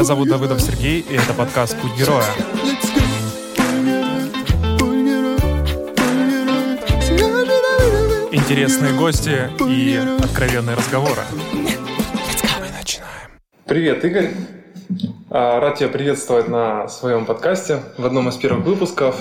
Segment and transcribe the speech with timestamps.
[0.00, 2.24] Меня зовут Давыдов Сергей, и это подкаст «Путь героя».
[8.32, 11.20] Интересные гости и откровенные разговоры.
[13.66, 14.30] Привет, Игорь.
[15.28, 19.16] А, рад тебя приветствовать на своем подкасте в одном из первых выпусков.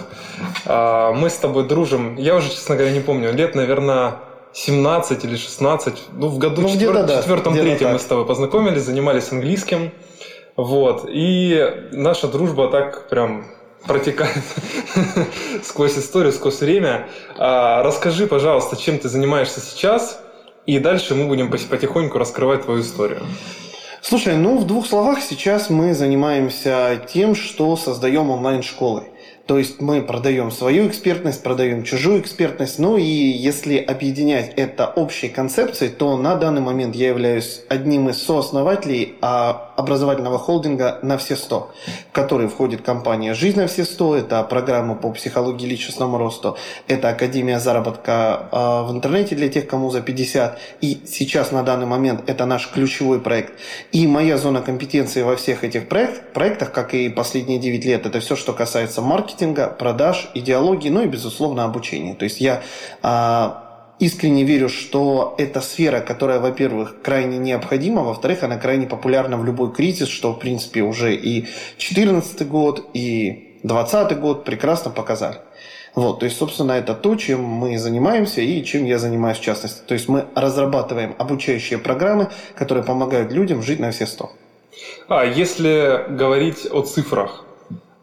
[0.66, 4.16] А, мы с тобой дружим, я уже, честно говоря, не помню, лет, наверное,
[4.54, 6.04] 17 или 16.
[6.14, 7.06] Ну, в году Ну, четвер...
[7.06, 7.94] да, четвертом, где-то третьем так.
[7.96, 9.92] мы с тобой познакомились, занимались английским.
[10.60, 11.06] Вот.
[11.08, 13.46] И наша дружба так прям
[13.88, 14.44] протекает
[15.64, 17.08] сквозь историю, сквозь время.
[17.38, 20.22] А, расскажи, пожалуйста, чем ты занимаешься сейчас,
[20.66, 23.22] и дальше мы будем потихоньку раскрывать твою историю.
[24.02, 29.04] Слушай, ну в двух словах сейчас мы занимаемся тем, что создаем онлайн-школы.
[29.50, 32.78] То есть мы продаем свою экспертность, продаем чужую экспертность.
[32.78, 38.22] Ну и если объединять это общей концепцией, то на данный момент я являюсь одним из
[38.22, 44.18] сооснователей а, образовательного холдинга «На все 100», в который входит компания «Жизнь на все 100»,
[44.20, 49.90] это программа по психологии личностному росту, это Академия заработка а, в интернете для тех, кому
[49.90, 50.60] за 50.
[50.82, 53.54] И сейчас на данный момент это наш ключевой проект.
[53.92, 58.20] И моя зона компетенции во всех этих проект, проектах, как и последние 9 лет, это
[58.20, 62.16] все, что касается маркетинга, продаж, идеологии, ну и, безусловно, обучения.
[62.16, 62.62] То есть я
[63.02, 63.69] а,
[64.00, 69.72] искренне верю, что это сфера, которая, во-первых, крайне необходима, во-вторых, она крайне популярна в любой
[69.74, 75.38] кризис, что, в принципе, уже и 2014 год, и 2020 год прекрасно показали.
[75.96, 79.82] Вот, то есть, собственно, это то, чем мы занимаемся и чем я занимаюсь в частности.
[79.86, 84.32] То есть мы разрабатываем обучающие программы, которые помогают людям жить на все сто.
[85.08, 87.44] А если говорить о цифрах,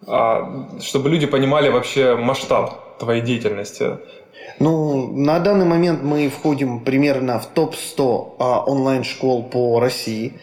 [0.06, 3.98] а, чтобы люди понимали вообще масштаб твоей деятельности,
[4.58, 10.34] Ну, на данный момент мы входим примерно в топ-100 а, онлайн-школ по России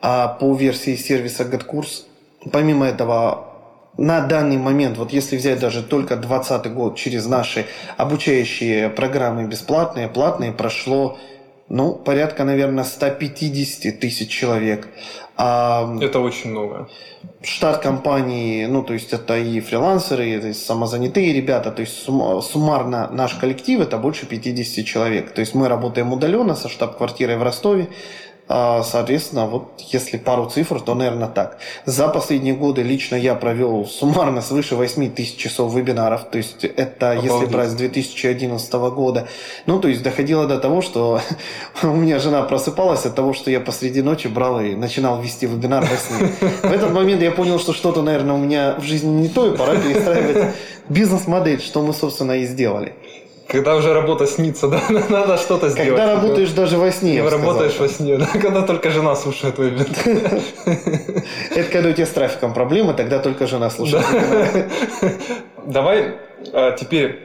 [0.00, 2.04] а, по версии сервиса GetCourse.
[2.52, 3.46] Помимо этого,
[3.96, 7.64] на данный момент, вот если взять даже только 2020 год, через наши
[7.96, 11.16] обучающие программы бесплатные, платные, прошло
[11.68, 14.88] ну, порядка, наверное, 150 тысяч человек.
[15.36, 16.88] А, это очень много.
[17.42, 22.06] штат компании, ну, то есть это и фрилансеры, и, то есть самозанятые ребята, то есть
[22.06, 25.34] сумма- суммарно наш коллектив это больше 50 человек.
[25.34, 27.88] То есть мы работаем удаленно со штаб-квартирой в Ростове,
[28.46, 31.58] соответственно, вот если пару цифр, то, наверное, так.
[31.86, 37.14] За последние годы лично я провел суммарно свыше 8 тысяч часов вебинаров, то есть это
[37.14, 37.50] если Обалдеть.
[37.50, 39.28] брать с 2011 года.
[39.64, 41.20] Ну, то есть доходило до того, что
[41.82, 45.82] у меня жена просыпалась от того, что я посреди ночи брал и начинал вести вебинар
[45.82, 46.28] во сне.
[46.62, 49.56] В этот момент я понял, что что-то, наверное, у меня в жизни не то, и
[49.56, 50.54] пора перестраивать
[50.90, 52.94] бизнес-модель, что мы, собственно, и сделали.
[53.46, 56.00] Когда уже работа снится, да, надо что-то сделать.
[56.00, 57.40] Когда работаешь даже во сне, сказал.
[57.40, 59.86] работаешь во сне, да, когда только жена слушает вебинар.
[61.54, 64.04] Это когда у тебя с трафиком проблемы, тогда только жена слушает.
[65.66, 66.14] Давай
[66.52, 67.20] а, теперь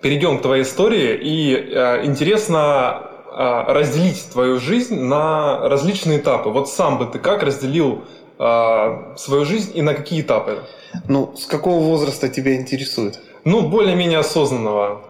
[0.00, 1.18] перейдем к твоей истории.
[1.20, 2.60] И а, интересно
[3.32, 6.50] а, разделить твою жизнь на различные этапы.
[6.50, 8.04] Вот сам бы ты как разделил
[8.38, 10.60] свою жизнь и на какие этапы?
[11.08, 13.18] Ну, с какого возраста тебя интересует?
[13.42, 15.07] Ну, более-менее осознанного.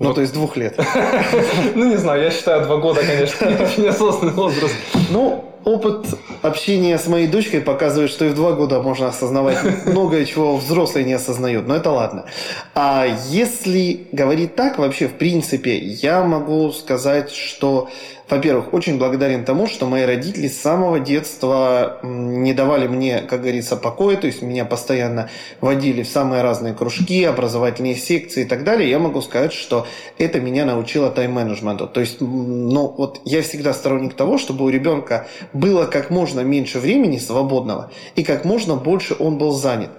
[0.00, 0.14] Ну, Вот.
[0.14, 0.76] то есть двух лет.
[1.74, 4.74] Ну, не знаю, я считаю, два года, конечно, не очень осознанный возраст.
[5.10, 6.06] Ну, опыт
[6.42, 11.04] общения с моей дочкой показывает, что и в два года можно осознавать многое, чего взрослые
[11.04, 11.66] не осознают.
[11.66, 12.24] Но это ладно.
[12.74, 17.90] А если говорить так, вообще, в принципе, я могу сказать, что,
[18.28, 23.76] во-первых, очень благодарен тому, что мои родители с самого детства не давали мне, как говорится,
[23.76, 25.28] покоя, то есть меня постоянно
[25.60, 28.88] водили в самые разные кружки, образовательные секции и так далее.
[28.88, 31.86] Я могу сказать, что это меня научило тайм-менеджменту.
[31.86, 36.78] То есть, ну, вот я всегда сторонник того, чтобы у ребенка было как можно меньше
[36.78, 39.90] времени свободного и как можно больше он был занят.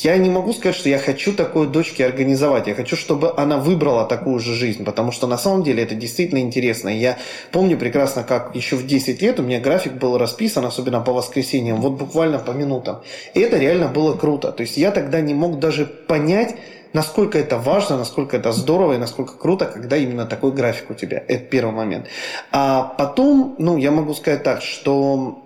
[0.00, 2.66] Я не могу сказать, что я хочу такой дочке организовать.
[2.66, 6.38] Я хочу, чтобы она выбрала такую же жизнь, потому что на самом деле это действительно
[6.38, 6.88] интересно.
[6.88, 7.18] Я
[7.52, 11.80] помню прекрасно, как еще в 10 лет у меня график был расписан, особенно по воскресеньям,
[11.80, 13.00] вот буквально по минутам.
[13.34, 14.52] И это реально было круто.
[14.52, 16.54] То есть я тогда не мог даже понять,
[16.94, 21.22] насколько это важно, насколько это здорово и насколько круто, когда именно такой график у тебя.
[21.28, 22.06] Это первый момент.
[22.50, 25.42] А потом, ну, я могу сказать так, что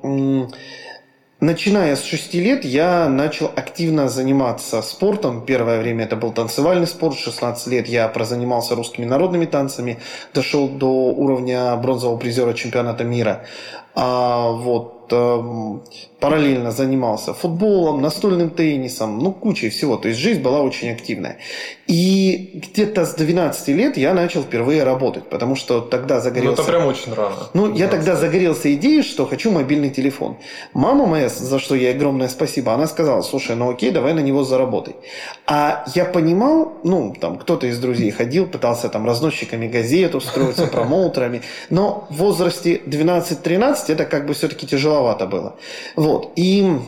[1.41, 5.47] Начиная с 6 лет я начал активно заниматься спортом.
[5.47, 7.15] Первое время это был танцевальный спорт.
[7.15, 10.00] В 16 лет я прозанимался русскими народными танцами.
[10.35, 13.45] Дошел до уровня бронзового призера чемпионата мира.
[13.95, 15.12] А, вот.
[16.20, 19.97] Параллельно занимался футболом, настольным теннисом, ну, кучей всего.
[19.97, 21.38] То есть жизнь была очень активная.
[21.87, 26.56] И где-то с 12 лет я начал впервые работать, потому что тогда загорелся...
[26.56, 27.37] Ну, это прям очень рано.
[27.55, 30.37] Ну, я тогда загорелся идеей, что хочу мобильный телефон.
[30.75, 34.43] Мама моя, за что ей огромное спасибо, она сказала, слушай, ну окей, давай на него
[34.43, 34.97] заработай.
[35.47, 41.43] А я понимал, ну, там, кто-то из друзей ходил, пытался там разносчиками газет устроиться, промоутерами,
[41.71, 45.55] но в возрасте 12-13 это как бы все-таки тяжеловато было.
[45.94, 46.08] Вот.
[46.37, 46.79] И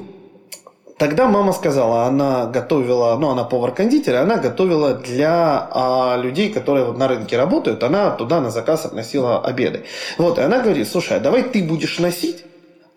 [1.01, 6.99] Тогда мама сказала, она готовила, ну, она повар-кондитер, она готовила для а, людей, которые вот
[6.99, 9.85] на рынке работают, она туда на заказ относила обеды.
[10.19, 12.45] Вот, и она говорит, слушай, а давай ты будешь носить,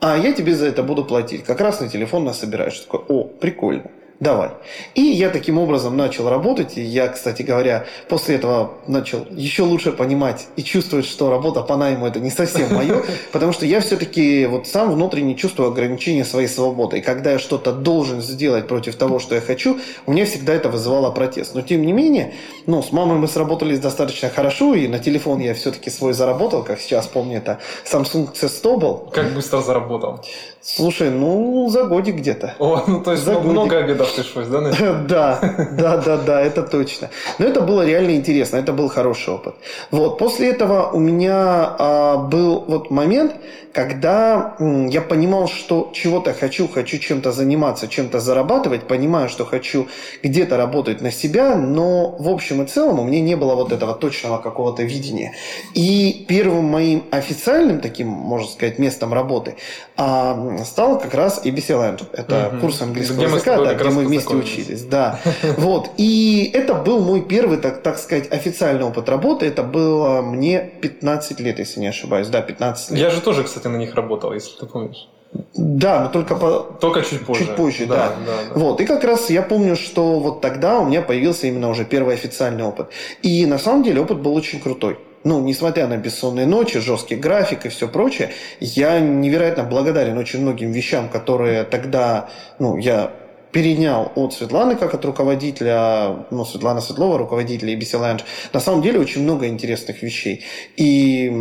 [0.01, 1.45] а я тебе за это буду платить.
[1.45, 2.77] Как раз на телефон насобираешь.
[2.77, 4.51] Такой, о, прикольно давай.
[4.95, 6.77] И я таким образом начал работать.
[6.77, 11.77] И я, кстати говоря, после этого начал еще лучше понимать и чувствовать, что работа по
[11.77, 16.47] найму это не совсем мое, потому что я все-таки вот сам внутренне чувствую ограничения своей
[16.47, 16.99] свободы.
[16.99, 20.69] И когда я что-то должен сделать против того, что я хочу, у меня всегда это
[20.69, 21.55] вызывало протест.
[21.55, 22.33] Но тем не менее,
[22.65, 26.79] ну, с мамой мы сработались достаточно хорошо, и на телефон я все-таки свой заработал, как
[26.79, 27.59] сейчас помню, это
[27.91, 28.97] Samsung C100 был.
[29.11, 30.21] Как быстро заработал?
[30.65, 32.55] Слушай, ну, за годик где-то.
[32.57, 34.61] О, ну то есть за много обедов пришлось, да?
[35.09, 35.39] Да,
[35.71, 37.09] да, да, да, это точно.
[37.37, 39.55] Но это было реально интересно, это был хороший опыт.
[39.91, 43.33] Вот, после этого у меня а, был вот момент,
[43.73, 49.87] когда я понимал, что чего-то хочу, хочу чем-то заниматься, чем-то зарабатывать, понимаю, что хочу
[50.21, 53.95] где-то работать на себя, но в общем и целом у меня не было вот этого
[53.95, 55.33] точного какого-то видения.
[55.73, 59.55] И первым моим официальным таким, можно сказать, местом работы
[59.97, 62.03] а, стал как раз ABC Land.
[62.13, 62.61] Это угу.
[62.61, 64.83] курс английского где языка, да, где мы вместе учились.
[64.83, 65.19] Да.
[65.57, 65.89] Вот.
[65.97, 69.45] И это был мой первый, так, так сказать, официальный опыт работы.
[69.45, 72.27] Это было мне 15 лет, если не ошибаюсь.
[72.27, 72.99] Да, 15 лет.
[72.99, 75.09] Я же тоже, кстати, на них работал, если ты помнишь.
[75.55, 76.59] Да, но только по...
[76.79, 77.45] Только чуть позже.
[77.45, 77.95] Чуть позже, да.
[77.95, 78.59] Да, да, да.
[78.59, 78.81] Вот.
[78.81, 82.63] И как раз я помню, что вот тогда у меня появился именно уже первый официальный
[82.63, 82.89] опыт.
[83.21, 87.65] И на самом деле опыт был очень крутой ну, несмотря на бессонные ночи, жесткий график
[87.65, 92.29] и все прочее, я невероятно благодарен очень многим вещам, которые тогда,
[92.59, 93.11] ну, я
[93.51, 98.23] перенял от Светланы как от руководителя, ну, Светлана Светлова, руководителя ABC Lounge.
[98.51, 100.43] На самом деле очень много интересных вещей.
[100.75, 101.31] И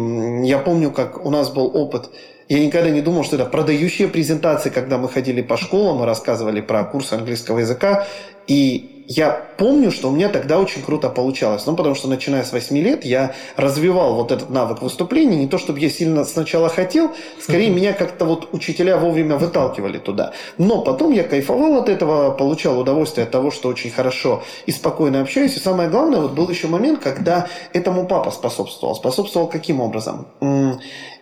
[0.44, 2.10] я помню, как у нас был опыт
[2.52, 6.60] я никогда не думал, что это продающие презентации, когда мы ходили по школам и рассказывали
[6.60, 8.06] про курсы английского языка.
[8.46, 11.66] И я помню, что у меня тогда очень круто получалось.
[11.66, 15.36] Ну, потому что начиная с 8 лет я развивал вот этот навык выступления.
[15.36, 17.74] Не то, чтобы я сильно сначала хотел, скорее mm-hmm.
[17.74, 20.32] меня как-то вот учителя вовремя выталкивали туда.
[20.58, 25.20] Но потом я кайфовал от этого, получал удовольствие от того, что очень хорошо и спокойно
[25.20, 25.56] общаюсь.
[25.56, 28.94] И самое главное, вот был еще момент, когда этому папа способствовал.
[28.94, 30.26] Способствовал каким образом?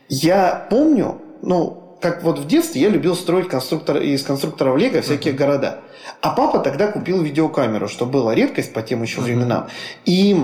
[0.09, 5.35] Я помню, ну, как вот в детстве я любил строить конструктор, из конструкторов Лего всякие
[5.35, 5.37] mm-hmm.
[5.37, 5.81] города.
[6.21, 9.69] А папа тогда купил видеокамеру, что была редкость по тем еще временам.
[10.05, 10.37] И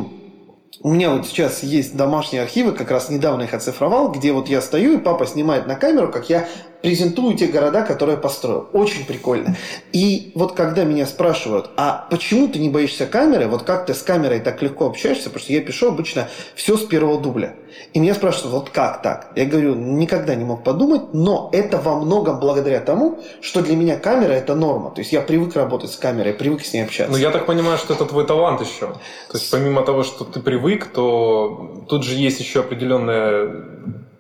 [0.80, 4.60] у меня вот сейчас есть домашние архивы, как раз недавно их оцифровал, где вот я
[4.60, 6.46] стою, и папа снимает на камеру, как я
[6.86, 8.68] презентую те города, которые построил.
[8.72, 9.56] Очень прикольно.
[9.92, 14.02] И вот когда меня спрашивают, а почему ты не боишься камеры, вот как ты с
[14.02, 17.56] камерой так легко общаешься, потому что я пишу обычно все с первого дубля.
[17.92, 19.32] И меня спрашивают, вот как так?
[19.34, 23.96] Я говорю, никогда не мог подумать, но это во многом благодаря тому, что для меня
[23.96, 24.92] камера это норма.
[24.92, 27.10] То есть я привык работать с камерой, привык с ней общаться.
[27.10, 28.86] Ну я так понимаю, что это твой талант еще.
[28.86, 33.66] То есть помимо того, что ты привык, то тут же есть еще определенная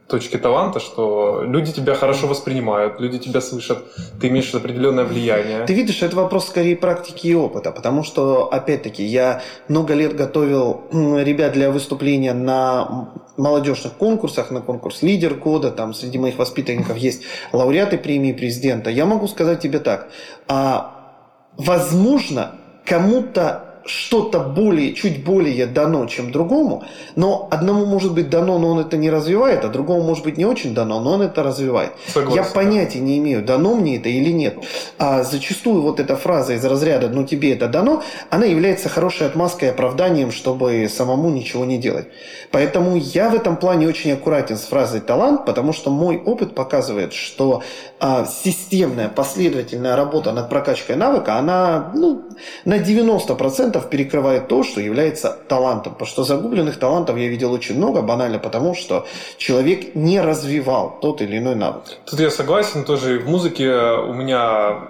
[0.06, 3.78] точки таланта, что люди тебя хорошо воспринимают, люди тебя слышат,
[4.20, 5.64] ты имеешь определенное влияние.
[5.66, 10.82] Ты видишь, это вопрос скорее практики и опыта, потому что, опять-таки, я много лет готовил
[10.92, 17.22] ребят для выступления на молодежных конкурсах, на конкурс «Лидер года», там среди моих воспитанников есть
[17.52, 18.90] лауреаты премии президента.
[18.90, 20.08] Я могу сказать тебе так,
[20.46, 21.16] а,
[21.56, 22.52] возможно,
[22.84, 28.80] кому-то что-то более, чуть более дано, чем другому, но одному может быть дано, но он
[28.80, 31.92] это не развивает, а другому может быть не очень дано, но он это развивает.
[32.06, 34.56] Согласен, Я понятия не имею, дано мне это или нет.
[34.98, 39.68] А зачастую вот эта фраза из разряда «ну тебе это дано», она является хорошей отмазкой
[39.68, 42.06] и оправданием, чтобы самому ничего не делать.
[42.50, 47.12] Поэтому я в этом плане очень аккуратен с фразой «талант», потому что мой опыт показывает,
[47.12, 47.62] что
[48.00, 52.24] а, системная, последовательная работа над прокачкой навыка, она ну,
[52.64, 55.92] на 90% 100% перекрывает то, что является талантом.
[55.92, 59.06] Потому что загубленных талантов я видел очень много, банально потому, что
[59.38, 61.84] человек не развивал тот или иной навык.
[62.04, 64.88] Тут я согласен, тоже в музыке у меня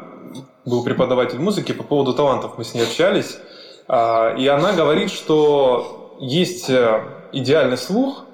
[0.64, 3.38] был преподаватель музыки, по поводу талантов мы с ней общались,
[3.88, 7.02] а, и она говорит, что есть э,
[7.33, 8.25] идеальный слух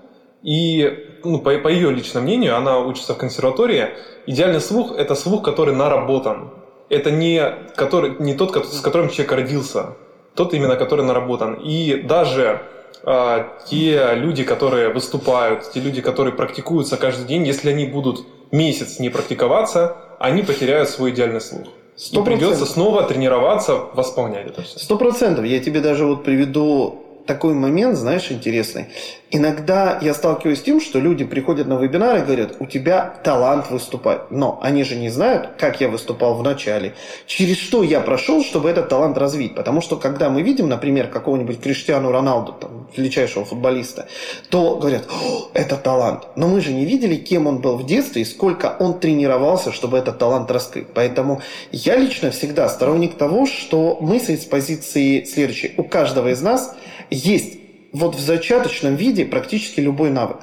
[0.43, 3.91] и ну, по, по ее личному мнению, она учится в консерватории,
[4.27, 6.51] идеальный слух– это слух, который наработан.
[6.89, 7.43] Это не,
[7.75, 9.97] который, не тот, с которым человек родился,
[10.35, 11.55] тот именно, который наработан.
[11.55, 12.63] И даже
[13.05, 18.99] э, те люди, которые выступают, те люди, которые практикуются каждый день, если они будут месяц
[18.99, 21.69] не практиковаться, они потеряют свой идеальный слух.
[21.97, 22.21] 100%.
[22.21, 24.79] И придется снова тренироваться, восполнять это все.
[24.79, 25.45] Сто процентов.
[25.45, 28.87] Я тебе даже вот приведу такой момент, знаешь, интересный.
[29.35, 33.71] Иногда я сталкиваюсь с тем, что люди приходят на вебинар и говорят, у тебя талант
[33.71, 34.31] выступать.
[34.31, 36.95] Но они же не знают, как я выступал в начале,
[37.27, 39.55] через что я прошел, чтобы этот талант развить.
[39.55, 44.07] Потому что когда мы видим, например, какого-нибудь Криштиану Роналду, там, величайшего футболиста,
[44.51, 45.09] то говорят,
[45.55, 46.25] это талант.
[46.37, 49.97] Но мы же не видели, кем он был в детстве и сколько он тренировался, чтобы
[49.97, 50.89] этот талант раскрыть.
[50.93, 55.73] Поэтому я лично всегда сторонник того, что мыслить с позиции следующей.
[55.79, 56.77] У каждого из нас
[57.13, 57.59] есть
[57.93, 60.39] вот в зачаточном виде практически любой навык.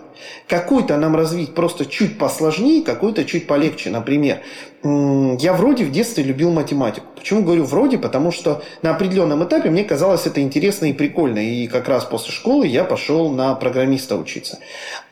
[0.48, 3.90] Какой-то нам развить просто чуть посложнее, какой-то чуть полегче.
[3.90, 4.42] Например,
[4.84, 7.08] я вроде в детстве любил математику.
[7.16, 7.98] Почему говорю вроде?
[7.98, 11.40] Потому что на определенном этапе мне казалось это интересно и прикольно.
[11.40, 14.60] И как раз после школы я пошел на программиста учиться.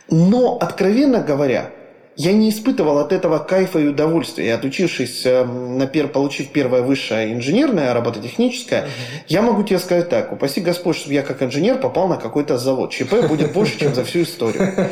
[0.09, 1.71] Но, откровенно говоря,
[2.17, 4.47] я не испытывал от этого кайфа и удовольствия.
[4.47, 6.07] И отучившись, эм, на пер...
[6.07, 9.23] получив первое высшее инженерное, робототехническое, uh-huh.
[9.27, 12.91] я могу тебе сказать так, упаси Господь, чтобы я как инженер попал на какой-то завод.
[12.91, 14.89] ЧП будет больше, чем за всю историю.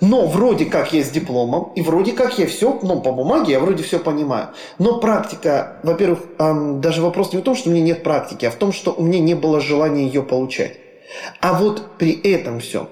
[0.00, 3.60] Но вроде как я с дипломом, и вроде как я все, ну, по бумаге я
[3.60, 4.48] вроде все понимаю.
[4.80, 6.20] Но практика, во-первых,
[6.80, 9.02] даже вопрос не в том, что у меня нет практики, а в том, что у
[9.02, 10.72] меня не было желания ее получать.
[11.40, 12.88] А вот при этом все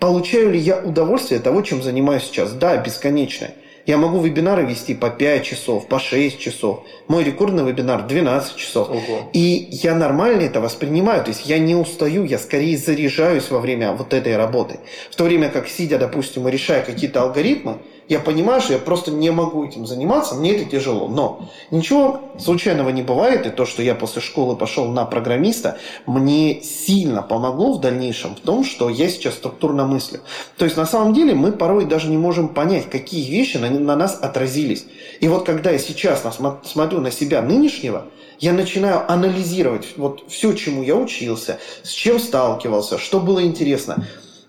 [0.00, 2.52] Получаю ли я удовольствие от того, чем занимаюсь сейчас?
[2.52, 3.54] Да, бесконечное.
[3.86, 6.84] Я могу вебинары вести по 5 часов, по 6 часов.
[7.08, 8.88] Мой рекордный вебинар 12 часов.
[8.88, 9.30] Ого.
[9.32, 11.22] И я нормально это воспринимаю.
[11.22, 14.80] То есть я не устаю, я скорее заряжаюсь во время вот этой работы.
[15.10, 17.78] В то время как сидя, допустим, и решая какие-то алгоритмы,
[18.10, 21.06] я понимаю, что я просто не могу этим заниматься, мне это тяжело.
[21.06, 26.60] Но ничего случайного не бывает, и то, что я после школы пошел на программиста, мне
[26.60, 30.18] сильно помогло в дальнейшем в том, что я сейчас структурно мыслю.
[30.58, 33.94] То есть на самом деле мы порой даже не можем понять, какие вещи на, на
[33.94, 34.86] нас отразились.
[35.20, 36.24] И вот когда я сейчас
[36.64, 38.06] смотрю на себя нынешнего,
[38.40, 44.04] я начинаю анализировать вот все, чему я учился, с чем сталкивался, что было интересно.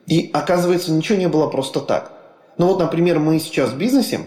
[0.07, 2.20] И оказывается, ничего не было просто так.
[2.61, 4.19] Ну вот, например, мы сейчас в бизнесе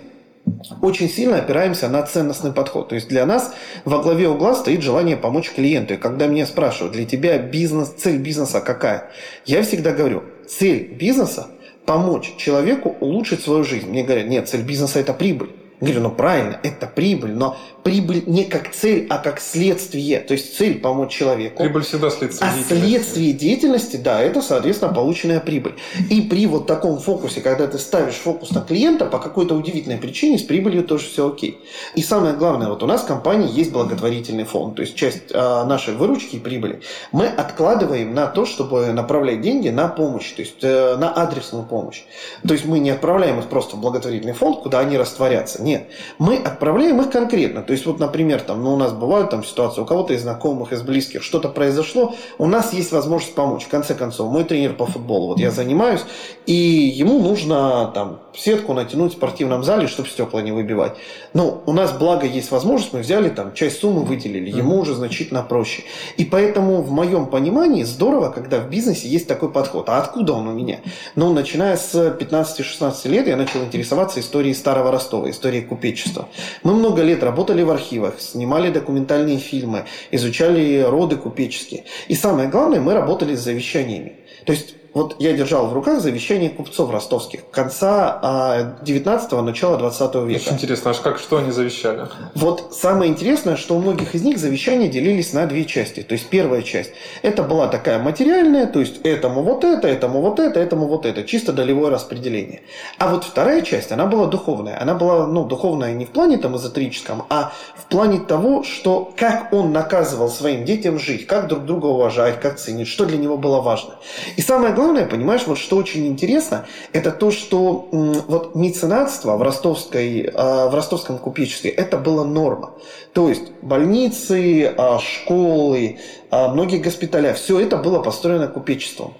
[0.82, 2.88] очень сильно опираемся на ценностный подход.
[2.88, 5.94] То есть для нас во главе угла стоит желание помочь клиенту.
[5.94, 9.08] И когда меня спрашивают, для тебя бизнес, цель бизнеса какая?
[9.46, 11.46] Я всегда говорю, цель бизнеса–
[11.86, 13.88] помочь человеку улучшить свою жизнь.
[13.88, 15.50] Мне говорят, нет, цель бизнеса– это прибыль.
[15.86, 20.20] Я говорю, ну правильно, это прибыль, но прибыль не как цель, а как следствие.
[20.20, 21.62] То есть цель помочь человеку.
[21.62, 25.74] Прибыль всегда следствие А следствие деятельности, да, это, соответственно, полученная прибыль.
[26.10, 30.38] И при вот таком фокусе, когда ты ставишь фокус на клиента, по какой-то удивительной причине
[30.38, 31.60] с прибылью тоже все окей.
[31.94, 35.64] И самое главное, вот у нас в компании есть благотворительный фонд, то есть часть а,
[35.64, 36.80] нашей выручки и прибыли
[37.12, 42.02] мы откладываем на то, чтобы направлять деньги на помощь, то есть э, на адресную помощь.
[42.46, 45.62] То есть мы не отправляем их просто в благотворительный фонд, куда они растворятся.
[45.62, 45.73] Нет,
[46.18, 47.62] мы отправляем их конкретно.
[47.62, 50.72] То есть вот, например, там, ну, у нас бывают там ситуации, у кого-то из знакомых,
[50.72, 53.64] из близких что-то произошло, у нас есть возможность помочь.
[53.64, 56.02] В конце концов, мой тренер по футболу, вот я занимаюсь,
[56.46, 60.96] и ему нужно там сетку натянуть в спортивном зале, чтобы стекла не выбивать.
[61.32, 65.42] Ну, у нас, благо, есть возможность, мы взяли там часть суммы выделили, ему уже значительно
[65.42, 65.84] проще.
[66.16, 69.88] И поэтому, в моем понимании, здорово, когда в бизнесе есть такой подход.
[69.88, 70.80] А откуда он у меня?
[71.14, 76.28] Ну, начиная с 15-16 лет я начал интересоваться историей Старого Ростова, историей купечества.
[76.62, 81.84] Мы много лет работали в архивах, снимали документальные фильмы, изучали роды купеческие.
[82.08, 84.16] И самое главное, мы работали с завещаниями.
[84.44, 90.40] То есть вот я держал в руках завещание купцов ростовских конца 19-го, начала 20 века.
[90.40, 92.06] Очень интересно, аж как, что они завещали?
[92.34, 96.02] Вот самое интересное, что у многих из них завещания делились на две части.
[96.02, 100.38] То есть первая часть, это была такая материальная, то есть этому вот это, этому вот
[100.38, 102.62] это, этому вот это, чисто долевое распределение.
[102.98, 104.80] А вот вторая часть, она была духовная.
[104.80, 109.52] Она была, ну, духовная не в плане там эзотерическом, а в плане того, что как
[109.52, 113.60] он наказывал своим детям жить, как друг друга уважать, как ценить, что для него было
[113.60, 113.96] важно.
[114.36, 119.42] И самое главное, главное, понимаешь, вот что очень интересно, это то, что вот меценатство в,
[119.42, 122.74] ростовской, а, в ростовском купечестве, это была норма.
[123.14, 125.98] То есть больницы, а, школы,
[126.30, 129.14] а, многие госпиталя, все это было построено купечеством.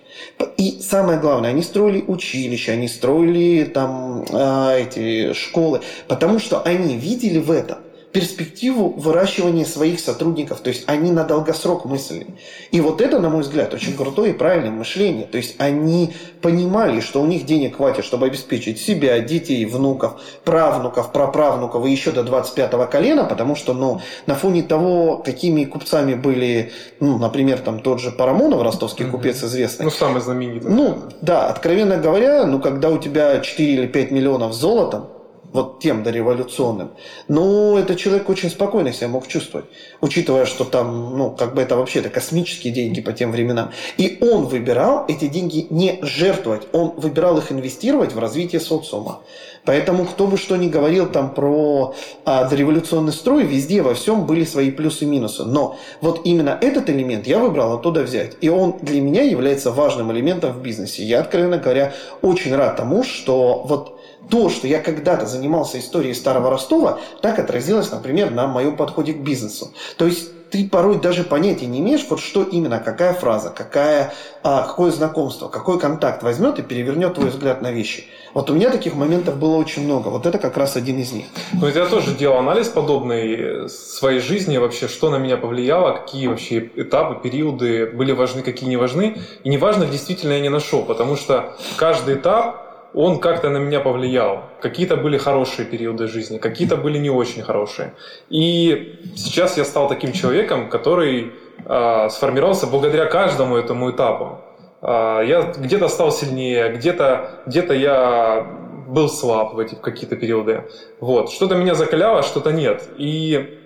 [0.59, 7.39] И самое главное, они строили училища, они строили там эти школы, потому что они видели
[7.39, 7.79] в этом
[8.15, 10.61] перспективу выращивания своих сотрудников.
[10.61, 12.29] То есть они на долгосрок мыслили.
[12.71, 15.27] И вот это, на мой взгляд, очень крутое и правильное мышление.
[15.27, 21.11] То есть они понимали, что у них денег хватит, чтобы обеспечить себя, детей, внуков, правнуков,
[21.11, 26.71] праправнуков и еще до 25-го колена, потому что ну, на фоне того, какими купцами были,
[27.01, 29.11] ну, например, там тот же Парамонов, ростовский mm-hmm.
[29.11, 29.87] купец известный.
[29.87, 30.71] Ну, самый знаменитый.
[30.71, 35.09] Ну, да, откровенно говоря, ну, когда у тебя 4 или 5 миллионов золотом,
[35.55, 36.91] вот тем дореволюционным.
[37.29, 39.67] Но этот человек очень спокойно себя мог чувствовать,
[40.01, 43.71] учитывая, что там, ну, как бы это вообще-то космические деньги по тем временам.
[43.97, 49.21] И он выбирал эти деньги не жертвовать, он выбирал их инвестировать в развитие социума.
[49.65, 51.95] Поэтому кто бы что ни говорил там про
[52.25, 55.45] а, дореволюционный строй, везде во всем были свои плюсы и минусы.
[55.45, 58.37] Но вот именно этот элемент я выбрал оттуда взять.
[58.41, 61.05] И он для меня является важным элементом в бизнесе.
[61.05, 63.94] Я, откровенно говоря, очень рад тому, что вот
[64.31, 69.19] то, что я когда-то занимался историей Старого Ростова, так отразилось, например, на моем подходе к
[69.19, 69.73] бизнесу.
[69.97, 74.15] То есть ты порой даже понятия не имеешь, вот что именно, какая фраза, какая,
[74.45, 78.05] а, какое знакомство, какой контакт возьмет и перевернет твой взгляд на вещи.
[78.35, 80.11] Вот у меня таких моментов было очень много.
[80.11, 81.27] Вот это как раз один из них.
[81.55, 86.71] Ну, я тоже делал анализ подобный своей жизни, вообще, что на меня повлияло, какие вообще
[86.77, 89.19] этапы, периоды были важны, какие не важны.
[89.43, 92.64] И неважно, действительно я не нашел, потому что каждый этап
[92.95, 94.45] он как-то на меня повлиял.
[94.61, 97.93] Какие-то были хорошие периоды жизни, какие-то были не очень хорошие.
[98.31, 101.33] И сейчас я стал таким человеком, который
[101.67, 104.39] э, сформировался благодаря каждому этому этапу.
[104.81, 108.47] Э, я где-то стал сильнее, где-то где я
[108.87, 110.65] был слаб в эти какие-то периоды.
[111.01, 111.31] Вот.
[111.31, 112.85] Что-то меня закаляло, что-то нет.
[112.97, 113.59] И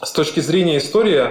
[0.00, 1.24] с точки зрения истории,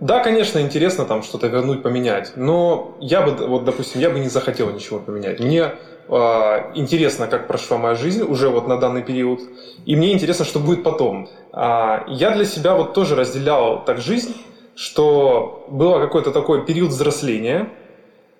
[0.00, 4.28] да, конечно, интересно там что-то вернуть, поменять, но я бы, вот, допустим, я бы не
[4.28, 5.38] захотел ничего поменять.
[5.38, 5.76] Мне а,
[6.08, 9.40] интересно, как прошла моя жизнь уже вот на данный период,
[9.86, 11.28] и мне интересно, что будет потом.
[11.52, 14.34] А, я для себя вот тоже разделял так жизнь,
[14.74, 17.68] что было какой-то такой период взросления,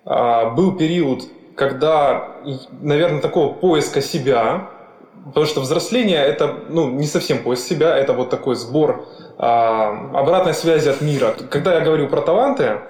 [0.05, 1.23] а, был период,
[1.55, 2.37] когда,
[2.81, 4.71] наверное, такого поиска себя,
[5.27, 9.07] потому что взросление это ну, не совсем поиск себя, это вот такой сбор
[9.39, 11.35] обратной связи от мира.
[11.51, 12.81] Когда я говорю про таланты,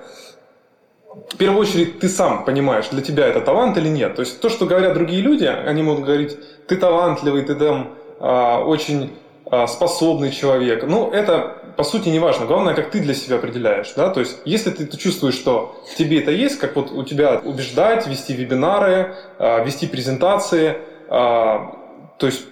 [1.15, 4.15] в первую очередь ты сам понимаешь, для тебя это талант или нет.
[4.15, 8.61] То есть то, что говорят другие люди, они могут говорить, ты талантливый, ты там а,
[8.61, 9.13] очень
[9.51, 10.85] а, способный человек.
[10.85, 12.47] Ну, это по сути не важно.
[12.47, 13.93] Главное, как ты для себя определяешь.
[13.97, 14.11] Да?
[14.11, 18.07] То есть, если ты, ты чувствуешь, что тебе это есть, как вот у тебя убеждать,
[18.07, 21.77] вести вебинары, а, вести презентации, а,
[22.19, 22.43] то есть,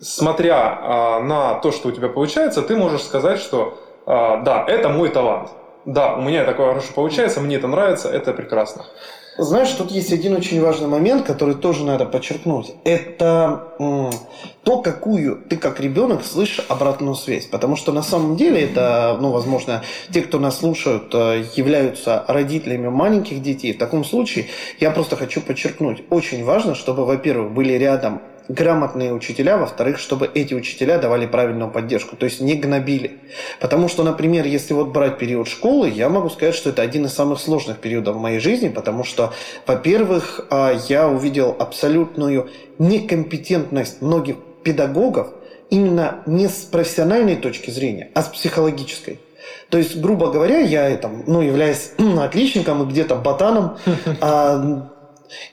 [0.00, 4.88] смотря а, на то, что у тебя получается, ты можешь сказать, что а, да, это
[4.88, 5.50] мой талант
[5.84, 8.84] да, у меня такое хорошо получается, мне это нравится, это прекрасно.
[9.36, 12.72] Знаешь, тут есть один очень важный момент, который тоже надо подчеркнуть.
[12.84, 13.64] Это
[14.62, 17.46] то, какую ты как ребенок слышишь обратную связь.
[17.46, 22.88] Потому что на самом деле это, ну, возможно, те, кто нас слушают, э, являются родителями
[22.88, 23.72] маленьких детей.
[23.72, 24.46] В таком случае
[24.78, 26.04] я просто хочу подчеркнуть.
[26.10, 32.16] Очень важно, чтобы, во-первых, были рядом грамотные учителя, во-вторых, чтобы эти учителя давали правильную поддержку,
[32.16, 33.18] то есть не гнобили.
[33.60, 37.14] Потому что, например, если вот брать период школы, я могу сказать, что это один из
[37.14, 39.32] самых сложных периодов в моей жизни, потому что,
[39.66, 45.28] во-первых, а, я увидел абсолютную некомпетентность многих педагогов
[45.70, 49.20] именно не с профессиональной точки зрения, а с психологической.
[49.70, 53.76] То есть, грубо говоря, я там, ну, являюсь отличником и где-то ботаном,
[54.20, 54.90] а,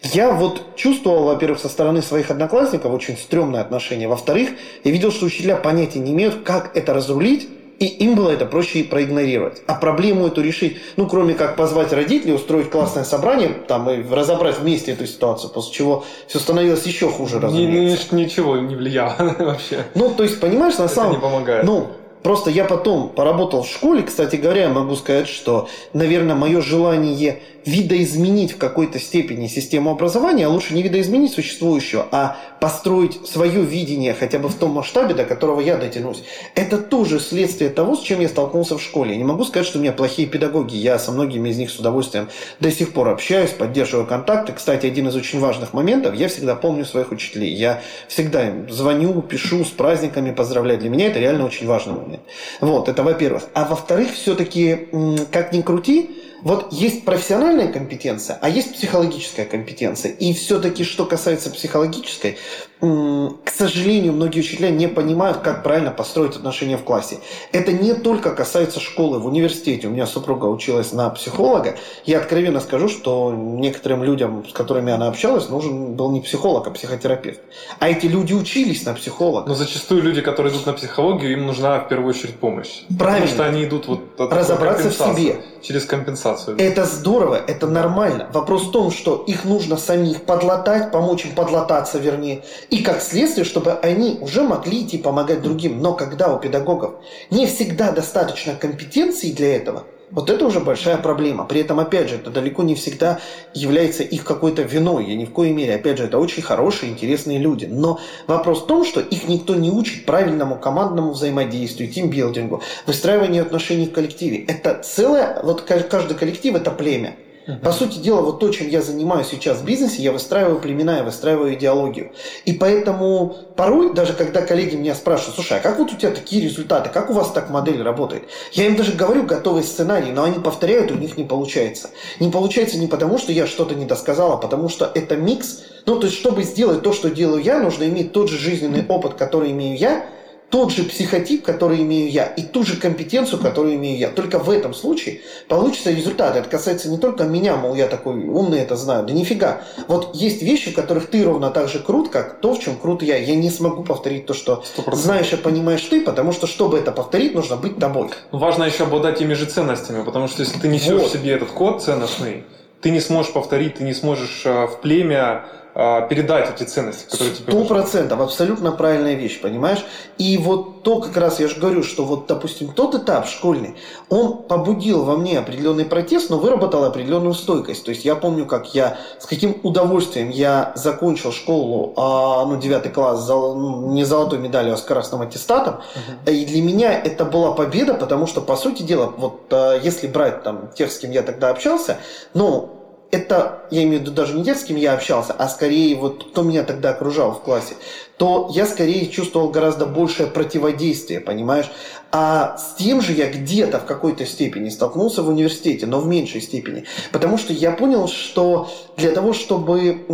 [0.01, 4.07] я вот чувствовал, во-первых, со стороны своих одноклассников очень стрёмное отношение.
[4.07, 4.49] Во-вторых,
[4.83, 7.47] я видел, что учителя понятия не имеют, как это разрулить,
[7.81, 9.63] и им было это проще проигнорировать.
[9.65, 14.59] А проблему эту решить, ну, кроме как позвать родителей, устроить классное собрание, там, и разобрать
[14.59, 18.13] вместе эту ситуацию, после чего все становилось еще хуже, разумеется.
[18.15, 19.85] Ничего не влияло вообще.
[19.95, 21.13] Ну, то есть, понимаешь, на самом...
[21.13, 21.63] Это не помогает.
[21.63, 21.87] Ну,
[22.23, 28.53] Просто я потом поработал в школе, кстати говоря, могу сказать, что, наверное, мое желание видоизменить
[28.53, 34.39] в какой-то степени систему образования, а лучше не видоизменить существующую, а построить свое видение хотя
[34.39, 36.23] бы в том масштабе, до которого я дотянусь.
[36.55, 39.11] Это тоже следствие того, с чем я столкнулся в школе.
[39.11, 40.75] Я не могу сказать, что у меня плохие педагоги.
[40.75, 44.53] Я со многими из них с удовольствием до сих пор общаюсь, поддерживаю контакты.
[44.53, 47.53] Кстати, один из очень важных моментов, я всегда помню своих учителей.
[47.53, 50.79] Я всегда им звоню, пишу с праздниками, поздравляю.
[50.79, 52.21] Для меня это реально очень важный момент.
[52.59, 53.43] Вот, это во-первых.
[53.53, 54.87] А во-вторых, все-таки,
[55.31, 56.11] как ни крути,
[56.41, 60.11] Вот есть профессиональная компетенция, а есть психологическая компетенция.
[60.13, 62.37] И все-таки, что касается психологической,
[62.81, 67.19] к сожалению, многие учителя не понимают, как правильно построить отношения в классе.
[67.51, 69.87] Это не только касается школы, в университете.
[69.87, 71.75] У меня супруга училась на психолога.
[72.05, 76.71] Я откровенно скажу, что некоторым людям, с которыми она общалась, нужен был не психолог, а
[76.71, 77.39] психотерапевт.
[77.77, 79.47] А эти люди учились на психолога.
[79.47, 82.81] Но зачастую люди, которые идут на психологию, им нужна в первую очередь помощь.
[82.97, 83.27] Правильно.
[83.27, 85.43] Потому что они идут вот от Разобраться в себе.
[85.61, 86.57] Через компенсацию.
[86.59, 88.27] Это здорово, это нормально.
[88.33, 92.41] Вопрос в том, что их нужно самих подлатать, помочь им подлататься, вернее
[92.71, 95.81] и как следствие, чтобы они уже могли идти помогать другим.
[95.81, 96.95] Но когда у педагогов
[97.29, 101.45] не всегда достаточно компетенции для этого, вот это уже большая проблема.
[101.45, 103.19] При этом, опять же, это далеко не всегда
[103.53, 105.05] является их какой-то виной.
[105.05, 105.75] Я ни в коей мере.
[105.75, 107.65] Опять же, это очень хорошие, интересные люди.
[107.65, 113.87] Но вопрос в том, что их никто не учит правильному командному взаимодействию, тимбилдингу, выстраиванию отношений
[113.87, 114.45] в коллективе.
[114.45, 117.15] Это целое, вот каждый коллектив– это племя.
[117.63, 121.03] По сути дела, вот то, чем я занимаюсь сейчас в бизнесе, я выстраиваю племена, я
[121.03, 122.11] выстраиваю идеологию.
[122.45, 126.43] И поэтому порой, даже когда коллеги меня спрашивают, слушай, а как вот у тебя такие
[126.43, 128.23] результаты, как у вас так модель работает?
[128.53, 131.89] Я им даже говорю готовый сценарий, но они повторяют, у них не получается.
[132.19, 135.61] Не получается не потому, что я что-то не досказал, а потому что это микс.
[135.85, 139.15] Ну, то есть, чтобы сделать то, что делаю я, нужно иметь тот же жизненный опыт,
[139.15, 140.05] который имею я,
[140.51, 144.09] тот же психотип, который имею я, и ту же компетенцию, которую имею я.
[144.09, 146.35] Только в этом случае получится результат.
[146.35, 149.05] Это касается не только меня, мол, я такой умный это знаю.
[149.05, 149.61] Да нифига.
[149.87, 153.01] Вот есть вещи, в которых ты ровно так же крут, как то, в чем крут
[153.01, 153.17] я.
[153.17, 154.95] Я не смогу повторить то, что 100%.
[154.95, 158.09] знаешь и понимаешь ты, потому что, чтобы это повторить, нужно быть тобой.
[158.31, 161.09] Ну, важно еще обладать теми же ценностями, потому что если ты несешь вот.
[161.09, 162.43] в себе этот код ценностный,
[162.81, 167.51] ты не сможешь повторить, ты не сможешь э, в племя передать эти ценности, которые тебе
[167.51, 169.85] Сто процентов, абсолютно правильная вещь, понимаешь?
[170.17, 173.75] И вот то, как раз я же говорю, что вот, допустим, тот этап школьный,
[174.09, 177.83] он побудил во мне определенный протест, но выработал определенную стойкость.
[177.85, 182.91] То есть я помню, как я, с каким удовольствием я закончил школу, а, ну, девятый
[182.91, 185.81] класс, зол, ну, не золотой медалью, а с красным аттестатом.
[186.25, 186.33] Uh-huh.
[186.33, 190.43] И для меня это была победа, потому что, по сути дела, вот а, если брать
[190.43, 191.97] там тех, с кем я тогда общался,
[192.33, 192.80] ну,
[193.11, 196.31] это, я имею в виду даже не те, с кем я общался, а скорее вот
[196.31, 197.75] кто меня тогда окружал в классе,
[198.17, 201.69] то я скорее чувствовал гораздо большее противодействие, понимаешь?
[202.11, 206.41] А с тем же я где-то в какой-то степени столкнулся в университете, но в меньшей
[206.41, 206.85] степени.
[207.11, 210.05] Потому что я понял, что для того, чтобы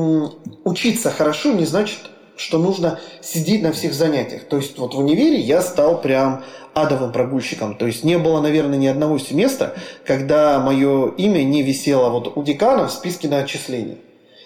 [0.63, 1.99] учиться хорошо, не значит
[2.37, 4.43] что нужно сидеть на всех занятиях.
[4.45, 7.75] То есть вот в универе я стал прям адовым прогульщиком.
[7.75, 9.73] То есть не было, наверное, ни одного семестра,
[10.05, 13.97] когда мое имя не висело вот у декана в списке на отчисление.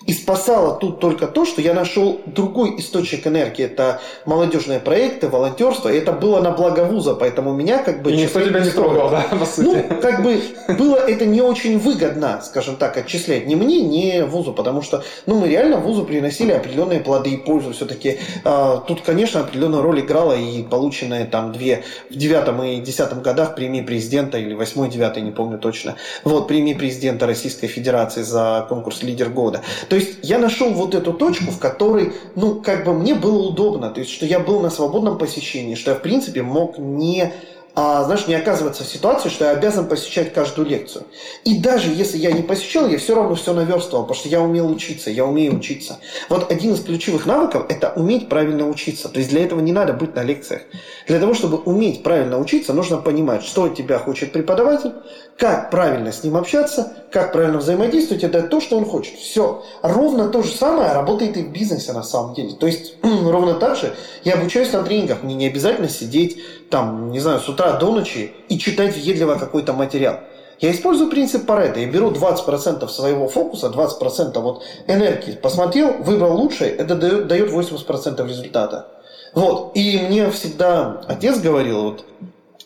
[0.07, 3.65] И спасало тут только то, что я нашел другой источник энергии.
[3.65, 5.89] Это молодежные проекты, волонтерство.
[5.89, 8.11] И это было на благо вуза, поэтому меня как бы...
[8.11, 9.85] И никто тебя не трогал, да, по сути.
[9.89, 10.41] Ну, как бы
[10.77, 15.39] было это не очень выгодно, скажем так, отчислять ни мне, ни вузу, потому что ну,
[15.39, 17.73] мы реально вузу приносили определенные плоды и пользу.
[17.73, 23.21] Все-таки а, тут, конечно, определенную роль играла и полученные там две в девятом и десятом
[23.21, 28.65] годах премии президента, или восьмой, девятый, не помню точно, вот, премии президента Российской Федерации за
[28.67, 29.61] конкурс «Лидер года».
[29.91, 33.89] То есть я нашел вот эту точку, в которой, ну, как бы мне было удобно,
[33.89, 37.33] то есть, что я был на свободном посещении, что я, в принципе, мог не
[37.75, 41.05] а, знаешь, не оказываться в ситуации, что я обязан посещать каждую лекцию.
[41.43, 44.71] И даже если я не посещал, я все равно все наверстывал, потому что я умел
[44.71, 45.99] учиться, я умею учиться.
[46.29, 49.09] Вот один из ключевых навыков– это уметь правильно учиться.
[49.09, 50.61] То есть для этого не надо быть на лекциях.
[51.07, 54.91] Для того, чтобы уметь правильно учиться, нужно понимать, что от тебя хочет преподаватель,
[55.37, 59.15] как правильно с ним общаться, как правильно взаимодействовать, это то, что он хочет.
[59.19, 59.63] Все.
[59.81, 62.53] Ровно то же самое работает и в бизнесе на самом деле.
[62.53, 63.93] То есть ровно так же
[64.23, 65.21] я обучаюсь на тренингах.
[65.21, 69.73] Мне не обязательно сидеть там, не знаю, с утра до ночи и читать въедливо какой-то
[69.73, 70.21] материал.
[70.59, 71.79] Я использую принцип Паретта.
[71.79, 75.33] Я беру 20% своего фокуса, 20% вот энергии.
[75.33, 78.87] Посмотрел, выбрал лучшее, это дает 80% результата.
[79.33, 79.71] Вот.
[79.75, 82.05] И мне всегда отец говорил, вот,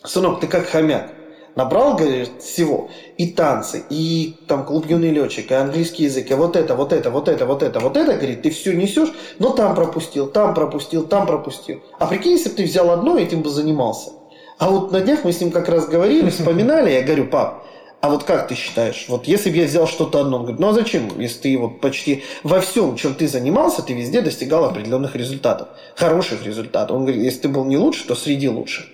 [0.04, 1.10] сынок, ты как хомяк
[1.56, 2.88] набрал, говорит, всего.
[3.16, 7.10] И танцы, и там клуб юный летчик, и английский язык, и вот это, вот это,
[7.10, 11.04] вот это, вот это, вот это, говорит, ты все несешь, но там пропустил, там пропустил,
[11.06, 11.80] там пропустил.
[11.98, 14.10] А прикинь, если бы ты взял одно, этим бы занимался.
[14.58, 17.65] А вот на днях мы с ним как раз говорили, вспоминали, я говорю, пап,
[18.06, 20.68] а вот как ты считаешь, вот если бы я взял что-то одно, он говорит, ну
[20.68, 25.16] а зачем, если ты вот почти во всем, чем ты занимался, ты везде достигал определенных
[25.16, 25.66] результатов,
[25.96, 26.96] хороших результатов.
[26.96, 28.86] Он говорит, если ты был не лучше, то среди лучших.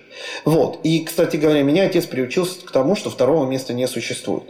[0.45, 0.79] Вот.
[0.83, 4.45] И, кстати говоря, меня отец приучился к тому, что второго места не существует.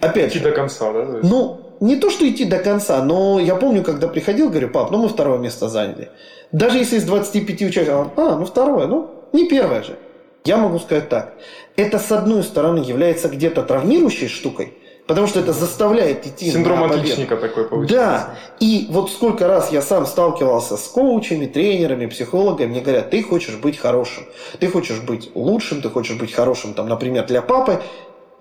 [0.00, 1.20] Опять идти же, до конца, да?
[1.22, 4.98] Ну, не то, что идти до конца, но я помню, когда приходил, говорю, пап, ну
[4.98, 6.10] мы второе место заняли.
[6.50, 9.96] Даже если из 25 участников, а, ну второе, ну не первое же.
[10.44, 11.34] Я могу сказать так.
[11.76, 14.74] Это, с одной стороны, является где-то травмирующей штукой,
[15.06, 17.00] Потому что это заставляет идти Синдром на победу.
[17.02, 17.96] отличника такой получается.
[17.96, 23.20] Да, и вот сколько раз я сам сталкивался с коучами, тренерами, психологами, мне говорят, ты
[23.24, 24.22] хочешь быть хорошим,
[24.60, 27.82] ты хочешь быть лучшим, ты хочешь быть хорошим, там, например, для папы.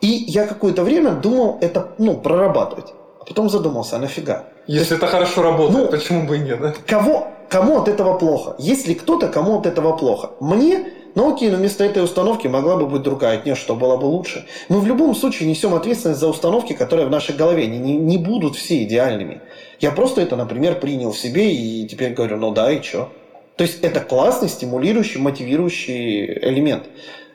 [0.01, 2.93] И я какое-то время думал это, ну, прорабатывать.
[3.19, 4.43] А потом задумался, а нафига?
[4.67, 6.73] Если это хорошо работает, Ну, почему бы и нет, да?
[6.85, 8.53] Кого, кому от этого плохо?
[8.59, 10.31] Есть ли кто-то, кому от этого плохо?
[10.39, 10.93] Мне?
[11.15, 13.41] Ну окей, но вместо этой установки могла бы быть другая.
[13.43, 14.45] Нет, что было бы лучше.
[14.67, 17.63] Мы в любом случае несем ответственность за установки, которые в нашей голове.
[17.63, 19.41] Они не, не будут все идеальными.
[19.80, 23.10] Я просто это, например, принял в себе и теперь говорю, ну да, и что?
[23.56, 26.84] То есть это классный, стимулирующий, мотивирующий элемент.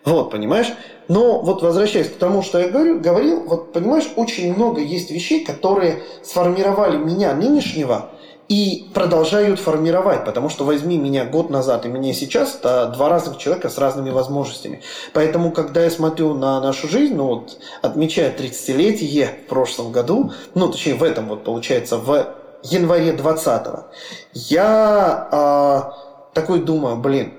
[0.05, 0.73] Вот, понимаешь?
[1.09, 5.45] Но вот возвращаясь к тому, что я говорю, говорил, вот понимаешь, очень много есть вещей,
[5.45, 8.11] которые сформировали меня нынешнего
[8.49, 13.39] и продолжают формировать, потому что возьми меня год назад и меня сейчас, это два разных
[13.39, 14.83] человека с разными возможностями.
[15.13, 20.71] Поэтому, когда я смотрю на нашу жизнь, ну вот, отмечая 30-летие в прошлом году, ну,
[20.71, 23.87] точнее, в этом вот, получается, в январе 20-го,
[24.33, 25.95] я а,
[26.35, 27.33] такой думаю, блин,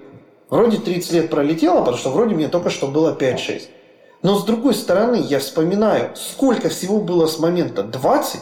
[0.50, 3.63] вроде 30 лет пролетело, потому что вроде мне только что было 5-6.
[4.24, 8.41] Но с другой стороны, я вспоминаю, сколько всего было с момента 20,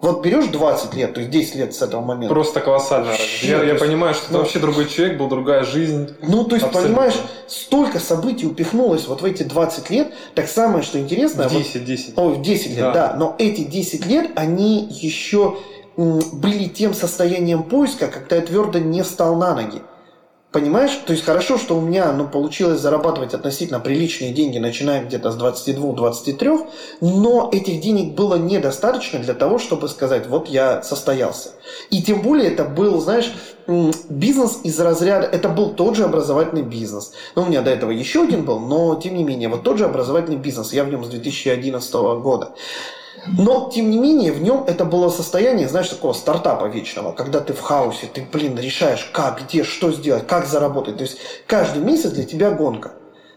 [0.00, 2.34] вот берешь 20 лет, то есть 10 лет с этого момента.
[2.34, 3.10] Просто колоссально.
[3.12, 6.10] Вообще, Я, я есть, понимаю, что это ну, вообще другой человек был, другая жизнь.
[6.20, 6.94] Ну, то есть, Абсолютно.
[6.96, 7.14] понимаешь,
[7.46, 10.12] столько событий упихнулось вот в эти 20 лет.
[10.34, 11.48] Так самое, что интересно...
[11.48, 12.18] В вот- 10, 10.
[12.18, 12.92] Ой, в 10 лет, Да.
[12.92, 13.16] да.
[13.16, 15.56] Но эти 10 лет, они еще
[15.96, 19.80] были тем состоянием поиска, когда я твердо не встал на ноги.
[20.54, 20.92] Понимаешь?
[21.04, 25.36] То есть хорошо, что у меня ну, получилось зарабатывать относительно приличные деньги, начиная где-то с
[25.36, 26.68] 22-23,
[27.00, 31.50] но этих денег было недостаточно для того, чтобы сказать, вот я состоялся.
[31.90, 33.32] И тем более это был, знаешь,
[34.08, 37.10] бизнес из разряда, это был тот же образовательный бизнес.
[37.34, 39.86] Ну, у меня до этого еще один был, но тем не менее, вот тот же
[39.86, 42.54] образовательный бизнес, я в нем с 2011 года.
[43.26, 47.52] Но, тем не менее, в нем это было состояние, знаешь, такого стартапа вечного, когда ты
[47.52, 50.96] в хаосе, ты, блин, решаешь, как, где, что сделать, как заработать.
[50.98, 52.92] То есть каждый месяц для тебя гонка.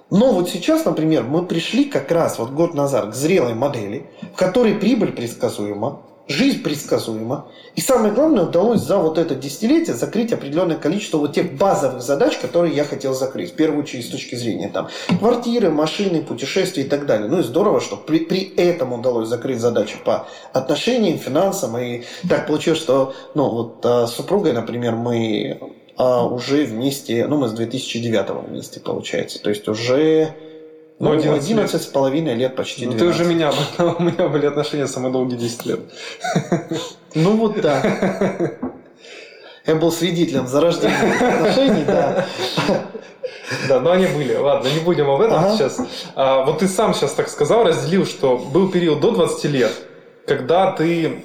[0.10, 4.38] Но вот сейчас, например, мы пришли как раз вот год назад к зрелой модели, в
[4.38, 7.48] которой прибыль предсказуема, жизнь предсказуема.
[7.76, 12.38] И самое главное, удалось за вот это десятилетие закрыть определенное количество вот тех базовых задач,
[12.38, 13.54] которые я хотел закрыть.
[13.54, 17.30] В первую очередь с точки зрения там, квартиры, машины, путешествий и так далее.
[17.30, 21.78] Ну и здорово, что при, при этом удалось закрыть задачи по отношениям, финансам.
[21.78, 25.60] И так получилось, что ну, вот, а, с супругой, например, мы
[25.98, 29.42] а, уже вместе, ну мы с 2009 вместе получается.
[29.42, 30.34] То есть уже
[31.00, 31.60] Ну, ну, 11 лет.
[31.60, 33.00] 11 с половиной лет почти Ну, 12.
[33.18, 33.52] ты уже меня,
[34.00, 35.80] у меня были отношения самые долгие 10 лет.
[37.14, 37.82] Ну вот да.
[39.66, 40.98] Я был свидетелем зарождения
[41.30, 42.26] отношений, да.
[43.68, 44.36] Да, но они были.
[44.36, 45.56] Ладно, не будем об этом Ага.
[45.56, 45.80] сейчас.
[46.16, 49.72] А, вот ты сам сейчас так сказал, разделил, что был период до 20 лет,
[50.26, 51.24] когда ты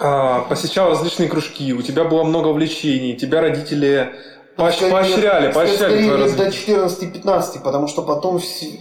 [0.00, 4.12] а, посещал различные кружки, у тебя было много увлечений, тебя родители
[4.56, 6.76] поощряли, поощряли твое лет до развитие.
[6.76, 8.80] 14-15, потому что потом все-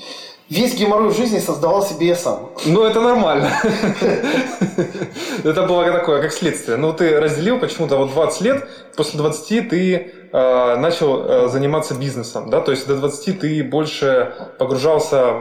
[0.50, 2.50] весь геморрой в жизни создавал себе я сам.
[2.66, 3.50] Ну, это нормально.
[5.44, 6.78] Это было такое, как следствие.
[6.78, 12.50] Ну, ты разделил почему-то вот 20 лет, после 20 ты э, начал э, заниматься бизнесом,
[12.50, 15.34] да, то есть до 20 ты больше погружался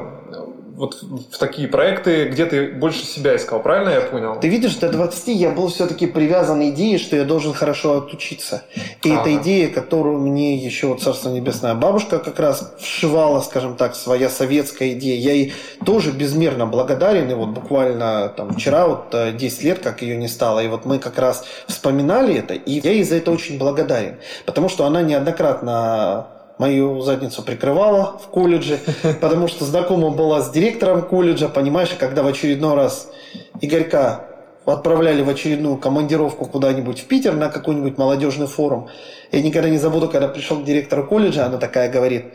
[0.77, 4.39] вот в такие проекты, где ты больше себя искал, правильно я понял?
[4.41, 8.65] Ты видишь, до 20 я был все-таки привязан идее, что я должен хорошо отучиться.
[9.03, 9.21] И Ага.
[9.21, 14.29] это идея, которую мне еще вот Царство Небесное бабушка как раз вшивала, скажем так, своя
[14.29, 15.17] советская идея.
[15.19, 17.31] Я ей тоже безмерно благодарен.
[17.31, 20.61] И вот буквально там вчера вот э, 10 лет, как ее не стало.
[20.61, 22.55] И вот мы как раз вспоминали это.
[22.55, 24.17] И я ей за это очень благодарен.
[24.45, 26.27] Потому что она неоднократно
[26.59, 28.79] мою задницу прикрывала в колледже,
[29.21, 33.11] потому что знакома была с директором колледжа, понимаешь, и когда в очередной раз
[33.61, 34.27] Игорька
[34.64, 38.88] отправляли в очередную командировку куда-нибудь в Питер на какой-нибудь молодежный форум.
[39.31, 42.27] Я никогда не забуду, когда пришел к директору колледжа, она такая говорит,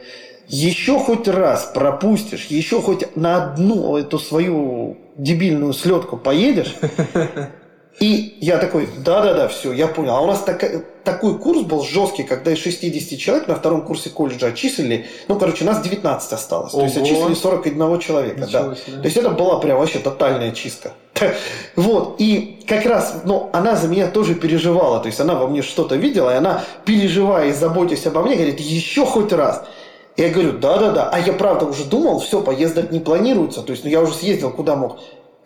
[0.48, 6.76] еще хоть раз пропустишь, еще хоть на одну эту свою дебильную слетку поедешь,
[8.00, 10.16] и я такой, да-да-да, все, я понял.
[10.16, 14.10] А у нас така- такой курс был жесткий, когда из 60 человек на втором курсе
[14.10, 16.72] колледжа отчислили, ну, короче, нас 19 осталось.
[16.72, 17.06] То есть Ого.
[17.06, 18.76] отчислили 41 человека, Ничего да.
[18.76, 18.98] себе.
[18.98, 20.94] То есть это была прям вообще тотальная чистка.
[21.76, 25.62] Вот, и как раз, ну, она за меня тоже переживала, то есть она во мне
[25.62, 29.64] что-то видела, и она, переживая и заботясь обо мне, говорит, еще хоть раз.
[30.18, 33.90] Я говорю, да-да-да, а я правда уже думал, все, поездок не планируется, то есть ну,
[33.90, 35.00] я уже съездил куда мог.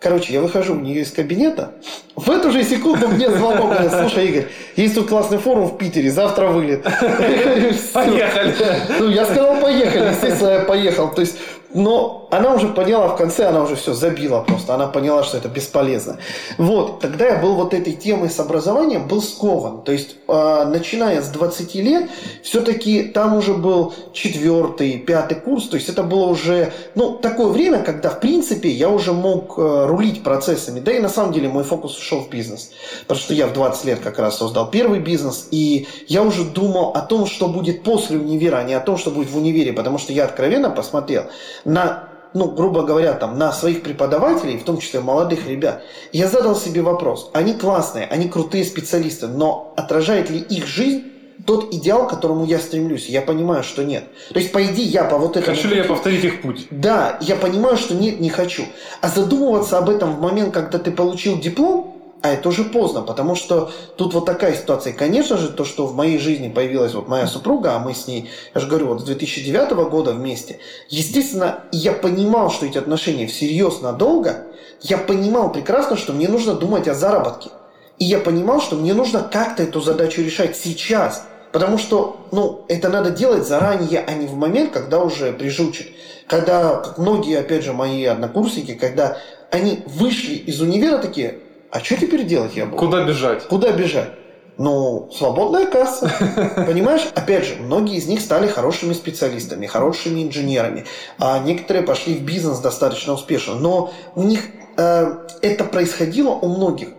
[0.04, 1.70] Короче, я выхожу у нее из кабинета,
[2.14, 6.10] в эту же секунду мне звонок, говорит, слушай, Игорь, есть тут классный форум в Питере,
[6.10, 6.82] завтра вылет.
[7.94, 8.54] Поехали!
[8.98, 11.08] Ну, я сказал, поехали, естественно, я поехал.
[11.08, 11.38] То есть,
[11.74, 14.74] Но она уже поняла в конце, она уже все забила просто.
[14.74, 16.18] Она поняла, что это бесполезно.
[16.56, 19.82] Вот, тогда я был вот этой темой с образованием, был скован.
[19.82, 22.08] То есть, э, начиная с 20 лет,
[22.42, 25.68] все-таки там уже был четвертый, пятый курс.
[25.68, 29.86] То есть, это было уже, ну, такое время, когда, в принципе, я уже мог э,
[29.86, 30.78] рулить процессами.
[30.78, 32.70] Да и на самом деле мой фокус ушел в бизнес.
[33.02, 35.48] Потому что я в 20 лет как раз создал первый бизнес.
[35.50, 39.10] И я уже думал о том, что будет после универа, а не о том, что
[39.10, 39.72] будет в универе.
[39.72, 41.24] Потому что я откровенно посмотрел
[41.64, 46.56] на ну, грубо говоря, там, на своих преподавателей, в том числе молодых ребят, я задал
[46.56, 47.30] себе вопрос.
[47.32, 51.04] Они классные, они крутые специалисты, но отражает ли их жизнь
[51.46, 53.06] тот идеал, к которому я стремлюсь?
[53.06, 54.04] Я понимаю, что нет.
[54.32, 55.56] То есть, по идее, я по вот этому...
[55.56, 56.66] Хочу ли я повторить их путь?
[56.70, 58.64] Да, я понимаю, что нет, не хочу.
[59.00, 61.93] А задумываться об этом в момент, когда ты получил диплом,
[62.24, 64.94] а это уже поздно, потому что тут вот такая ситуация.
[64.94, 68.30] конечно же, то, что в моей жизни появилась вот моя супруга, а мы с ней,
[68.54, 70.58] я же говорю, вот с 2009 года вместе,
[70.88, 74.46] естественно, я понимал, что эти отношения всерьез надолго,
[74.80, 77.50] я понимал прекрасно, что мне нужно думать о заработке.
[77.98, 81.26] И я понимал, что мне нужно как-то эту задачу решать сейчас.
[81.52, 85.88] Потому что, ну, это надо делать заранее, а не в момент, когда уже прижучит.
[86.26, 89.18] Когда, как многие, опять же, мои однокурсники, когда
[89.50, 91.40] они вышли из универа такие,
[91.74, 92.76] а что теперь делать я буду?
[92.76, 93.48] Куда бежать?
[93.48, 94.10] Куда бежать?
[94.58, 96.08] Ну, свободная касса.
[96.68, 97.02] Понимаешь?
[97.16, 100.84] Опять же, многие из них стали хорошими специалистами, хорошими инженерами.
[101.18, 103.56] А некоторые пошли в бизнес достаточно успешно.
[103.56, 104.42] Но у них
[104.76, 106.90] э, это происходило у многих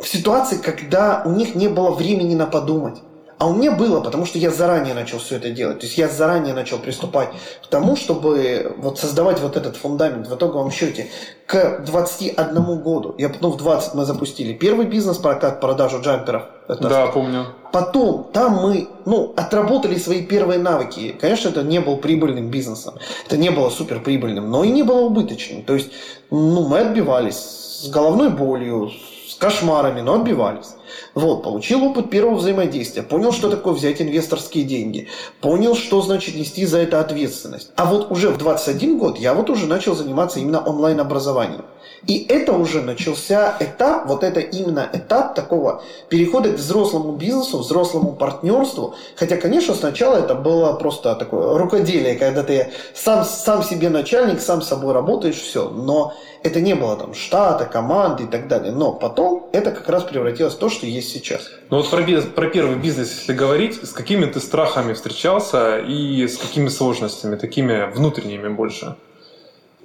[0.00, 3.02] в ситуации, когда у них не было времени на подумать.
[3.44, 5.80] А у меня было, потому что я заранее начал все это делать.
[5.80, 7.28] То есть я заранее начал приступать
[7.62, 11.10] к тому, чтобы вот создавать вот этот фундамент в итоговом счете.
[11.44, 16.44] К 21 году, я потом в 20 мы запустили первый бизнес-прокат продажу джамперов.
[16.68, 17.44] Это да, помню.
[17.70, 21.14] Потом там мы ну, отработали свои первые навыки.
[21.20, 22.94] Конечно, это не был прибыльным бизнесом.
[23.26, 25.64] Это не было супер прибыльным, но и не было убыточным.
[25.64, 25.90] То есть
[26.30, 27.36] ну, мы отбивались
[27.82, 28.90] с головной болью,
[29.28, 30.76] с кошмарами, но отбивались.
[31.14, 35.08] Вот, получил опыт первого взаимодействия, понял, что такое взять инвесторские деньги,
[35.40, 37.70] понял, что значит нести за это ответственность.
[37.76, 41.64] А вот уже в 21 год я вот уже начал заниматься именно онлайн-образованием.
[42.06, 48.12] И это уже начался этап, вот это именно этап такого перехода к взрослому бизнесу, взрослому
[48.12, 48.94] партнерству.
[49.16, 54.60] Хотя, конечно, сначала это было просто такое рукоделие, когда ты сам, сам себе начальник, сам
[54.60, 55.70] с собой работаешь, все.
[55.70, 58.72] Но это не было там штата, команды и так далее.
[58.72, 61.50] Но потом это как раз превратилось в то, что есть сейчас.
[61.70, 66.36] Ну вот про, про первый бизнес, если говорить, с какими ты страхами встречался и с
[66.36, 68.96] какими сложностями, такими внутренними больше?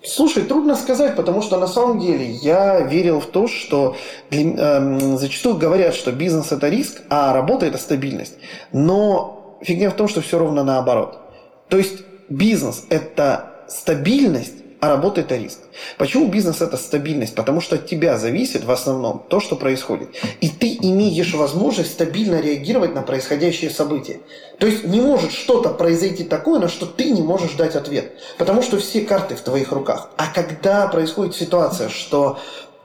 [0.04, 3.98] Слушай, трудно сказать, потому что на самом деле я верил в то, что
[4.30, 8.36] для, э, зачастую говорят, что бизнес это риск, а работа это стабильность.
[8.72, 11.20] Но фигня в том, что все ровно наоборот.
[11.68, 15.60] То есть бизнес это стабильность, а работа– это риск.
[15.98, 17.36] Почему бизнес– это стабильность?
[17.36, 20.10] Потому что от тебя зависит в основном то, что происходит.
[20.40, 24.22] И ты имеешь возможность стабильно реагировать на происходящие события.
[24.58, 28.14] То есть не может что-то произойти такое, на что ты не можешь дать ответ.
[28.38, 30.12] Потому что все карты в твоих руках.
[30.18, 32.40] А когда происходит ситуация, что,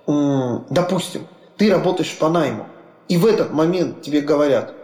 [0.07, 2.66] допустим, ты работаешь по найму,
[3.09, 4.74] и в этот момент тебе говорят,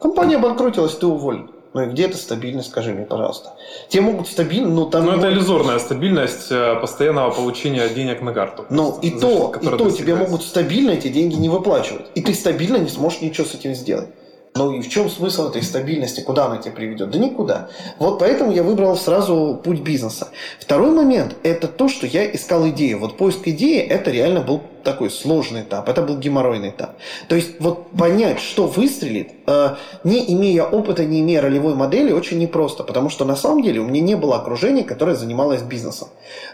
[0.00, 1.50] компания обанкротилась, ты уволен.
[1.72, 3.54] Ну и где эта стабильность, скажи мне, пожалуйста.
[3.88, 5.04] Те могут стабильно, но там...
[5.04, 8.66] Ну, это иллюзорная стабильность э, постоянного получения денег на карту.
[8.70, 12.06] Ну, и то, и то тебе могут стабильно эти деньги не выплачивать.
[12.16, 14.08] И ты стабильно не сможешь ничего с этим сделать.
[14.56, 16.22] Ну и в чем смысл этой стабильности?
[16.22, 17.10] Куда она тебя приведет?
[17.10, 17.68] Да никуда.
[17.98, 20.28] Вот поэтому я выбрал сразу путь бизнеса.
[20.58, 22.98] Второй момент– это то, что я искал идею.
[22.98, 26.96] Вот поиск идеи– это реально был такой сложный этап, это был геморройный этап.
[27.28, 32.38] То есть вот понять, что выстрелит, э, не имея опыта, не имея ролевой модели, очень
[32.38, 36.08] непросто, потому что на самом деле у меня не было окружения, которое занималось бизнесом.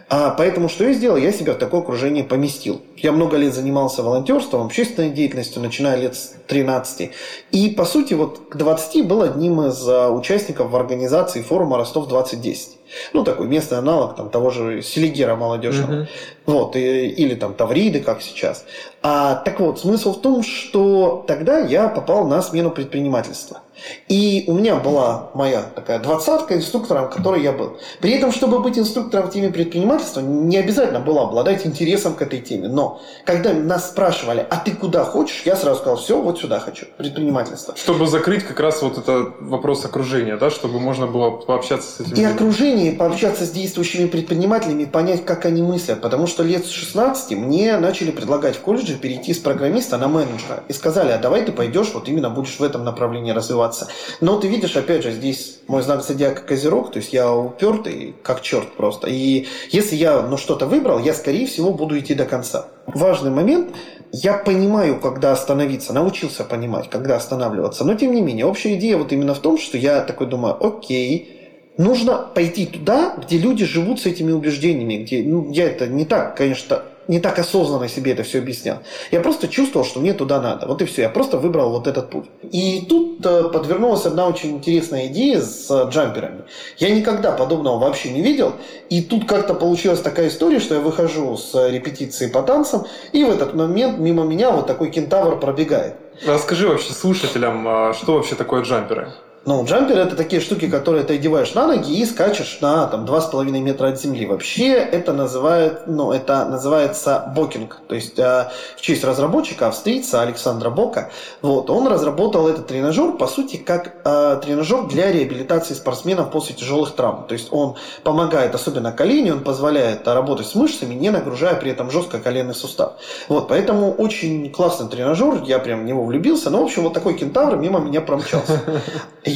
[0.09, 1.17] А, поэтому что я сделал?
[1.17, 2.81] Я себя в такое окружение поместил.
[2.97, 7.11] Я много лет занимался волонтерством, общественной деятельностью, начиная лет с 13.
[7.51, 12.76] И, по сути, вот к 20 был одним из э, участников в организации форума «Ростов-2010».
[13.13, 16.03] Ну, такой местный аналог там, того же Селигера молодежного.
[16.03, 16.09] Угу.
[16.47, 18.65] Вот, и, или там Тавриды, как сейчас.
[19.03, 23.61] А, так вот, смысл в том, что тогда я попал на смену предпринимательства.
[24.09, 27.79] И у меня была моя такая двадцатка инструктором, которой я был.
[28.01, 32.41] При этом, чтобы быть инструктором в теме предпринимательства, не обязательно было обладать интересом к этой
[32.41, 32.69] теме.
[32.69, 36.87] Но когда нас спрашивали, а ты куда хочешь, я сразу сказал, все, вот сюда хочу,
[36.97, 37.77] предпринимательство.
[37.77, 42.17] Чтобы закрыть как раз вот это вопрос окружения, да, чтобы можно было пообщаться с этим.
[42.17, 46.01] И окружение, пообщаться с действующими предпринимателями, понять, как они мыслят.
[46.01, 50.65] Потому что лет с 16 мне начали предлагать в колледже перейти с программиста на менеджера.
[50.69, 53.89] И сказали, а давай ты пойдешь, вот именно будешь в этом направлении развиваться ситуация.
[54.21, 58.41] Но ты видишь, опять же, здесь мой знак зодиака Козерог, то есть я упертый, как
[58.43, 59.09] черт просто.
[59.09, 62.69] И если я ну, что-то выбрал, я, скорее всего, буду идти до конца.
[62.87, 63.75] Важный момент,
[64.13, 67.85] я понимаю, когда остановиться, научился понимать, когда останавливаться.
[67.85, 71.73] Но, тем не менее, общая идея вот именно в том, что я такой думаю, окей,
[71.77, 76.37] нужно пойти туда, где люди живут с этими убеждениями, где, ну, я это не так,
[76.37, 78.79] конечно, не так осознанно себе это все объяснял.
[79.11, 80.67] Я просто чувствовал, что мне туда надо.
[80.67, 81.03] Вот и все.
[81.03, 82.27] Я просто выбрал вот этот путь.
[82.43, 86.43] И тут э, подвернулась одна очень интересная идея с э, джамперами.
[86.79, 88.55] Я никогда подобного вообще не видел.
[88.91, 93.31] И тут как-то получилась такая история, что я выхожу с репетиции по танцам, и в
[93.31, 95.95] этот момент мимо меня вот такой кентавр пробегает.
[96.27, 99.13] Расскажи вообще слушателям, а что вообще такое джамперы?
[99.49, 103.49] Ну, джамперы это такие штуки, которые ты одеваешь на ноги и скачешь на там 2,5
[103.61, 104.27] метра от земли.
[104.27, 107.81] Вообще это, называет, ну, это называется бокинг.
[107.87, 111.11] То есть э, в честь разработчика, австрийца Александра Бока,
[111.43, 116.97] вот, он разработал этот тренажер, по сути, как э, тренажер для реабилитации спортсменов после тяжелых
[116.97, 117.27] травм.
[117.29, 121.93] То есть он помогает, особенно коленю, он позволяет работать с мышцами, не нагружая при этом
[121.93, 122.95] жестко коленный сустав.
[123.29, 126.51] Вот, поэтому очень классный тренажер, я прям в него влюбился.
[126.51, 128.61] Ну, в общем, вот такой кентавр мимо меня промчался.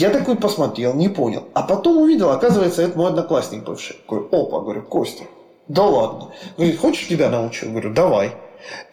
[0.00, 1.44] Я такой посмотрел, не понял.
[1.52, 3.96] А потом увидел, оказывается, это мой одноклассник бывший.
[4.08, 5.24] Говорю, опа, говорю, Костя,
[5.68, 6.30] да ладно.
[6.56, 7.68] Говорит, хочешь тебя научу?
[7.68, 8.32] Говорю, давай.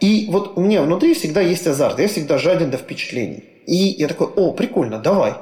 [0.01, 3.45] И вот у меня внутри всегда есть азарт, я всегда жаден до впечатлений.
[3.65, 5.35] И я такой, о, прикольно, давай.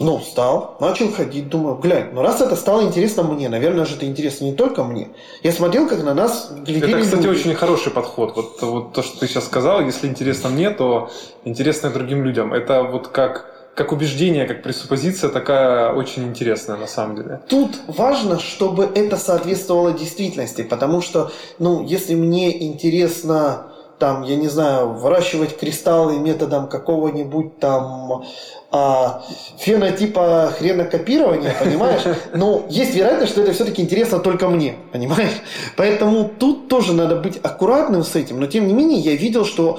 [0.00, 4.06] Ну, встал, начал ходить, думаю, глянь, ну раз это стало интересно мне, наверное же это
[4.06, 5.10] интересно не только мне.
[5.44, 7.38] Я смотрел, как на нас глядели Это, кстати, люди.
[7.38, 8.34] очень хороший подход.
[8.34, 11.08] Вот, вот то, что ты сейчас сказал, если интересно мне, то
[11.44, 12.52] интересно и другим людям.
[12.52, 17.40] Это вот как как убеждение, как пресуппозиция такая очень интересная на самом деле.
[17.48, 23.68] Тут важно, чтобы это соответствовало действительности, потому что, ну, если мне интересно
[24.02, 28.24] там, я не знаю, выращивать кристаллы методом какого-нибудь там
[28.72, 29.22] а,
[29.58, 32.02] фенотипа хренокопирования, понимаешь?
[32.34, 35.40] Но есть вероятность, что это все-таки интересно только мне, понимаешь?
[35.76, 39.78] Поэтому тут тоже надо быть аккуратным с этим, но тем не менее я видел, что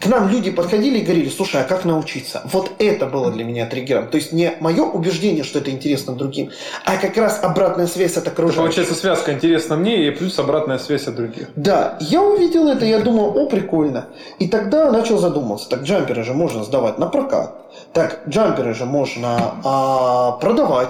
[0.00, 2.42] к нам люди подходили и говорили, слушай, а как научиться?
[2.44, 4.08] Вот это было для меня триггером.
[4.08, 6.50] То есть не мое убеждение, что это интересно другим,
[6.84, 8.62] а как раз обратная связь от окружающих.
[8.62, 11.48] Получается связка интересна мне и плюс обратная связь от других.
[11.56, 14.06] Да, я увидел это, я думал, о, прикольно.
[14.38, 17.54] И тогда начал задумываться, так джамперы же можно сдавать на прокат,
[17.92, 20.88] так джамперы же можно а, продавать,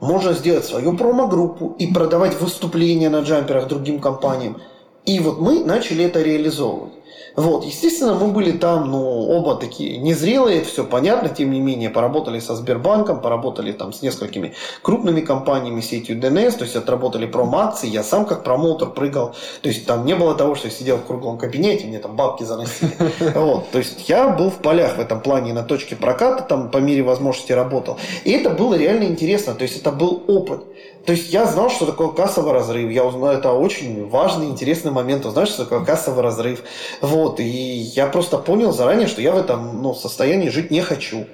[0.00, 4.60] можно сделать свою промо-группу и продавать выступления на джамперах другим компаниям.
[5.04, 6.92] И вот мы начали это реализовывать.
[7.36, 12.40] Вот, естественно, мы были там, ну, оба такие незрелые, все понятно, тем не менее, поработали
[12.40, 18.02] со Сбербанком, поработали там с несколькими крупными компаниями, сетью ДНС, то есть отработали промо-акции, я
[18.02, 21.36] сам как промоутер прыгал, то есть там не было того, что я сидел в круглом
[21.36, 22.96] кабинете, мне там бабки заносили.
[23.34, 26.78] Вот, то есть я был в полях в этом плане на точке проката, там по
[26.78, 27.98] мере возможности работал.
[28.24, 30.62] И это было реально интересно, то есть это был опыт.
[31.06, 32.90] То есть я знал, что такое кассовый разрыв.
[32.90, 35.24] Я узнал, это очень важный, интересный момент.
[35.24, 36.62] Узнать, что такое кассовый разрыв.
[37.00, 37.38] Вот.
[37.38, 41.26] И я просто понял заранее, что я в этом ну, состоянии жить не хочу.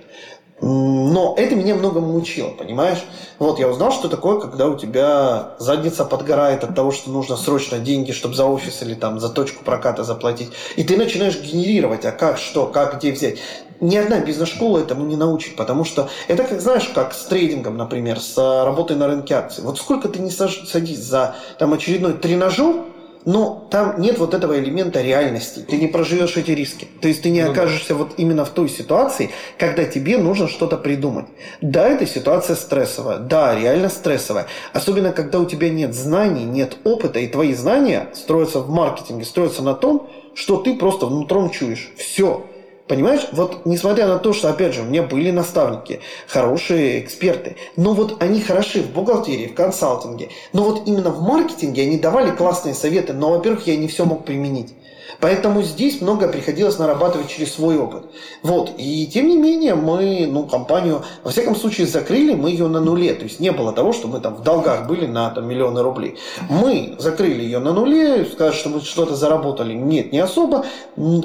[0.65, 3.03] Но это меня многому учило, понимаешь?
[3.41, 7.81] Вот, я узнал, что такое, когда у тебя задница подгорает от того, что нужно срочно
[7.81, 10.51] деньги, чтобы за офис или там за точку проката заплатить.
[10.77, 13.39] И ты начинаешь генерировать, а как, что, как, где взять.
[13.83, 18.21] Ни одна бизнес-школа этому не научит, потому что это, как знаешь, как с трейдингом, например,
[18.21, 19.65] с работой на рынке акций.
[19.65, 22.77] Вот сколько ты не садись за там очередной тренажер,
[23.25, 25.67] но там нет вот этого элемента реальности.
[25.69, 26.87] Ты не проживешь эти риски.
[27.01, 27.95] То есть ты не ну, окажешься да.
[27.97, 31.27] вот именно в той ситуации, когда тебе нужно что-то придумать.
[31.61, 33.19] Да, эта ситуация стрессовая.
[33.19, 34.47] Да, реально стрессовая.
[34.73, 39.63] Особенно, когда у тебя нет знаний, нет опыта, и твои знания строятся в маркетинге, строятся
[39.63, 41.93] на том, что ты просто внутром чуешь.
[41.97, 42.47] Все.
[42.93, 47.95] Понимаешь, вот несмотря на то, что, опять же, у меня были наставники, хорошие эксперты, но
[47.95, 52.75] вот они хороши в бухгалтерии, в консалтинге, но вот именно в маркетинге они давали классные
[52.75, 54.75] советы, но, во-первых, я не все мог применить.
[55.21, 58.05] Поэтому здесь много приходилось нарабатывать через свой опыт.
[58.43, 58.73] Вот.
[58.79, 63.15] И тем не менее мы ну, компанию, во всяком случае, закрыли мы ее на нуле.
[63.15, 66.19] То есть не было того, что мы там в долгах были на там, миллионы рублей.
[66.49, 69.75] Мы закрыли ее на нуле, сказать, что мы что-то заработали.
[69.75, 70.65] Нет, не особо,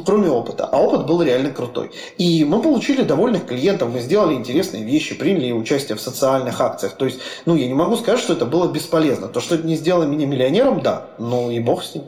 [0.06, 0.66] кроме опыта.
[0.66, 1.92] А опыт был реально крутой.
[2.18, 6.94] И мы получили довольных клиентов, мы сделали интересные вещи, приняли участие в социальных акциях.
[6.94, 9.28] То есть, ну, я не могу сказать, что это было бесполезно.
[9.28, 12.04] То, что это не сделало меня миллионером, да, ну и бог с ним.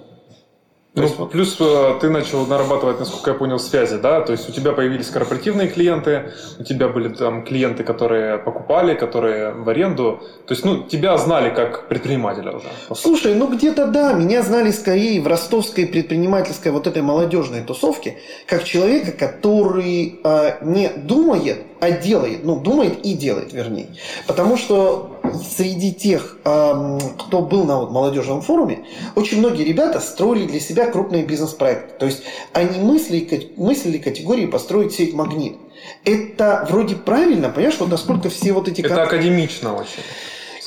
[0.96, 4.22] Ну, есть, плюс э, ты начал нарабатывать, насколько я понял, связи, да?
[4.22, 9.52] То есть у тебя появились корпоративные клиенты, у тебя были там клиенты, которые покупали, которые
[9.54, 10.20] в аренду.
[10.48, 12.66] То есть, ну, тебя знали как предпринимателя уже.
[12.96, 18.18] Слушай, ну где-то да, меня знали скорее в ростовской предпринимательской вот этой молодежной тусовке,
[18.48, 22.44] как человека, который э, не думает, а делает.
[22.44, 23.90] Ну, думает и делает, вернее.
[24.26, 30.60] Потому что среди тех, кто был на вот молодежном форуме, очень многие ребята строили для
[30.60, 31.98] себя крупные бизнес-проекты.
[32.00, 32.24] То есть
[32.54, 35.58] они мыслили, мыслили категории построить сеть «Магнит».
[36.06, 38.82] Это вроде правильно, понимаешь, вот насколько все вот эти...
[38.82, 40.04] Это академично очень.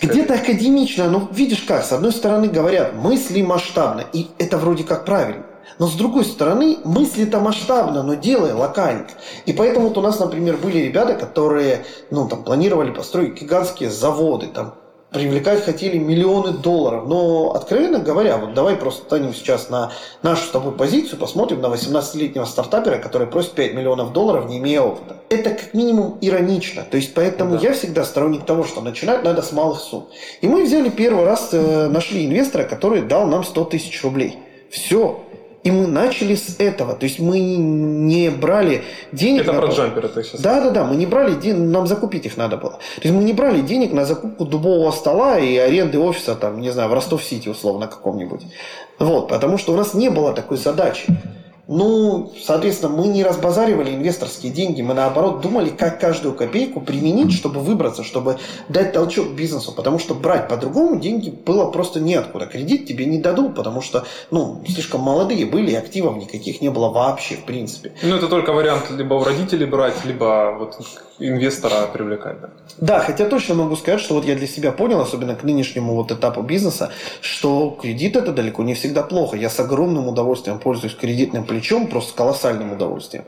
[0.01, 5.05] Где-то академично, но видишь как, с одной стороны говорят, мысли масштабно, и это вроде как
[5.05, 5.45] правильно.
[5.79, 9.07] Но с другой стороны, мысли-то масштабно, но делай локально.
[9.47, 14.49] И поэтому вот у нас, например, были ребята, которые ну, там, планировали построить гигантские заводы,
[14.49, 14.75] там,
[15.13, 17.05] привлекать хотели миллионы долларов.
[17.07, 19.93] Но, откровенно говоря, вот давай просто станем сейчас на
[20.23, 24.81] нашу с тобой позицию, посмотрим на 18-летнего стартапера, который просит 5 миллионов долларов, не имея
[24.81, 25.17] опыта.
[25.29, 26.83] Это как минимум иронично.
[26.83, 27.69] То есть, поэтому да.
[27.69, 30.09] я всегда сторонник того, что начинать надо с малых сумм.
[30.41, 34.39] И мы взяли первый раз, э, нашли инвестора, который дал нам 100 тысяч рублей.
[34.71, 35.21] Все.
[35.65, 36.95] И мы начали с этого.
[36.95, 38.83] То есть мы не брали
[39.13, 39.43] денег...
[39.43, 39.61] Это на...
[39.61, 40.41] про джампер это сейчас.
[40.41, 40.85] Да, да, да.
[40.85, 42.73] Мы не брали денег, нам закупить их надо было.
[42.73, 46.71] То есть мы не брали денег на закупку дубового стола и аренды офиса, там, не
[46.71, 48.43] знаю, в Ростов-Сити условно каком-нибудь.
[48.99, 51.07] Вот, потому что у нас не было такой задачи.
[51.75, 57.61] Ну, соответственно, мы не разбазаривали инвесторские деньги, мы наоборот думали, как каждую копейку применить, чтобы
[57.61, 58.37] выбраться, чтобы
[58.69, 62.45] дать толчок бизнесу, потому что брать по-другому деньги было просто неоткуда.
[62.45, 67.37] Кредит тебе не дадут, потому что, ну, слишком молодые были, активов никаких не было вообще,
[67.37, 67.93] в принципе.
[68.03, 70.77] Ну, это только вариант либо у родителей брать, либо вот
[71.19, 72.41] инвестора привлекать.
[72.41, 72.51] Да.
[72.79, 76.11] да, хотя точно могу сказать, что вот я для себя понял, особенно к нынешнему вот
[76.11, 79.37] этапу бизнеса, что кредит это далеко не всегда плохо.
[79.37, 83.25] Я с огромным удовольствием пользуюсь кредитным плечом, просто с колоссальным удовольствием.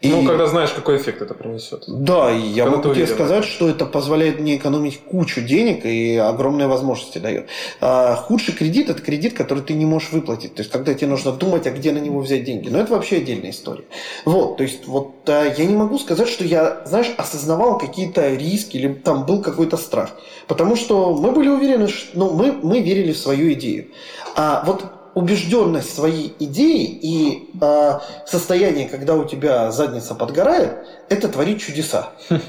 [0.00, 0.08] И...
[0.08, 1.84] Ну, когда знаешь, какой эффект это принесет.
[1.86, 6.16] Да, и я когда могу тебе сказать, что это позволяет мне экономить кучу денег и
[6.16, 7.48] огромные возможности дает.
[7.82, 10.54] А худший кредит– это кредит, который ты не можешь выплатить.
[10.54, 12.70] То есть, когда тебе нужно думать, а где на него взять деньги.
[12.70, 13.84] Но это вообще отдельная история.
[14.24, 18.78] Вот, то есть, вот а, я не могу сказать, что я, знаешь, осознавал какие-то риски
[18.78, 20.12] или там был какой-то страх.
[20.46, 23.88] Потому что мы были уверены, что ну, мы, мы верили в свою идею.
[24.34, 24.82] А вот
[25.14, 30.72] убежденность своей идеи и э, состояние, когда у тебя задница подгорает,
[31.08, 32.10] это творит чудеса.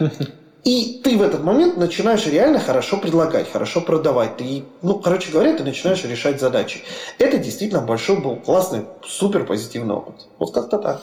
[0.64, 4.38] И ты в этот момент начинаешь реально хорошо предлагать, хорошо продавать.
[4.38, 6.82] Ты, ну, короче говоря, ты начинаешь решать задачи.
[7.18, 10.28] Это действительно большой был классный, супер позитивный опыт.
[10.38, 11.01] Вот как-то так.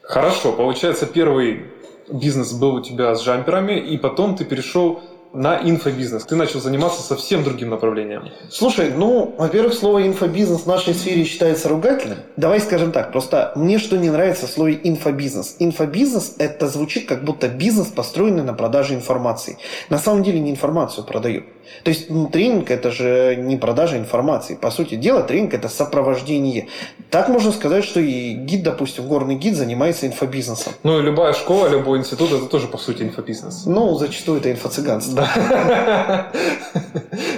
[0.00, 1.66] Хорошо, получается, первый
[2.08, 5.00] бизнес был у тебя с джамперами, и потом ты перешел
[5.36, 6.24] на инфобизнес.
[6.24, 8.30] Ты начал заниматься совсем другим направлением.
[8.50, 12.18] Слушай, ну, во-первых, слово инфобизнес в нашей сфере считается ругательным.
[12.36, 15.56] Давай скажем так, просто мне что не нравится в слове инфобизнес.
[15.58, 19.58] Инфобизнес– это звучит как будто бизнес, построенный на продаже информации.
[19.90, 21.44] На самом деле не информацию продают.
[21.82, 24.54] То есть ну, тренинг– это же не продажа информации.
[24.54, 26.68] По сути дела, тренинг– это сопровождение.
[27.10, 30.72] Так можно сказать, что и гид, допустим, горный гид занимается инфобизнесом.
[30.82, 33.66] Ну, и любая школа, любой институт– это тоже, по сути, инфобизнес.
[33.66, 35.25] Ну, зачастую это инфо-цыганство.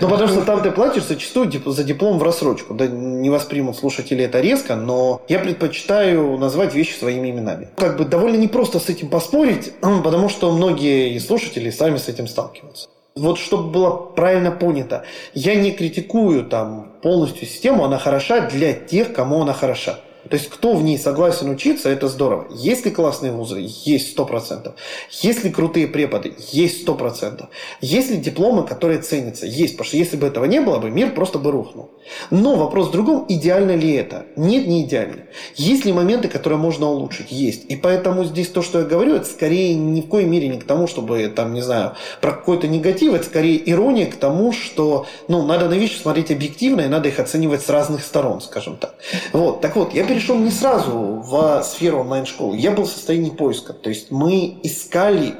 [0.00, 2.74] Ну, потому что там ты платишь зачастую за диплом в рассрочку.
[2.74, 7.68] Да не воспримут слушатели это резко, но я предпочитаю назвать вещи своими именами.
[7.76, 12.88] Как бы довольно непросто с этим поспорить, потому что многие слушатели сами с этим сталкиваются.
[13.16, 19.12] Вот чтобы было правильно понято, я не критикую там полностью систему, она хороша для тех,
[19.12, 19.98] кому она хороша.
[20.28, 22.46] То есть, кто в ней согласен учиться, это здорово.
[22.50, 23.66] Есть ли классные вузы?
[23.84, 24.74] Есть сто процентов.
[25.10, 26.34] Есть ли крутые преподы?
[26.50, 27.48] Есть сто процентов.
[27.80, 29.46] Есть ли дипломы, которые ценятся?
[29.46, 31.90] Есть, потому что если бы этого не было бы, мир просто бы рухнул.
[32.30, 34.26] Но вопрос в другом, идеально ли это?
[34.36, 35.24] Нет, не идеально.
[35.54, 37.30] Есть ли моменты, которые можно улучшить?
[37.30, 37.64] Есть.
[37.66, 40.64] И поэтому здесь то, что я говорю, это скорее ни в коей мере не к
[40.64, 45.46] тому, чтобы, там, не знаю, про какой-то негатив, это скорее ирония к тому, что, ну,
[45.46, 48.94] надо на вещи смотреть объективно, и надо их оценивать с разных сторон, скажем так.
[49.32, 52.56] Вот, так вот, я перешел не сразу в сферу онлайн-школы.
[52.56, 53.74] Я был в состоянии поиска.
[53.74, 55.34] То есть мы искали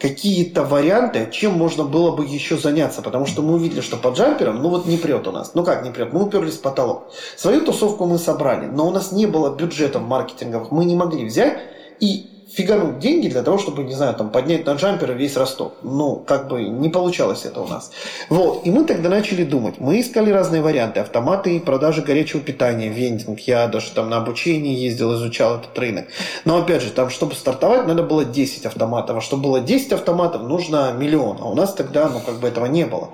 [0.00, 4.60] какие-то варианты, чем можно было бы еще заняться, потому что мы увидели, что по джамперам,
[4.62, 5.52] ну вот не прет у нас.
[5.54, 6.12] Ну как не прет?
[6.12, 7.12] Мы уперлись в потолок.
[7.36, 10.70] Свою тусовку мы собрали, но у нас не было бюджетов маркетинговых.
[10.70, 11.58] Мы не могли взять
[12.00, 15.72] и фигануть деньги для того, чтобы, не знаю, там, поднять на джамперы весь Ростов.
[15.82, 17.90] Ну, как бы не получалось это у нас.
[18.28, 18.64] Вот.
[18.64, 19.74] И мы тогда начали думать.
[19.78, 21.00] Мы искали разные варианты.
[21.00, 23.40] Автоматы и продажи горячего питания, вендинг.
[23.40, 26.06] Я даже там на обучение ездил, изучал этот рынок.
[26.44, 29.16] Но, опять же, там, чтобы стартовать, надо было 10 автоматов.
[29.16, 31.38] А чтобы было 10 автоматов, нужно миллион.
[31.40, 33.10] А у нас тогда, ну, как бы этого не было.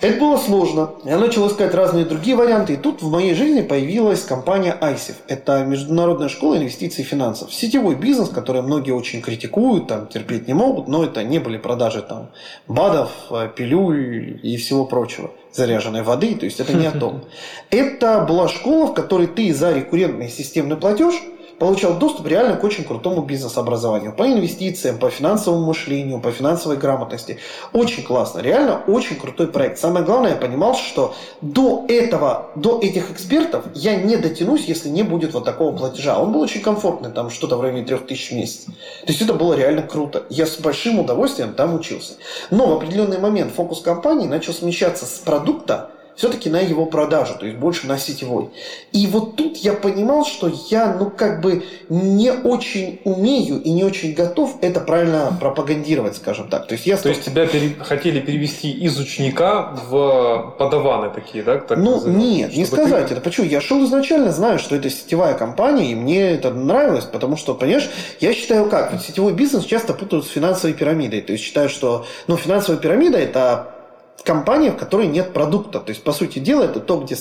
[0.00, 0.90] Это было сложно.
[1.04, 2.74] Я начал искать разные другие варианты.
[2.74, 5.14] И тут в моей жизни появилась компания ISIF.
[5.28, 7.52] Это Международная школа инвестиций и финансов.
[7.52, 12.02] Сетевой бизнес, который многие очень критикуют, там, терпеть не могут, но это не были продажи
[12.02, 12.30] там,
[12.66, 17.24] БАДов, э, пилюль и всего прочего заряженной воды, то есть это не о том.
[17.70, 21.14] Это была школа, в которой ты за рекуррентный системный платеж–
[21.58, 24.12] получал доступ реально к очень крутому бизнес-образованию.
[24.12, 27.38] По инвестициям, по финансовому мышлению, по финансовой грамотности.
[27.72, 28.40] Очень классно.
[28.40, 29.78] Реально очень крутой проект.
[29.78, 35.02] Самое главное, я понимал, что до этого, до этих экспертов я не дотянусь, если не
[35.02, 36.18] будет вот такого платежа.
[36.18, 38.64] Он был очень комфортный, там что-то в районе 3000 в месяц.
[38.64, 40.24] То есть это было реально круто.
[40.30, 42.14] Я с большим удовольствием там учился.
[42.50, 47.46] Но в определенный момент фокус компании начал смещаться с продукта все-таки на его продажу, то
[47.46, 48.50] есть больше на сетевой.
[48.92, 53.84] И вот тут я понимал, что я, ну, как бы не очень умею и не
[53.84, 56.66] очень готов это правильно пропагандировать, скажем так.
[56.66, 56.96] То есть, я...
[56.96, 57.74] То есть тебя пере...
[57.78, 61.58] хотели перевести из ученика в подаваны такие, да?
[61.58, 63.14] Так ну, нет, не сказать ты...
[63.14, 63.20] это.
[63.20, 63.46] Почему?
[63.46, 67.90] Я шел изначально, знаю, что это сетевая компания, и мне это нравилось, потому что, понимаешь,
[68.20, 71.20] я считаю как, вот сетевой бизнес часто путают с финансовой пирамидой.
[71.20, 73.73] То есть считаю, что, ну, финансовая пирамида– это
[74.22, 75.80] компания, в которой нет продукта.
[75.80, 77.16] То есть, по сути дела, это то, где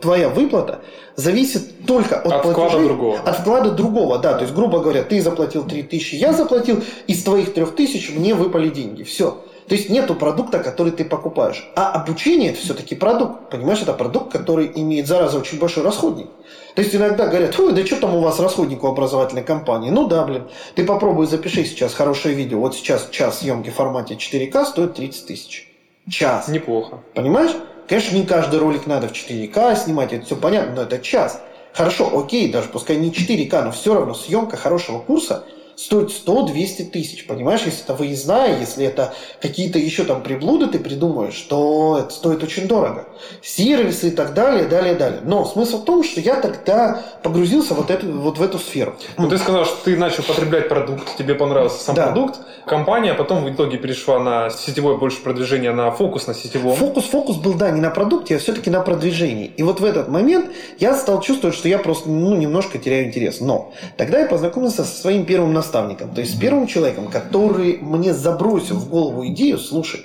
[0.00, 0.80] твоя выплата
[1.16, 3.18] зависит только от, от платежей, вклада другого.
[3.18, 4.34] От вклада другого, да.
[4.34, 9.02] То есть, грубо говоря, ты заплатил 3000, я заплатил, из твоих 3000 мне выпали деньги.
[9.02, 9.42] Все.
[9.68, 11.70] То есть нету продукта, который ты покупаешь.
[11.76, 13.50] А обучение это все-таки продукт.
[13.50, 16.26] Понимаешь, это продукт, который имеет зараза очень большой расходник.
[16.74, 19.90] То есть иногда говорят, ой, да что там у вас расходник у образовательной компании?
[19.90, 22.58] Ну да, блин, ты попробуй запиши сейчас хорошее видео.
[22.58, 25.69] Вот сейчас час съемки в формате 4К стоит 30 тысяч
[26.10, 26.48] час.
[26.48, 27.00] Неплохо.
[27.14, 27.52] Понимаешь?
[27.88, 31.40] Конечно, не каждый ролик надо в 4К снимать, это все понятно, но это час.
[31.72, 35.44] Хорошо, окей, даже пускай не 4К, но все равно съемка хорошего курса–
[35.80, 37.26] стоит 100-200 тысяч.
[37.26, 42.42] Понимаешь, если это выездная, если это какие-то еще там приблуды ты придумаешь, то это стоит
[42.42, 43.06] очень дорого.
[43.42, 45.20] Сервисы и так далее, далее, далее.
[45.24, 48.94] Но смысл в том, что я тогда погрузился вот, эту, вот в эту сферу.
[49.16, 52.06] Ну, ты сказал, что ты начал потреблять продукт, тебе понравился сам да.
[52.06, 52.38] продукт.
[52.66, 56.76] Компания потом в итоге перешла на сетевое больше продвижение, на фокус на сетевом.
[56.76, 59.46] Фокус, фокус был, да, не на продукте, а все-таки на продвижении.
[59.56, 63.40] И вот в этот момент я стал чувствовать, что я просто ну, немножко теряю интерес.
[63.40, 67.78] Но тогда я познакомился со своим первым наставником наставником, то есть с первым человеком, который
[67.80, 70.02] мне забросил в голову идею, слушай,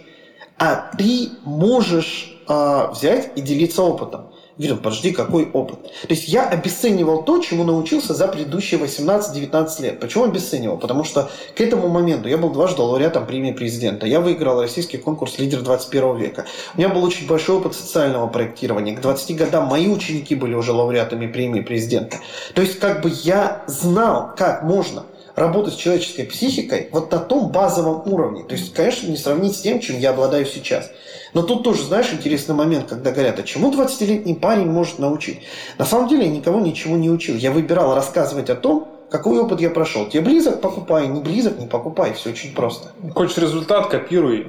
[0.57, 4.27] а ты можешь э, взять и делиться опытом.
[4.57, 5.83] Говорю, подожди, какой опыт?
[5.83, 9.99] То есть я обесценивал то, чему научился за предыдущие 18-19 лет.
[9.99, 10.77] Почему обесценивал?
[10.77, 14.07] Потому что к этому моменту я был дважды лауреатом премии президента.
[14.07, 16.45] Я выиграл российский конкурс «Лидер 21 века».
[16.73, 18.95] У меня был очень большой опыт социального проектирования.
[18.95, 22.19] К 20 годам мои ученики были уже лауреатами премии президента.
[22.53, 25.03] То есть как бы я знал, как можно–
[25.35, 28.43] работать с человеческой психикой вот на том базовом уровне.
[28.43, 30.89] То есть, конечно, не сравнить с тем, чем я обладаю сейчас.
[31.33, 35.41] Но тут тоже, знаешь, интересный момент, когда говорят, а чему 20-летний парень может научить?
[35.77, 37.35] На самом деле я никого ничего не учил.
[37.35, 40.07] Я выбирал рассказывать о том, какой опыт я прошел.
[40.07, 42.13] Тебе близок– покупай, не близок– не покупай.
[42.13, 42.89] Все очень просто.
[43.13, 44.47] Хочешь результат– копируй.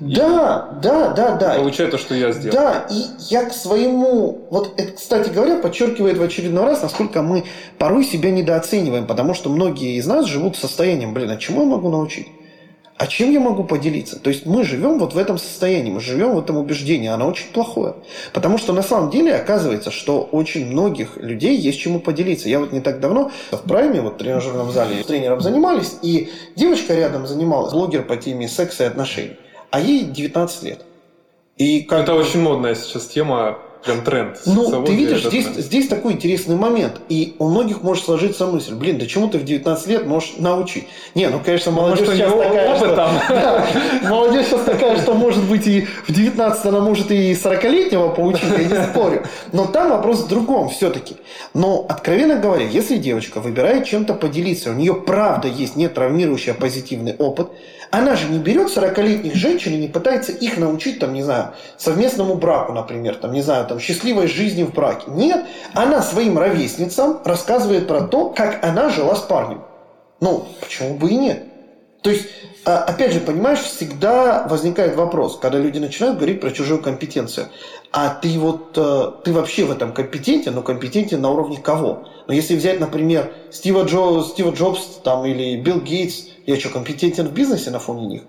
[0.00, 1.54] Да, да, да, да.
[1.54, 2.54] Получай то, что я сделал.
[2.54, 4.46] Да, и я к своему...
[4.50, 7.44] Вот это, кстати говоря, подчеркивает в очередной раз, насколько мы
[7.78, 11.88] порой себя недооцениваем, потому что многие из нас живут состоянием, блин, а чему я могу
[11.88, 12.28] научить?
[12.98, 14.20] А чем я могу поделиться?
[14.20, 17.50] То есть мы живем вот в этом состоянии, мы живем в этом убеждении, оно очень
[17.50, 17.94] плохое.
[18.32, 22.48] Потому что на самом деле оказывается, что очень многих людей есть чему поделиться.
[22.48, 26.30] Я вот не так давно в прайме, вот в тренажерном зале, с тренером занимались, и
[26.54, 29.36] девочка рядом занималась, блогер по теме секса и отношений
[29.72, 30.84] а ей 19 лет.
[31.56, 32.02] И как...
[32.02, 34.38] Это очень модная сейчас тема прям тренд.
[34.46, 37.00] Ну, ты видишь, здесь, здесь такой интересный момент.
[37.08, 40.86] И у многих может сложиться мысль, блин, да чему ты в 19 лет можешь научить?
[41.14, 42.86] Не, ну, конечно, молодежь может, сейчас такая, что...
[43.28, 43.66] Да,
[44.08, 48.64] молодежь сейчас такая, что может быть и в 19 она может и 40-летнего поучить, я
[48.64, 49.24] не спорю.
[49.52, 51.16] Но там вопрос в другом все-таки.
[51.54, 56.54] Но, откровенно говоря, если девочка выбирает чем-то поделиться, у нее правда есть не травмирующий, а
[56.54, 57.48] позитивный опыт,
[57.92, 62.36] она же не берет 40-летних женщин и не пытается их научить, там, не знаю, совместному
[62.36, 65.04] браку, например, там, не знаю, там, счастливой жизни в браке.
[65.08, 69.62] Нет, она своим ровесницам рассказывает про то, как она жила с парнем.
[70.20, 71.42] Ну, почему бы и нет?
[72.00, 72.28] То есть,
[72.64, 77.48] а, опять же, понимаешь, всегда возникает вопрос, когда люди начинают говорить про чужую компетенцию.
[77.92, 82.08] А ты вот, э, ты вообще в этом компетентен, но компетентен на уровне кого?
[82.26, 87.28] Но если взять, например, Стива, Джо, Стива Джобс там, или Билл Гейтс, я что, компетентен
[87.28, 88.22] в бизнесе на фоне них?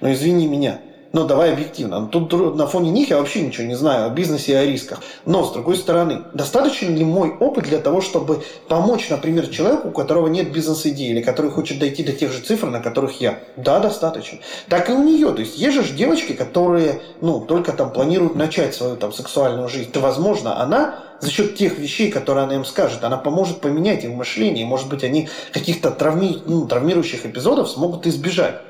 [0.00, 0.80] Ну, извини меня.
[1.12, 2.06] Ну, давай объективно.
[2.06, 5.00] Тут на фоне них я вообще ничего не знаю о бизнесе и о рисках.
[5.24, 9.90] Но, с другой стороны, достаточно ли мой опыт для того, чтобы помочь, например, человеку, у
[9.90, 13.40] которого нет бизнес-идеи или который хочет дойти до тех же цифр, на которых я?
[13.56, 14.40] Да, достаточно.
[14.68, 15.32] Так и у нее.
[15.32, 19.90] То есть, есть же девочки, которые, ну, только там планируют начать свою там сексуальную жизнь.
[19.90, 24.12] То, возможно, она за счет тех вещей, которые она им скажет, она поможет поменять им
[24.12, 24.66] мышление.
[24.66, 28.60] Может быть, они каких-то травми, ну, травмирующих эпизодов смогут избежать.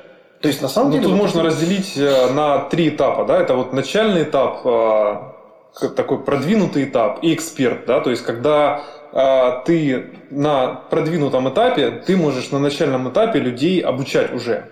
[0.41, 1.03] То есть, на самом ну, деле...
[1.03, 3.25] Тут вот можно эти- разделить э, на три этапа.
[3.25, 3.39] Да?
[3.39, 7.85] Это вот начальный этап, э, такой продвинутый этап и эксперт.
[7.85, 7.99] Да?
[7.99, 8.81] То есть, когда
[9.11, 14.69] э, ты на продвинутом этапе, ты можешь на начальном этапе людей обучать уже.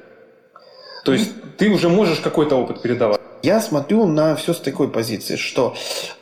[1.08, 3.18] То есть, ты уже можешь какой-то опыт передавать.
[3.42, 5.74] Я смотрю на все с такой позиции, что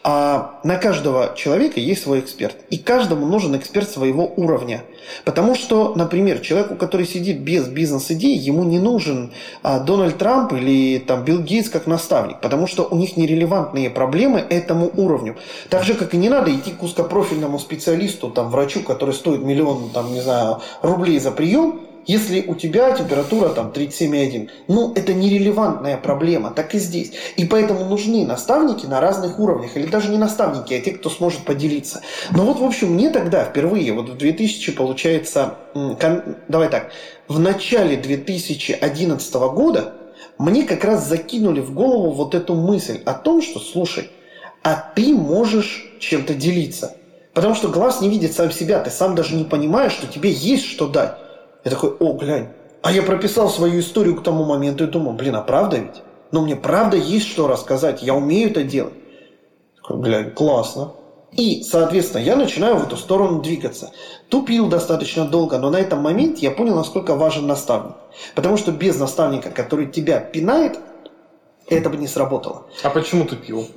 [0.04, 2.56] а, на каждого человека есть свой эксперт.
[2.70, 4.84] И каждому нужен эксперт своего уровня.
[5.24, 9.34] Потому что, например, человеку, который сидит без бизнес-идей, ему не нужен
[9.64, 12.40] а, Дональд Трамп или там, Билл Гейтс как наставник.
[12.40, 15.36] Потому что у них нерелевантные проблемы этому уровню.
[15.72, 19.90] Так же, как и не надо идти к узкопрофильному специалисту, там, врачу, который стоит миллион
[19.90, 25.98] там, не знаю, рублей за прием, если у тебя температура там 37,1, ну это нерелевантная
[25.98, 27.14] проблема, так и здесь.
[27.36, 31.46] И поэтому нужны наставники на разных уровнях, или даже не наставники, а те, кто сможет
[31.46, 32.02] поделиться.
[32.32, 36.92] Но вот, в общем, мне тогда впервые, вот в 2000, получается, кон- давай так,
[37.28, 39.94] в начале 2011 года
[40.38, 44.10] мне как раз закинули в голову вот эту мысль о том, что, слушай,
[44.64, 46.96] а ты можешь чем-то делиться.
[47.34, 50.66] Потому что глаз не видит сам себя, ты сам даже не понимаешь, что тебе есть
[50.66, 51.25] что дать.
[51.66, 52.50] Я такой, о, глянь.
[52.84, 56.04] А я прописал свою историю к тому моменту и думаю, блин, а правда ведь?
[56.32, 58.94] Ну, мне правда есть что рассказать, я умею это делать.
[59.76, 60.92] Такой, глянь, классно.
[61.32, 63.92] И, соответственно, я начинаю в эту сторону двигаться.
[64.30, 67.96] Тупил достаточно долго, но на этом моменте я понял, насколько важен наставник.
[68.36, 70.80] Потому что без наставника, который тебя пинает,
[71.68, 72.68] это бы не сработало.
[72.84, 73.68] А почему ты пил?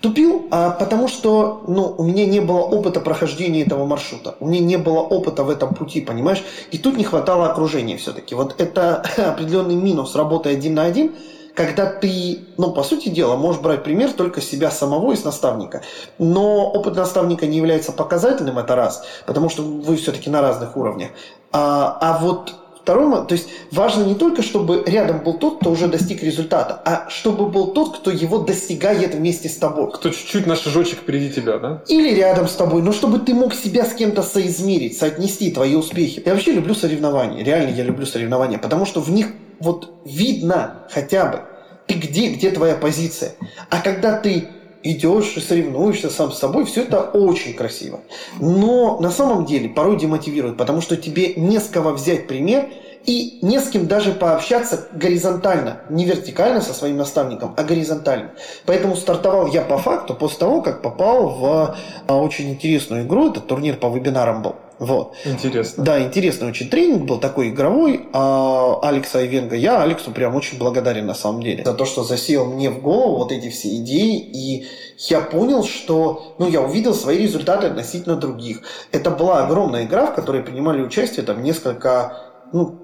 [0.00, 4.36] Тупил, а, потому что ну, у меня не было опыта прохождения этого маршрута.
[4.40, 6.44] У меня не было опыта в этом пути, понимаешь?
[6.70, 8.34] И тут не хватало окружения все-таки.
[8.34, 11.14] Вот это определенный минус работы один на один,
[11.54, 15.82] когда ты, ну, по сути дела, можешь брать пример только себя самого и с наставника.
[16.18, 21.10] Но опыт наставника не является показательным, это раз, потому что вы все-таки на разных уровнях.
[21.52, 22.54] А, а вот
[22.84, 26.82] Второй момент, то есть важно не только, чтобы рядом был тот, кто уже достиг результата,
[26.84, 29.90] а чтобы был тот, кто его достигает вместе с тобой.
[29.90, 31.82] Кто чуть-чуть на шажочек впереди тебя, да?
[31.88, 36.22] Или рядом с тобой, но чтобы ты мог себя с кем-то соизмерить, соотнести твои успехи.
[36.26, 39.28] Я вообще люблю соревнования, реально я люблю соревнования, потому что в них
[39.60, 41.40] вот видно хотя бы,
[41.86, 43.32] ты где, где твоя позиция.
[43.70, 44.50] А когда ты
[44.84, 48.00] идешь соревнуешься сам с собой, все это очень красиво.
[48.38, 52.68] Но на самом деле порой демотивирует, потому что тебе не с кого взять пример
[53.06, 58.30] и не с кем даже пообщаться горизонтально, не вертикально со своим наставником, а горизонтально.
[58.66, 61.76] Поэтому стартовал я по факту после того, как попал в
[62.06, 64.56] а, очень интересную игру, это турнир по вебинарам был.
[64.78, 65.14] Вот.
[65.24, 65.84] Интересно.
[65.84, 69.54] Да, интересный очень тренинг был такой игровой а, Алекса Ивенга.
[69.56, 73.18] Я Алексу прям очень благодарен на самом деле за то, что засеял мне в голову
[73.18, 74.18] вот эти все идеи.
[74.18, 74.66] И
[75.08, 78.62] я понял, что ну, я увидел свои результаты относительно других.
[78.90, 82.18] Это была огромная игра, в которой принимали участие там несколько,
[82.52, 82.80] ну,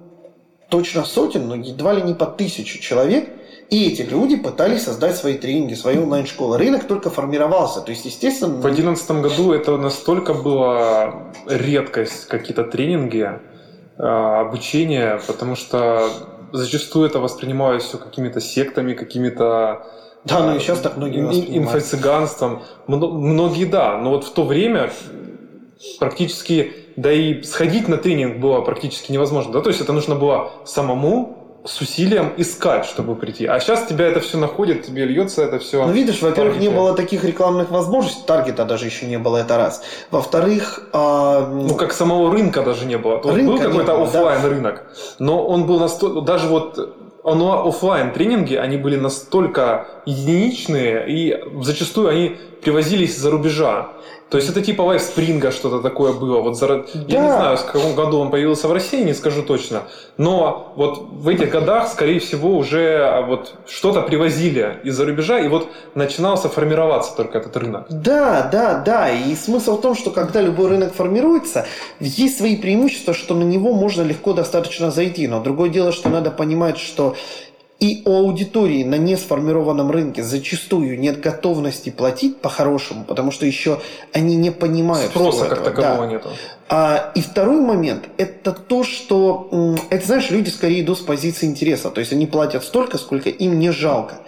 [0.68, 3.28] точно сотен, но едва ли не по тысячу человек.
[3.71, 6.59] И эти люди пытались создать свои тренинги, свои онлайн-школы.
[6.59, 7.81] Рынок только формировался.
[7.81, 8.55] То есть, естественно...
[8.55, 13.31] В 2011 году это настолько была редкость, какие-то тренинги,
[13.97, 16.09] э, обучение, потому что
[16.53, 19.87] зачастую это воспринималось все какими-то сектами, какими-то
[20.25, 21.21] Да, ну и сейчас так многие
[21.57, 22.62] инфо-цыганством.
[22.89, 24.91] Мно- Многие да, но вот в то время
[26.01, 29.53] практически, да и сходить на тренинг было практически невозможно.
[29.53, 29.61] Да?
[29.61, 33.46] То есть это нужно было самому с усилием искать, чтобы прийти.
[33.46, 35.84] А сейчас тебя это все находит, тебе льется это все.
[35.84, 39.82] Ну, видишь, во-первых, не было таких рекламных возможностей, таргета даже еще не было, это раз.
[40.11, 43.22] Во-вторых, а, Ну, как самого рынка даже не было.
[43.22, 44.48] Рынка был какой-то было, да.
[44.48, 44.84] рынок,
[45.18, 46.22] но он был настолько...
[46.22, 53.90] Даже вот оно оффлайн тренинги, они были настолько единичные, и зачастую они привозились из-за рубежа.
[54.31, 56.41] То есть это типа лайфспринга что-то такое было.
[56.41, 56.66] Вот за...
[56.95, 57.37] Я не Да.
[57.41, 59.83] знаю, в каком году он появился в России, не скажу точно.
[60.18, 65.49] Но вот в этих годах, скорее всего, уже а, вот что-то привозили из-за рубежа, и
[65.49, 67.87] вот начинался формироваться только этот рынок.
[67.91, 69.11] Да, да, да.
[69.11, 71.66] И смысл в том, что когда любой рынок формируется,
[71.99, 75.26] есть свои преимущества, что на него можно легко достаточно зайти.
[75.26, 77.16] Но другое дело, что надо понимать, что
[77.81, 83.81] и у аудитории на несформированном рынке зачастую нет готовности платить по-хорошему, потому что еще
[84.12, 85.70] они не понимают Спроса как этого.
[85.70, 86.12] такового Да.
[86.12, 86.28] нету.
[86.73, 91.91] А, и второй момент– это то, что, это, знаешь, люди скорее идут с позиции интереса.
[91.91, 94.21] То есть они платят столько, сколько им не жалко.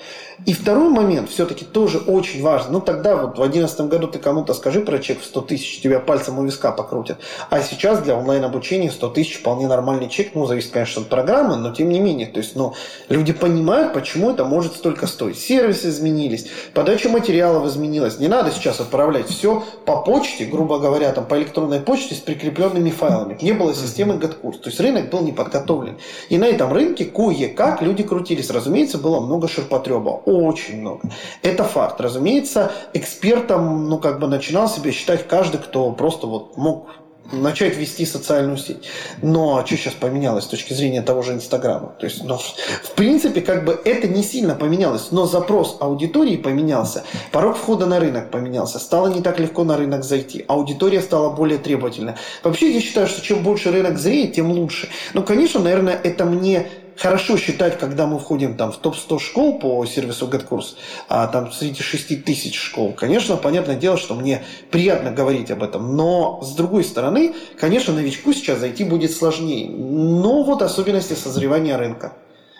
[0.45, 2.72] И второй момент все-таки тоже очень важный.
[2.72, 6.01] Ну, тогда вот в 2011 году ты кому-то скажи про чек в 100 тысяч, тебя
[6.01, 7.18] пальцем у виска покрутят.
[7.49, 10.34] А сейчас для онлайн-обучения 100 тысяч вполне нормальный чек.
[10.34, 12.26] Ну, зависит, конечно, от программы, но тем не менее.
[12.26, 12.74] То есть, ну,
[13.09, 15.38] люди понимают, почему это может столько стоить.
[15.38, 18.18] Сервисы изменились, подача материалов изменилась.
[18.18, 22.90] Не надо сейчас отправлять все по почте, грубо говоря, там, по электронной почте с прикрепленными
[22.90, 23.36] файлами.
[23.40, 24.58] Не было системы GetCourse.
[24.58, 25.98] То есть, рынок был не подготовлен.
[26.28, 28.50] И на этом рынке кое-как люди крутились.
[28.50, 31.00] Разумеется, было много ширпотреба очень много.
[31.42, 32.00] Это факт.
[32.00, 36.86] Разумеется, экспертом, ну, как бы начинал себя считать каждый, кто просто вот мог
[37.30, 38.88] начать вести социальную сеть.
[39.22, 41.94] Но что сейчас поменялось с точки зрения того же Инстаграма?
[41.98, 47.04] То есть, ну, в принципе, как бы это не сильно поменялось, но запрос аудитории поменялся,
[47.30, 51.58] порог входа на рынок поменялся, стало не так легко на рынок зайти, аудитория стала более
[51.58, 52.16] требовательна.
[52.42, 54.88] Вообще, я считаю, что чем больше рынок зреет, тем лучше.
[55.14, 59.84] Ну, конечно, наверное, это мне хорошо считать, когда мы входим там, в топ-100 школ по
[59.86, 60.74] сервису GetCourse,
[61.09, 65.97] а там среди 6 тысяч школ, конечно, понятное дело, что мне приятно говорить об этом.
[65.97, 69.68] Но, с другой стороны, конечно, новичку сейчас зайти будет сложнее.
[69.70, 72.14] Но вот особенности созревания рынка.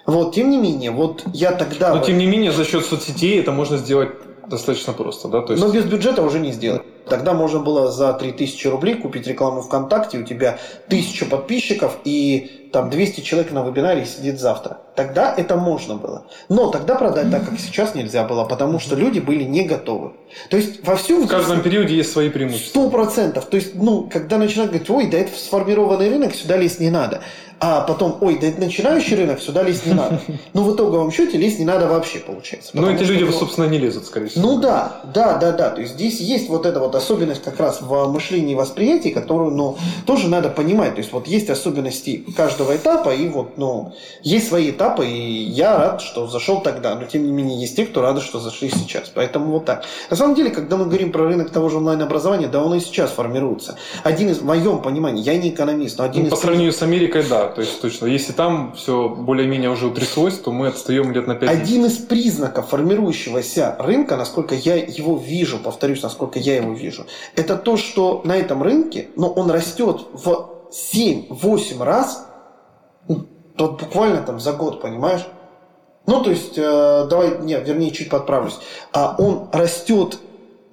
[0.05, 1.95] Вот, тем не менее, вот я тогда...
[1.95, 4.11] Но, тем не менее, за счет соцсетей это можно сделать
[4.49, 5.43] достаточно просто, да?
[5.43, 5.64] То есть...
[5.64, 6.83] Но без бюджета уже не сделать.
[7.09, 12.90] Тогда можно было за 3000 рублей купить рекламу ВКонтакте, у тебя 1000 подписчиков и там
[12.90, 14.78] 200 человек на вебинаре сидит завтра.
[14.96, 16.24] Тогда это можно было.
[16.48, 20.12] Но тогда продать так, как сейчас нельзя было, потому что люди были не готовы.
[20.48, 21.24] То есть во всем...
[21.24, 22.80] В каждом периоде есть свои преимущества.
[22.80, 23.46] Сто процентов.
[23.46, 27.22] То есть, ну, когда начинают говорить, ой, да это сформированный рынок, сюда лезть не надо
[27.64, 30.20] а потом, ой, да это начинающий рынок, сюда лезть не надо.
[30.52, 32.72] Но в итоговом счете лезть не надо вообще, получается.
[32.74, 34.42] Но эти люди, ну, собственно, не лезут, скорее всего.
[34.44, 35.70] Ну да, да, да, да.
[35.70, 39.52] То есть здесь есть вот эта вот особенность как раз в мышлении и восприятии, которую,
[39.52, 40.94] ну, тоже надо понимать.
[40.94, 43.92] То есть вот есть особенности каждого этапа, и вот, ну,
[44.24, 47.86] есть свои этапы, и я рад, что зашел тогда, но тем не менее есть те,
[47.86, 49.08] кто рады, что зашли сейчас.
[49.14, 49.84] Поэтому вот так.
[50.10, 53.12] На самом деле, когда мы говорим про рынок того же онлайн-образования, да, он и сейчас
[53.12, 53.76] формируется.
[54.02, 56.30] Один из, в моем понимании, я не экономист, но один ну, из...
[56.32, 58.07] По сравнению с Америкой, да то есть точно.
[58.07, 62.70] Если там все более-менее уже утряслось, то мы отстаем лет на 5 Один из признаков
[62.70, 68.36] формирующегося рынка, насколько я его вижу, повторюсь, насколько я его вижу, это то, что на
[68.36, 72.26] этом рынке, но он растет в 7-8 раз,
[73.09, 73.26] ну,
[73.59, 75.26] вот буквально там за год, понимаешь?
[76.07, 78.59] Ну, то есть, э, давай, нет, вернее, чуть подправлюсь.
[78.92, 80.18] А он растет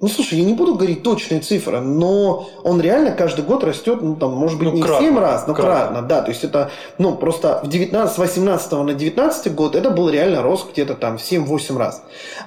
[0.00, 4.16] ну, слушай, я не буду говорить точные цифры, но он реально каждый год растет, ну,
[4.16, 5.74] там, может быть, ну, не кратно, в 7 раз, но кратно.
[5.74, 6.22] кратно, да.
[6.22, 10.40] То есть это, ну, просто в 19, с 18 на 19 год это был реально
[10.42, 12.02] рост где-то там в 7-8 раз.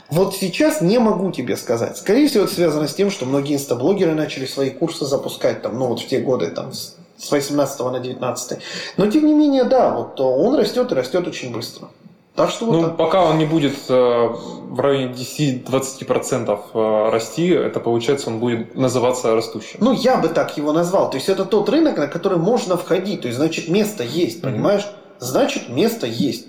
[0.10, 1.98] Вот сейчас не могу тебе сказать.
[1.98, 5.88] Скорее всего, это связано с тем, что многие инстаблогеры начали свои курсы запускать там, ну,
[5.88, 6.96] вот в те годы, там, с
[7.32, 8.60] 18 на 19.
[8.98, 11.88] Но, тем не менее, да, вот он растет и растет очень быстро.
[12.36, 17.80] Так что ну, вот пока он не будет э, в районе 10-20% э, расти, это
[17.80, 19.78] получается, он будет называться растущим.
[19.82, 21.12] Ну, я бы так его назвал.
[21.12, 23.22] То есть это тот рынок, на который можно входить.
[23.22, 24.82] То есть, значит, место есть, понимаешь?
[24.82, 25.20] Mm-hmm.
[25.20, 26.48] Значит, место есть.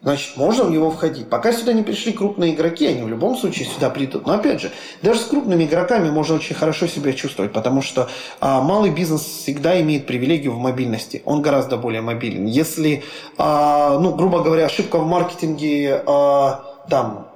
[0.00, 1.28] Значит, можно в него входить.
[1.28, 4.26] Пока сюда не пришли крупные игроки, они в любом случае сюда придут.
[4.26, 4.70] Но опять же,
[5.02, 9.80] даже с крупными игроками можно очень хорошо себя чувствовать, потому что а, малый бизнес всегда
[9.80, 11.20] имеет привилегию в мобильности.
[11.24, 12.46] Он гораздо более мобилен.
[12.46, 13.02] Если,
[13.38, 17.26] а, ну, грубо говоря, ошибка в маркетинге а, там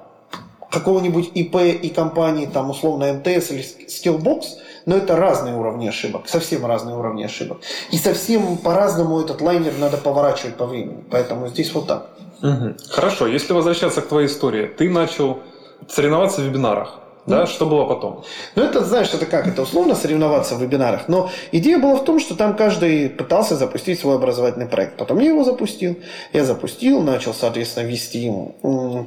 [0.71, 4.43] какого-нибудь ИП и компании, там условно МТС или Skillbox,
[4.85, 7.59] но это разные уровни ошибок, совсем разные уровни ошибок.
[7.91, 11.03] И совсем по-разному этот лайнер надо поворачивать по времени.
[11.11, 12.09] Поэтому здесь вот так.
[12.43, 12.75] Угу.
[12.89, 15.39] Хорошо, если возвращаться к твоей истории, ты начал
[15.87, 16.99] соревноваться в вебинарах.
[17.25, 18.25] Да, ну, что было потом?
[18.55, 19.47] Ну, это, знаешь, это как?
[19.47, 21.07] Это условно соревноваться в вебинарах.
[21.07, 24.97] Но идея была в том, что там каждый пытался запустить свой образовательный проект.
[24.97, 25.95] Потом я его запустил.
[26.33, 28.29] Я запустил, начал, соответственно, вести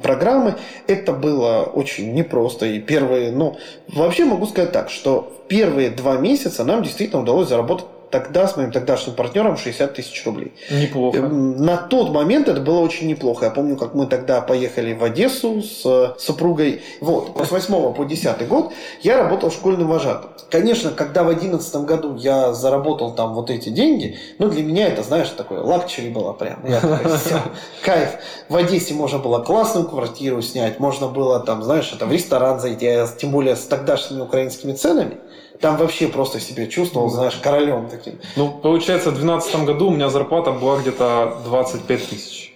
[0.01, 0.55] программы.
[0.87, 2.65] Это было очень непросто.
[2.65, 3.57] И первые, ну,
[3.87, 8.55] вообще могу сказать так, что в первые два месяца нам действительно удалось заработать тогда с
[8.55, 10.53] моим тогдашним партнером 60 тысяч рублей.
[10.71, 11.17] Неплохо.
[11.17, 13.45] Эм, на тот момент это было очень неплохо.
[13.45, 16.81] Я помню, как мы тогда поехали в Одессу с супругой.
[17.01, 20.31] Вот, с 8 по 10 год я работал школьным вожатым.
[20.49, 25.03] Конечно, когда в 11 году я заработал там вот эти деньги, ну, для меня это,
[25.03, 26.65] знаешь, такое лакчери было прям.
[26.65, 27.41] Я такой, все,
[27.83, 28.09] кайф.
[28.47, 32.87] В Одессе можно было классную квартиру снять, можно было там, знаешь, это в ресторан зайти,
[32.87, 35.17] а тем более с тогдашними украинскими ценами.
[35.61, 38.19] Там вообще просто себя чувствовал, знаешь, королем таким.
[38.35, 42.53] Ну, получается, в 2012 году у меня зарплата была где-то 25 тысяч.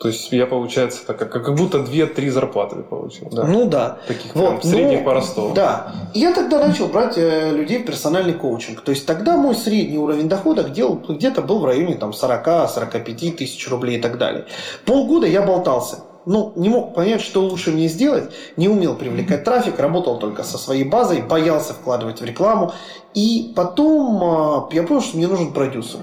[0.00, 3.28] То есть я, получается, так, как, как будто 2-3 зарплаты получил.
[3.30, 3.44] Да.
[3.44, 3.98] Ну да.
[4.08, 5.54] Таких вот, прям, средних ну, по Ростову.
[5.54, 5.94] Да.
[6.14, 8.80] Я тогда начал брать э, людей в персональный коучинг.
[8.80, 13.98] То есть тогда мой средний уровень дохода где-то был в районе там, 40-45 тысяч рублей
[13.98, 14.46] и так далее.
[14.84, 19.78] Полгода я болтался ну, не мог понять, что лучше мне сделать, не умел привлекать трафик,
[19.78, 22.72] работал только со своей базой, боялся вкладывать в рекламу.
[23.14, 26.00] И потом э, я понял, что мне нужен продюсер.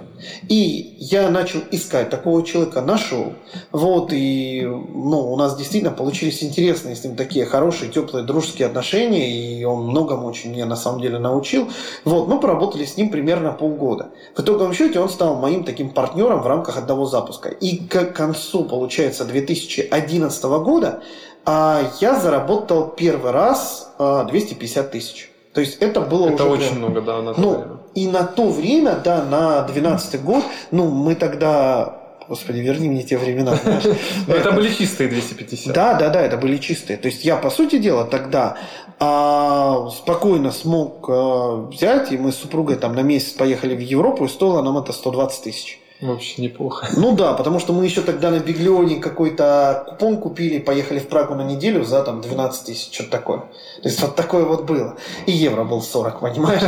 [0.48, 3.34] И я начал искать такого человека, нашел.
[3.72, 9.30] Вот, и ну, у нас действительно получились интересные с ним такие хорошие, теплые, дружеские отношения,
[9.30, 11.68] и он многому очень меня на самом деле научил.
[12.06, 14.12] Вот, мы поработали с ним примерно полгода.
[14.36, 17.50] В итоговом счете он стал моим таким партнером в рамках одного запуска.
[17.50, 21.02] И к концу, получается, 2011 года
[21.46, 25.31] а, я заработал первый раз 250 а, тысяч.
[25.54, 26.54] То есть это было это уже...
[26.54, 26.78] очень прям...
[26.78, 27.78] много, да, на то ну, время.
[27.94, 33.18] И на то время, да, на 12 год, ну, мы тогда Господи, верни мне те
[33.18, 33.60] времена.
[34.28, 35.74] Но это были чистые 250.
[35.74, 36.96] Да, да, да, это были чистые.
[36.96, 38.58] То есть я, по сути дела, тогда
[39.00, 44.24] а, спокойно смог а, взять, и мы с супругой там на месяц поехали в Европу,
[44.24, 45.81] и стоило нам это 120 тысяч.
[46.02, 46.88] Вообще неплохо.
[46.98, 51.36] Ну да, потому что мы еще тогда на Биглионе какой-то купон купили, поехали в Прагу
[51.36, 53.40] на неделю за там 12 тысяч, что-то такое.
[53.84, 54.98] То есть вот такое вот было.
[55.28, 56.64] И евро был 40, понимаешь?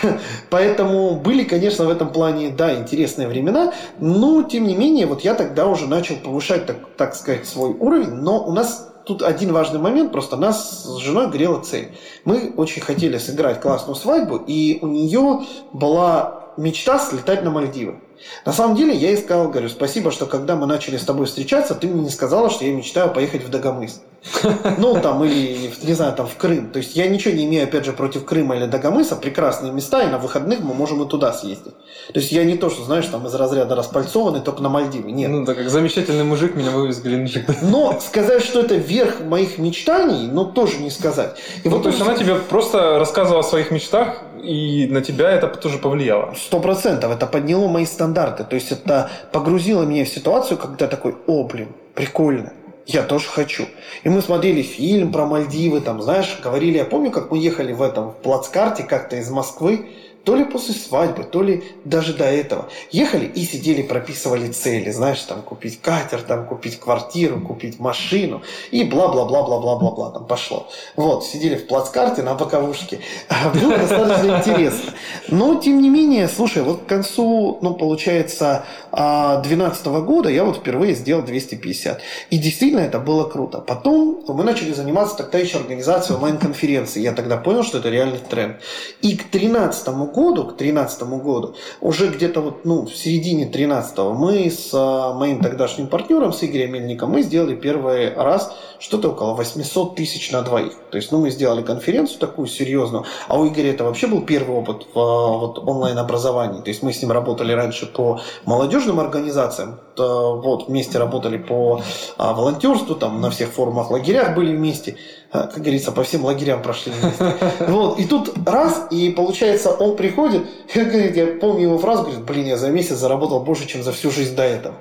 [0.50, 5.34] Поэтому были, конечно, в этом плане, да, интересные времена, но тем не менее, вот я
[5.34, 9.80] тогда уже начал повышать, так, так сказать, свой уровень, но у нас тут один важный
[9.80, 11.94] момент, просто нас с женой грела цель.
[12.24, 15.42] Мы очень хотели сыграть классную свадьбу, и у нее
[15.74, 18.00] была мечта слетать на Мальдивы.
[18.44, 21.74] На самом деле я ей сказал, говорю, спасибо, что когда мы начали с тобой встречаться,
[21.74, 24.00] ты мне не сказала, что я мечтаю поехать в Дагомыс.
[24.78, 26.70] Ну, там, или, не знаю, там, в Крым.
[26.70, 29.16] То есть я ничего не имею, опять же, против Крыма или Дагомыса.
[29.16, 31.74] Прекрасные места, и на выходных мы можем и туда съездить.
[32.12, 35.10] То есть я не то, что, знаешь, там, из разряда распальцованный, только на Мальдивы.
[35.10, 35.30] Нет.
[35.30, 37.44] Ну, да, как замечательный мужик меня вывез в Геленджик.
[37.62, 41.36] Но сказать, что это верх моих мечтаний, ну, тоже не сказать.
[41.64, 45.30] И ну, вот то есть она тебе просто рассказывала о своих мечтах, и на тебя
[45.30, 46.34] это тоже повлияло.
[46.36, 47.12] Сто процентов.
[47.12, 48.44] Это подняло мои стандарты.
[48.44, 52.52] То есть это погрузило меня в ситуацию, когда такой, о, блин, прикольно.
[52.88, 53.66] Я тоже хочу.
[54.02, 57.82] И мы смотрели фильм про Мальдивы, там, знаешь, говорили, я помню, как мы ехали в
[57.82, 59.90] этом в плацкарте как-то из Москвы,
[60.28, 62.68] то ли после свадьбы, то ли даже до этого.
[62.90, 68.84] Ехали и сидели, прописывали цели, знаешь, там купить катер, там купить квартиру, купить машину и
[68.84, 70.68] бла-бла-бла-бла-бла-бла-бла там пошло.
[70.96, 73.00] Вот, сидели в плацкарте на боковушке.
[73.54, 74.92] Было достаточно интересно.
[75.28, 80.58] Но, тем не менее, слушай, вот к концу, ну, получается, 2012 а, года я вот
[80.58, 82.02] впервые сделал 250.
[82.28, 83.60] И действительно это было круто.
[83.60, 87.00] Потом мы начали заниматься тогда еще организацией онлайн-конференции.
[87.00, 88.58] Я тогда понял, что это реальный тренд.
[89.00, 93.98] И к 2013 году году, к 2013 году, уже где-то вот, ну, в середине 2013
[93.98, 99.34] мы с а, моим тогдашним партнером, с Игорем Мельником, мы сделали первый раз что-то около
[99.34, 100.72] 800 тысяч на двоих.
[100.90, 104.56] То есть, ну, мы сделали конференцию такую серьезную, а у Игоря это вообще был первый
[104.58, 106.62] опыт в а, вот, онлайн-образовании.
[106.62, 111.82] То есть, мы с ним работали раньше по молодежным организациям, вот, вместе работали по
[112.16, 114.96] а, волонтерству, там, на всех форумах, лагерях были вместе.
[115.30, 116.92] А, как говорится, по всем лагерям прошли.
[117.60, 120.42] Вот, и тут раз, и получается, он приходит,
[120.74, 123.92] и говорит, я помню его фразу, говорит, блин, я за месяц заработал больше, чем за
[123.92, 124.76] всю жизнь до этого.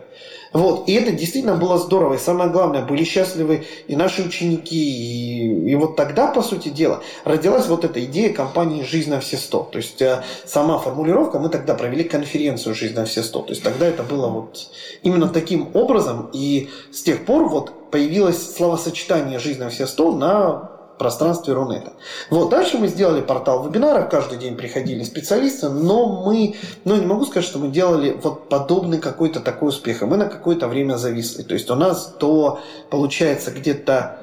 [0.54, 0.88] Вот.
[0.88, 2.16] И это действительно было здорово.
[2.16, 4.76] И самое главное, были счастливы и наши ученики.
[4.76, 9.38] И, и вот тогда, по сути дела, родилась вот эта идея компании «Жизнь на все
[9.38, 9.68] сто».
[9.72, 13.42] То есть э, сама формулировка, мы тогда провели конференцию «Жизнь на все сто».
[13.42, 14.70] То есть тогда это было вот
[15.04, 16.30] именно таким образом.
[16.34, 21.94] И с тех пор вот появилось словосочетание «Жизнь на все сто» на пространстве Рунета.
[22.30, 27.26] Вот, дальше мы сделали портал вебинаров, каждый день приходили специалисты, но мы, ну, не могу
[27.26, 31.44] сказать, что мы делали вот подобный какой-то такой успех, и мы на какое-то время зависли.
[31.44, 32.60] То есть у нас то,
[32.90, 34.20] получается, где-то,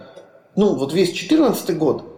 [0.56, 2.10] ну, вот весь 2014 год,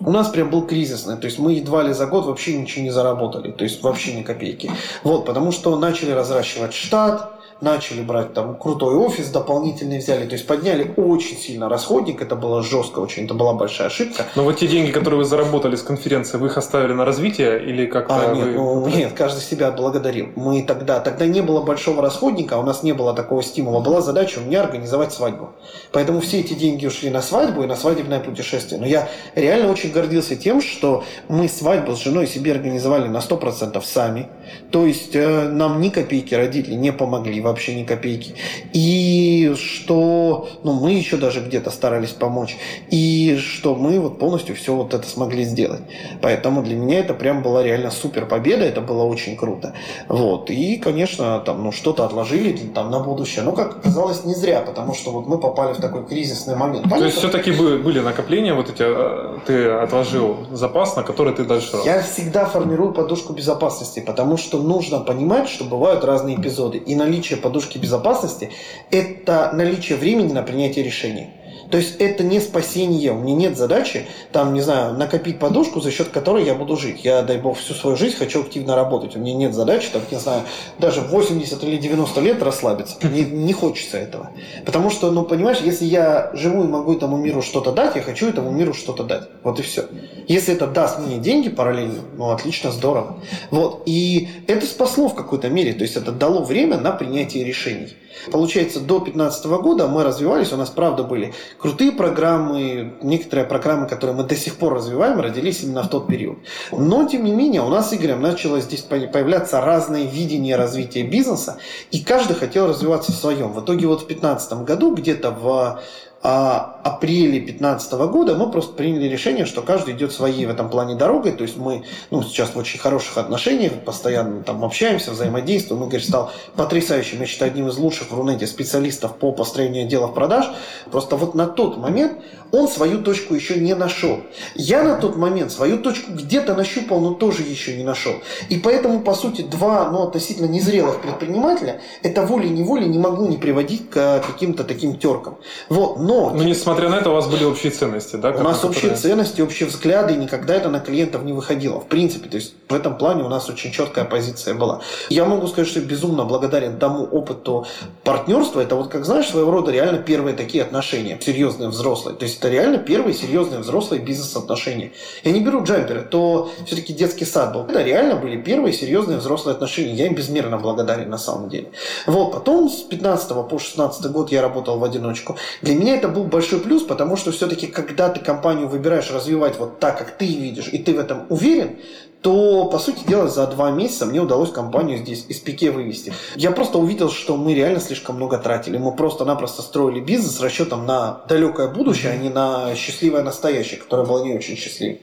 [0.00, 2.90] у нас прям был кризисный, то есть мы едва ли за год вообще ничего не
[2.90, 4.70] заработали, то есть вообще ни копейки.
[5.04, 7.33] Вот, потому что начали разращивать штат,
[7.64, 12.62] начали брать там крутой офис дополнительный взяли, то есть подняли очень сильно расходник, это было
[12.62, 14.26] жестко очень, это была большая ошибка.
[14.36, 17.86] Но вот те деньги, которые вы заработали с конференции, вы их оставили на развитие или
[17.86, 18.30] как-то?
[18.30, 18.52] А, нет, вы...
[18.52, 20.28] ну, нет, каждый себя благодарил.
[20.36, 24.38] Мы тогда, тогда не было большого расходника, у нас не было такого стимула, была задача
[24.38, 25.50] у меня организовать свадьбу.
[25.92, 28.80] Поэтому все эти деньги ушли на свадьбу и на свадебное путешествие.
[28.80, 33.82] Но я реально очень гордился тем, что мы свадьбу с женой себе организовали на 100%
[33.82, 34.28] сами.
[34.70, 38.34] То есть э, нам ни копейки родители не помогли вообще ни копейки.
[38.72, 42.56] И что ну, мы еще даже где-то старались помочь.
[42.90, 45.82] И что мы вот полностью все вот это смогли сделать.
[46.20, 49.74] Поэтому для меня это прям была реально супер победа, это было очень круто.
[50.08, 50.50] Вот.
[50.50, 53.44] И, конечно, там, ну, что-то отложили там, на будущее.
[53.44, 56.84] Но, как оказалось, не зря, потому что вот мы попали в такой кризисный момент.
[56.84, 56.98] Понятно?
[56.98, 61.76] То есть, все-таки были накопления, вот эти, э, ты отложил запас, на который ты дальше?
[61.84, 66.78] Я всегда формирую подушку безопасности, потому что нужно понимать, что бывают разные эпизоды.
[66.78, 68.50] И наличие подушки безопасности–
[68.90, 71.30] это наличие времени на принятие решений.
[71.70, 73.12] То есть это не спасение.
[73.12, 77.04] У меня нет задачи, там, не знаю, накопить подушку, за счет которой я буду жить.
[77.04, 79.16] Я, дай бог, всю свою жизнь хочу активно работать.
[79.16, 80.42] У меня нет задачи, там, не знаю,
[80.78, 82.96] даже 80 или 90 лет расслабиться.
[83.02, 84.30] Не, не хочется этого.
[84.64, 88.28] Потому что, ну, понимаешь, если я живу и могу этому миру что-то дать, я хочу
[88.28, 89.28] этому миру что-то дать.
[89.42, 89.84] Вот и все.
[90.28, 93.20] Если это даст мне деньги параллельно, ну, отлично, здорово.
[93.50, 93.82] Вот.
[93.86, 95.72] И это спасло в какой-то мере.
[95.72, 97.94] То есть это дало время на принятие решений.
[98.30, 104.16] Получается, до 2015 года мы развивались, у нас, правда, были крутые программы, некоторые программы, которые
[104.16, 106.38] мы до сих пор развиваем, родились именно в тот период.
[106.72, 111.58] Но, тем не менее, у нас с Игорем начало здесь появляться разные видения развития бизнеса,
[111.90, 113.52] и каждый хотел развиваться в своем.
[113.52, 115.80] В итоге вот в 2015 году, где-то в
[116.22, 120.94] а, апреле 2015 года мы просто приняли решение, что каждый идет своей в этом плане
[120.94, 121.32] дорогой.
[121.32, 125.84] То есть мы ну, сейчас в очень хороших отношениях, постоянно там общаемся, взаимодействуем.
[125.84, 130.46] Игорь стал потрясающим, я считаю, одним из лучших в Рунете специалистов по построению делов продаж.
[130.90, 132.18] Просто вот на тот момент
[132.50, 134.20] он свою точку еще не нашел.
[134.54, 138.14] Я на тот момент свою точку где-то нащупал, но тоже еще не нашел.
[138.48, 143.90] И поэтому, по сути, два ну, относительно незрелых предпринимателя это волей-неволей не могло не приводить
[143.90, 145.38] к каким-то таким теркам.
[145.68, 146.30] Вот, но но...
[146.30, 146.42] Но
[146.74, 148.30] несмотря на это, у вас были общие ценности, да?
[148.30, 148.70] У нас которые...
[148.70, 151.80] общие ценности, общие взгляды, и никогда это на клиентов не выходило.
[151.80, 154.80] В принципе, то есть в этом плане у нас очень четкая позиция была.
[155.08, 157.66] Я могу сказать, что я безумно благодарен тому опыту
[158.02, 158.60] партнерства.
[158.60, 162.16] Это вот, как знаешь, своего рода реально первые такие отношения, серьезные взрослые.
[162.16, 164.92] То есть это реально первые серьезные взрослые бизнес-отношения.
[165.22, 167.62] Я не беру джамперы, то все-таки детский сад был.
[167.62, 169.94] Это реально были первые серьезные взрослые отношения.
[169.94, 171.68] Я им безмерно благодарен на самом деле.
[172.06, 175.36] Вот, потом с 15 по 16 год я работал в одиночку.
[175.62, 179.78] Для меня это был большой плюс, потому что все-таки, когда ты компанию выбираешь развивать вот
[179.78, 181.76] так, как ты видишь, и ты в этом уверен,
[182.22, 186.14] то, по сути дела, за два месяца мне удалось компанию здесь из пике вывести.
[186.36, 188.78] Я просто увидел, что мы реально слишком много тратили.
[188.78, 194.06] Мы просто-напросто строили бизнес с расчетом на далекое будущее, а не на счастливое настоящее, которое
[194.06, 195.00] было не очень счастливым.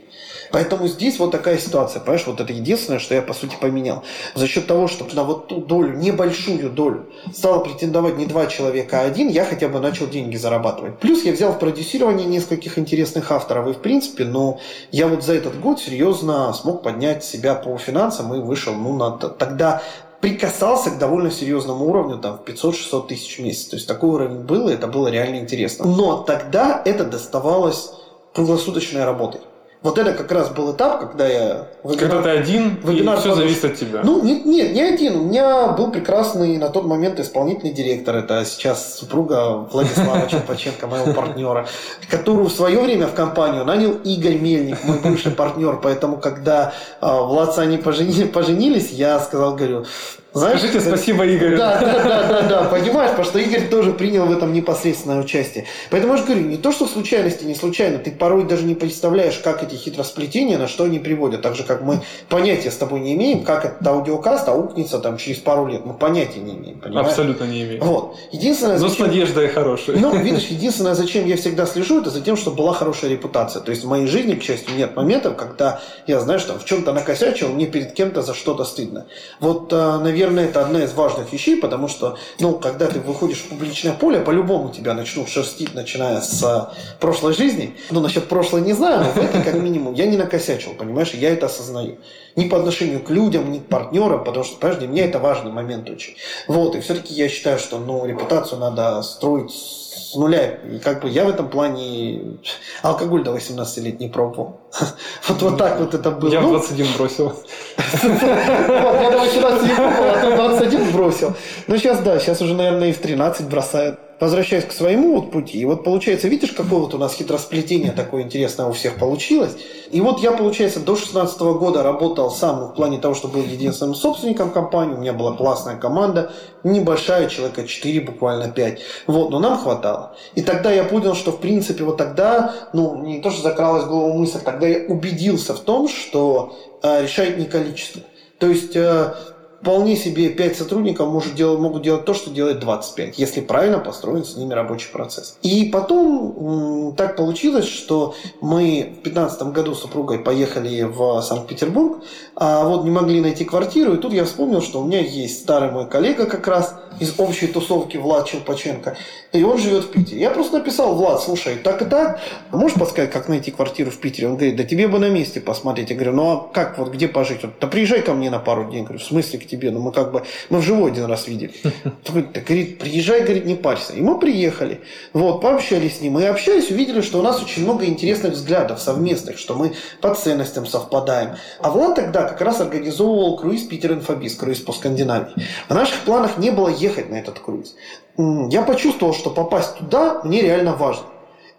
[0.51, 4.03] Поэтому здесь вот такая ситуация, понимаешь, вот это единственное, что я по сути поменял.
[4.35, 9.01] За счет того, что на вот ту долю, небольшую долю, стало претендовать не два человека,
[9.01, 10.99] а один, я хотя бы начал деньги зарабатывать.
[10.99, 14.59] Плюс я взял в продюсирование нескольких интересных авторов, и в принципе, ну,
[14.91, 19.11] я вот за этот год серьезно смог поднять себя по финансам и вышел, ну, на
[19.11, 19.81] тогда
[20.21, 23.65] прикасался к довольно серьезному уровню, там, в 500-600 тысяч в месяц.
[23.65, 25.85] То есть такой уровень был, и это было реально интересно.
[25.85, 27.91] Но тогда это доставалось
[28.33, 29.41] круглосуточной работой.
[29.81, 31.67] Вот это как раз был этап, когда я...
[31.83, 34.01] Вебинар, когда ты один, вебинар и все зависит от тебя.
[34.03, 35.15] Ну, нет, нет, не один.
[35.15, 38.15] У меня был прекрасный на тот момент исполнительный директор.
[38.17, 41.67] Это сейчас супруга Владислава Черпаченко, моего партнера,
[42.11, 45.79] которую в свое время в компанию нанял Игорь Мельник, мой бывший партнер.
[45.81, 49.85] Поэтому, когда э, Влад они поженились, я сказал, говорю,
[50.33, 51.57] знаешь, Скажите спасибо Игорю.
[51.57, 55.65] Да, да, да, да, да, понимаешь, потому что Игорь тоже принял в этом непосредственное участие.
[55.89, 59.37] Поэтому я же говорю, не то, что случайности не случайно, ты порой даже не представляешь,
[59.39, 61.41] как эти хитросплетения, на что они приводят.
[61.41, 65.39] Так же, как мы понятия с тобой не имеем, как этот аудиокаст аукнется там через
[65.39, 65.85] пару лет.
[65.85, 67.07] Мы понятия не имеем, понимаешь?
[67.07, 67.81] Абсолютно не имеем.
[67.83, 68.15] Вот.
[68.31, 69.07] Единственное, Но зачем...
[69.07, 69.99] с надеждой хорошей.
[69.99, 73.61] Ну, видишь, единственное, зачем я всегда слежу, это за тем, чтобы была хорошая репутация.
[73.61, 76.93] То есть в моей жизни, к счастью, нет моментов, когда я, знаешь, там в чем-то
[76.93, 79.07] накосячил, мне перед кем-то за что-то стыдно.
[79.41, 83.49] Вот, наверное, наверное, это одна из важных вещей, потому что, ну, когда ты выходишь в
[83.49, 87.75] публичное поле, по-любому тебя начнут шерстить, начиная с а, прошлой жизни.
[87.89, 91.47] Ну, насчет прошлой не знаю, но в как минимум, я не накосячил, понимаешь, я это
[91.47, 91.97] осознаю.
[92.35, 95.51] Ни по отношению к людям, ни к партнерам, потому что, понимаешь, для меня это важный
[95.51, 96.15] момент очень.
[96.47, 100.59] Вот, и все-таки я считаю, что, ну, репутацию надо строить с нуля.
[100.69, 102.39] И как бы я в этом плане
[102.81, 104.59] алкоголь до 18 лет не пробовал.
[105.27, 106.31] Вот, вот так вот это было.
[106.31, 107.33] Я в 21 ну, бросил.
[108.03, 111.33] Я до 18 не пробовал, а 21 бросил.
[111.67, 115.57] Ну сейчас да, сейчас уже, наверное, и в 13 бросают возвращаясь к своему вот пути,
[115.57, 119.57] и вот получается, видишь, какое вот у нас хитросплетение такое интересное у всех получилось.
[119.91, 123.95] И вот я, получается, до 16 года работал сам в плане того, что был единственным
[123.95, 126.31] собственником компании, у меня была классная команда,
[126.63, 128.79] небольшая, человека 4, буквально 5.
[129.07, 130.15] Вот, но нам хватало.
[130.35, 133.89] И тогда я понял, что, в принципе, вот тогда, ну, не то, что закралась в
[133.89, 138.03] голову мысль, тогда я убедился в том, что э, решает не количество.
[138.37, 139.13] То есть э,
[139.61, 144.25] вполне себе 5 сотрудников может делать, могут делать то, что делает 25, если правильно построен
[144.25, 145.37] с ними рабочий процесс.
[145.43, 152.03] И потом так получилось, что мы в 2015 году с супругой поехали в Санкт-Петербург,
[152.35, 155.71] а вот не могли найти квартиру, и тут я вспомнил, что у меня есть старый
[155.71, 158.97] мой коллега как раз из общей тусовки Влад Челпаченко,
[159.31, 160.21] и он живет в Питере.
[160.21, 162.19] Я просто написал, Влад, слушай, так и так,
[162.51, 164.27] можешь подсказать, как найти квартиру в Питере?
[164.27, 165.89] Он говорит, да тебе бы на месте посмотреть.
[165.89, 167.43] Я говорю, ну а как, вот где пожить?
[167.43, 168.79] Он, да приезжай ко мне на пару дней.
[168.79, 169.71] Я говорю, в смысле к тебе?
[169.71, 171.53] Ну мы как бы, мы вживую один раз видели.
[171.83, 173.93] Он говорит, приезжай, говорит, не парься.
[173.93, 174.81] И мы приехали,
[175.13, 176.19] вот, пообщались с ним.
[176.19, 180.65] И общались, увидели, что у нас очень много интересных взглядов совместных, что мы по ценностям
[180.65, 181.35] совпадаем.
[181.59, 185.47] А Влад тогда как раз организовывал круиз Питер Инфобиз, круиз по Скандинавии.
[185.69, 187.75] В наших планах не было ехать на этот круиз.
[188.17, 191.05] Я почувствовал, что попасть туда мне реально важно.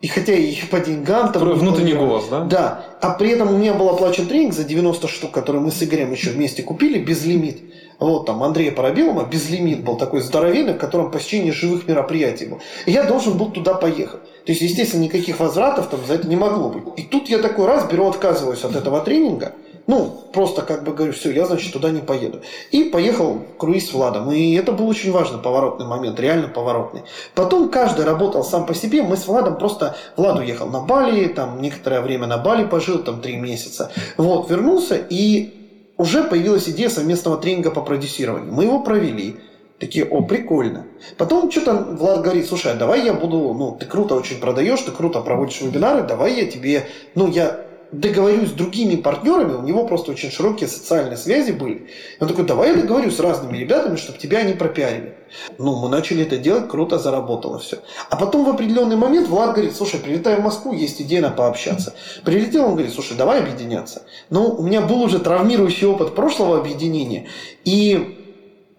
[0.00, 1.32] И хотя и по деньгам...
[1.32, 2.40] Там, Внутренний голос, да?
[2.40, 2.84] Да.
[3.00, 6.10] А при этом у меня был оплачен тренинг за 90 штук, который мы с Игорем
[6.10, 7.60] еще вместе купили, без лимит.
[8.00, 12.58] Вот там Андрея Парабелума, без лимит был такой здоровенный, в котором посещение живых мероприятий был.
[12.84, 14.22] И я должен был туда поехать.
[14.44, 16.82] То есть, естественно, никаких возвратов там за это не могло быть.
[16.96, 19.52] И тут я такой раз беру, отказываюсь от этого тренинга–
[19.86, 22.40] ну, просто как бы говорю, все, я, значит, туда не поеду.
[22.70, 24.30] И поехал круиз с Владом.
[24.30, 27.02] И это был очень важный поворотный момент, реально поворотный.
[27.34, 29.02] Потом каждый работал сам по себе.
[29.02, 29.96] Мы с Владом просто...
[30.16, 33.90] Влад уехал на Бали, там некоторое время на Бали пожил, там три месяца.
[34.16, 35.52] Вот, вернулся, и
[35.96, 38.52] уже появилась идея совместного тренинга по продюсированию.
[38.52, 39.36] Мы его провели.
[39.80, 40.86] Такие, о, прикольно.
[41.18, 44.92] Потом что-то Влад говорит, слушай, а давай я буду, ну, ты круто очень продаешь, ты
[44.92, 46.86] круто проводишь вебинары, давай я тебе,
[47.16, 51.88] ну, я договорюсь с другими партнерами, у него просто очень широкие социальные связи были.
[52.20, 55.14] Он такой, давай я договорюсь с разными ребятами, чтобы тебя не пропиарили.
[55.58, 57.78] Ну, мы начали это делать, круто заработало все.
[58.10, 61.94] А потом в определенный момент Влад говорит, слушай, прилетай в Москву, есть идея на пообщаться.
[62.24, 64.02] Прилетел, он говорит, слушай, давай объединяться.
[64.30, 67.28] Но у меня был уже травмирующий опыт прошлого объединения,
[67.64, 68.21] и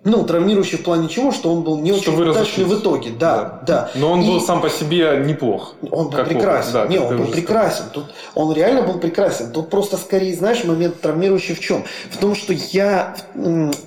[0.05, 3.61] ну, травмирующий в плане чего, что он был не что очень удачный в итоге, да,
[3.65, 3.91] да, да.
[3.95, 5.75] Но он и был сам по себе неплох.
[5.91, 6.73] Он был прекрасен.
[6.73, 7.85] Да, не, он был прекрасен.
[7.93, 8.05] Тут
[8.35, 9.51] он реально был прекрасен.
[9.51, 11.85] Тут просто скорее, знаешь, момент травмирующий в чем?
[12.11, 13.15] В том, что я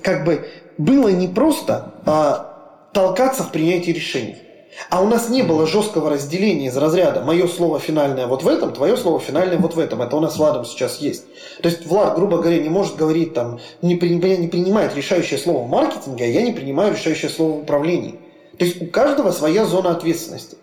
[0.01, 4.37] как бы было не просто а, толкаться в принятии решений.
[4.89, 8.73] А у нас не было жесткого разделения из разряда «мое слово финальное вот в этом,
[8.73, 10.01] твое слово финальное вот в этом».
[10.01, 11.25] Это у нас с Владом сейчас есть.
[11.61, 15.69] То есть Влад, грубо говоря, не может говорить, там, не, не принимает решающее слово в
[15.69, 18.19] маркетинге, а я не принимаю решающее слово в управлении.
[18.57, 20.57] То есть у каждого своя зона ответственности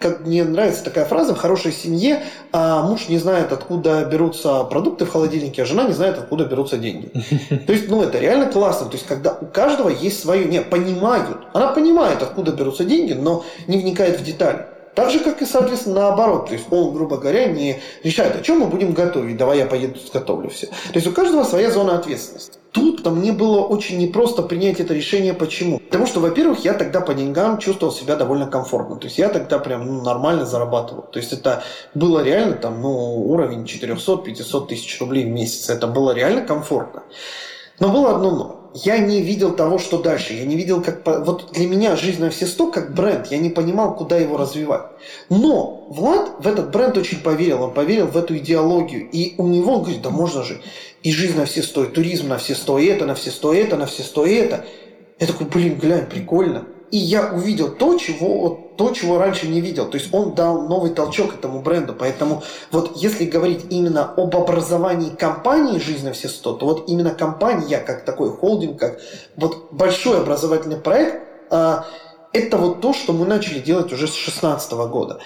[0.00, 2.22] как мне нравится такая фраза, в хорошей семье
[2.52, 6.78] а муж не знает, откуда берутся продукты в холодильнике, а жена не знает, откуда берутся
[6.78, 7.10] деньги.
[7.66, 8.86] То есть, ну, это реально классно.
[8.86, 11.38] То есть, когда у каждого есть свое, не, понимают.
[11.52, 14.64] Она понимает, откуда берутся деньги, но не вникает в детали.
[14.94, 16.46] Так же, как и, соответственно, наоборот.
[16.46, 19.98] То есть он, грубо говоря, не решает, о чем мы будем готовить, давай я поеду
[20.00, 20.66] сготовлю все.
[20.66, 22.59] То есть у каждого своя зона ответственности.
[22.72, 25.34] Тут -то мне было очень непросто принять это решение.
[25.34, 25.78] Почему?
[25.78, 28.96] Потому что, во-первых, я тогда по деньгам чувствовал себя довольно комфортно.
[28.96, 31.02] То есть я тогда прям ну, нормально зарабатывал.
[31.02, 31.62] То есть это
[31.94, 35.70] было реально там, ну, уровень 400-500 тысяч рублей в месяц.
[35.70, 37.02] Это было реально комфортно.
[37.80, 40.34] Но было одно но я не видел того, что дальше.
[40.34, 41.04] Я не видел, как...
[41.24, 43.26] Вот для меня «Жизнь на все сто» как бренд.
[43.28, 44.82] Я не понимал, куда его развивать.
[45.28, 47.62] Но Влад в этот бренд очень поверил.
[47.62, 49.08] Он поверил в эту идеологию.
[49.10, 50.60] И у него, он говорит, да можно же
[51.02, 53.52] и жизнь на все сто, и туризм на все сто, и это на все сто,
[53.52, 54.64] и это на все сто, и это.
[55.18, 56.66] Я такой, блин, глянь, прикольно.
[56.90, 59.86] И я увидел то, чего, то, чего раньше не видел.
[59.86, 61.94] То есть он дал новый толчок этому бренду.
[61.96, 62.42] Поэтому
[62.72, 67.78] вот если говорить именно об образовании компании «Жизнь на все 100», то вот именно компания,
[67.78, 68.98] как такой холдинг, как
[69.36, 71.86] вот большой образовательный проект, а,
[72.32, 75.20] это вот то, что мы начали делать уже с 2016 года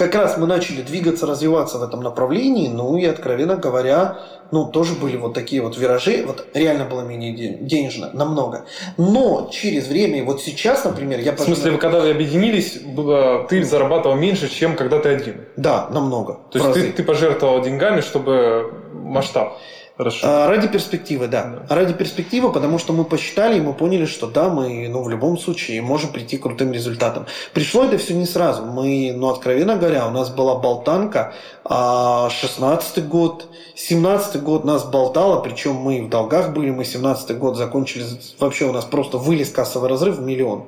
[0.00, 4.18] как раз мы начали двигаться, развиваться в этом направлении, ну и, откровенно говоря,
[4.50, 8.64] ну, тоже были вот такие вот виражи, вот реально было менее денежно, намного.
[8.96, 11.32] Но через время, и вот сейчас, например, я...
[11.36, 15.44] В смысле, когда вы объединились, было, ты зарабатывал меньше, чем когда ты один?
[15.56, 16.40] Да, намного.
[16.50, 19.58] То есть ты, ты пожертвовал деньгами, чтобы масштаб?
[20.00, 20.26] Хорошо.
[20.26, 21.44] А, ради перспективы, да.
[21.68, 21.74] да.
[21.74, 25.36] Ради перспективы, потому что мы посчитали и мы поняли, что да, мы ну, в любом
[25.36, 27.26] случае можем прийти к крутым результатам.
[27.52, 28.64] Пришло это все не сразу.
[28.64, 35.42] Мы, ну, откровенно говоря, у нас была болтанка, а 16 год, 17 год нас болтало,
[35.42, 38.06] причем мы в долгах были, мы 17 год закончили,
[38.38, 40.64] вообще у нас просто вылез кассовый разрыв в миллион.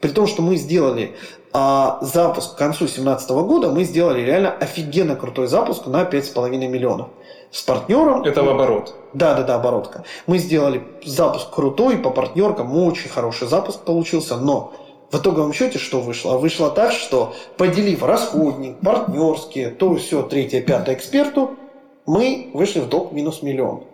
[0.00, 1.16] При том, что мы сделали
[1.52, 7.08] а, запуск к концу 2017 года, мы сделали реально офигенно крутой запуск на 5,5 миллионов
[7.50, 8.24] с партнером.
[8.24, 8.94] Это в оборот.
[9.14, 10.04] Да, да, да, оборотка.
[10.26, 14.72] Мы сделали запуск крутой по партнеркам, очень хороший запуск получился, но
[15.10, 16.36] в итоговом счете что вышло?
[16.36, 21.56] Вышло так, что поделив расходник, партнерские, то все, третье, пятое эксперту,
[22.04, 23.84] мы вышли в долг минус миллион.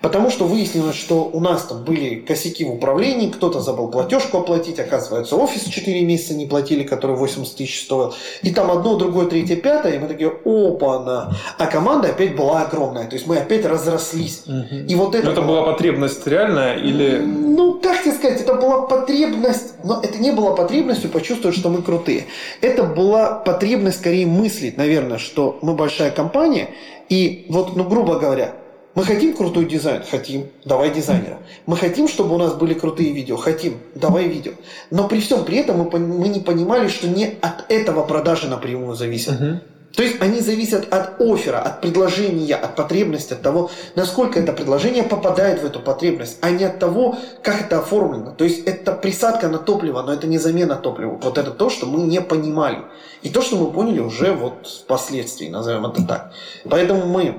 [0.00, 4.78] Потому что выяснилось, что у нас там были косяки в управлении, кто-то забыл платежку оплатить,
[4.78, 8.14] оказывается, офис 4 месяца не платили, который 80 тысяч стоил.
[8.42, 11.36] И там одно, другое, третье, пятое, и мы такие, опа-на.
[11.58, 14.42] А команда опять была огромная, то есть мы опять разрослись.
[14.46, 14.86] Угу.
[14.88, 15.26] И вот это...
[15.26, 17.18] Но это была потребность реальная или...
[17.18, 21.82] Ну, как тебе сказать, это была потребность, но это не была потребностью почувствовать, что мы
[21.82, 22.26] крутые.
[22.60, 26.70] Это была потребность скорее мыслить, наверное, что мы большая компания,
[27.08, 28.54] и вот, ну, грубо говоря,
[28.94, 30.02] мы хотим крутой дизайн?
[30.08, 30.50] Хотим.
[30.64, 31.38] Давай дизайнера.
[31.66, 33.36] Мы хотим, чтобы у нас были крутые видео?
[33.36, 33.78] Хотим.
[33.94, 34.52] Давай видео.
[34.90, 38.94] Но при всем при этом мы, мы не понимали, что не от этого продажи напрямую
[38.94, 39.40] зависят.
[39.40, 39.60] Uh-huh.
[39.94, 45.02] То есть они зависят от оффера, от предложения, от потребности, от того, насколько это предложение
[45.02, 48.32] попадает в эту потребность, а не от того, как это оформлено.
[48.32, 51.18] То есть это присадка на топливо, но это не замена топлива.
[51.22, 52.78] Вот это то, что мы не понимали.
[53.22, 56.32] И то, что мы поняли уже вот впоследствии, назовем это так.
[56.64, 57.38] Поэтому мы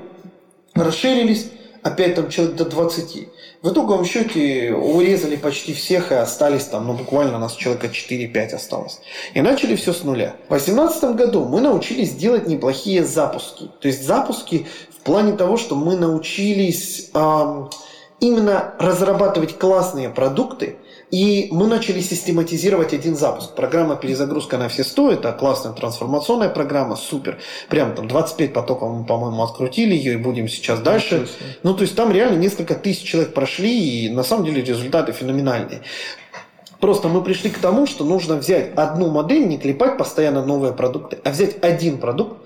[0.74, 1.48] расширились,
[1.84, 3.30] опять там человек до 20.
[3.62, 8.56] В итоговом счете урезали почти всех и остались там, ну буквально у нас человека 4-5
[8.56, 9.00] осталось.
[9.34, 10.36] И начали все с нуля.
[10.46, 13.70] В 2018 году мы научились делать неплохие запуски.
[13.80, 17.68] То есть запуски в плане того, что мы научились э,
[18.20, 20.78] именно разрабатывать классные продукты,
[21.14, 23.54] и мы начали систематизировать один запуск.
[23.54, 27.38] Программа перезагрузка на все 100, это классная трансформационная программа, супер.
[27.70, 31.28] Прям там 25 потоков мы, по-моему, открутили ее и будем сейчас дальше.
[31.62, 35.82] Ну, то есть там реально несколько тысяч человек прошли, и на самом деле результаты феноменальные.
[36.80, 41.20] Просто мы пришли к тому, что нужно взять одну модель, не клепать постоянно новые продукты,
[41.24, 42.38] а взять один продукт,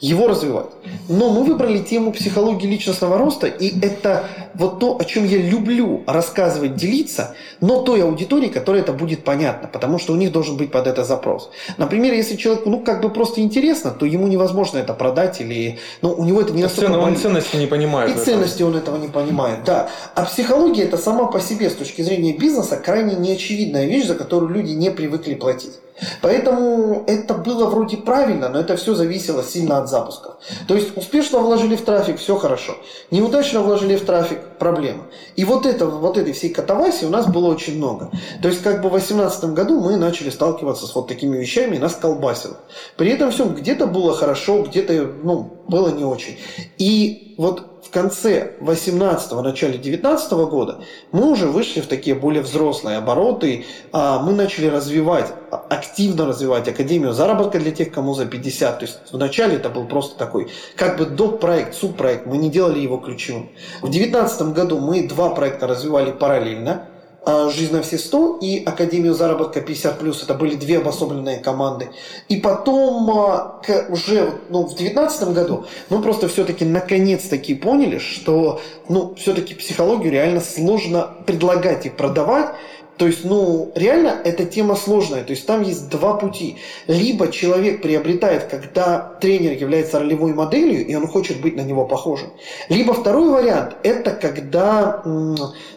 [0.00, 0.66] его развивать.
[1.08, 4.24] Но мы выбрали тему психологии личностного роста, и это
[4.54, 9.68] вот то, о чем я люблю рассказывать, делиться, но той аудитории, которой это будет понятно,
[9.68, 11.50] потому что у них должен быть под это запрос.
[11.78, 16.12] Например, если человеку, ну, как бы просто интересно, то ему невозможно это продать, или, ну,
[16.12, 16.92] у него это не настолько...
[16.92, 18.14] Цены, он ценности не понимает.
[18.14, 19.88] И ценности он этого не понимает, да.
[20.14, 24.52] А психология это сама по себе, с точки зрения бизнеса, крайне неочевидная вещь, за которую
[24.52, 25.72] люди не привыкли платить.
[26.20, 30.36] Поэтому это было вроде правильно, но это все зависело сильно от запусков.
[30.68, 32.76] То есть успешно вложили в трафик, все хорошо.
[33.10, 35.04] Неудачно вложили в трафик, проблема.
[35.36, 38.10] И вот, это, вот этой всей катавасии у нас было очень много.
[38.42, 41.78] То есть как бы в 2018 году мы начали сталкиваться с вот такими вещами, и
[41.78, 42.56] нас колбасило.
[42.96, 44.92] При этом все где-то было хорошо, где-то
[45.22, 46.38] ну, было не очень.
[46.78, 50.80] И вот в конце 18-го, начале 19 -го года
[51.12, 53.64] мы уже вышли в такие более взрослые обороты.
[53.92, 58.78] А мы начали развивать, активно развивать Академию заработка для тех, кому за 50.
[58.78, 61.40] То есть вначале это был просто такой, как бы доп.
[61.40, 62.26] проект, субпроект.
[62.26, 63.50] Мы не делали его ключевым.
[63.82, 66.88] В 2019 году мы два проекта развивали параллельно.
[67.28, 71.88] А, «Жизнь на все 100» и «Академию заработка 50+.» Это были две обособленные команды.
[72.28, 79.12] И потом а, уже ну, в 2019 году мы просто все-таки наконец-таки поняли, что ну,
[79.16, 82.50] все-таки психологию реально сложно предлагать и продавать,
[82.96, 85.22] то есть, ну, реально эта тема сложная.
[85.22, 86.56] То есть там есть два пути.
[86.86, 92.30] Либо человек приобретает, когда тренер является ролевой моделью, и он хочет быть на него похожим.
[92.68, 95.02] Либо второй вариант, это когда,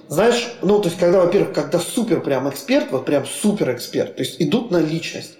[0.07, 4.23] знаешь, ну, то есть, когда, во-первых, когда супер прям эксперт, вот прям супер эксперт, то
[4.23, 5.33] есть идут на личность.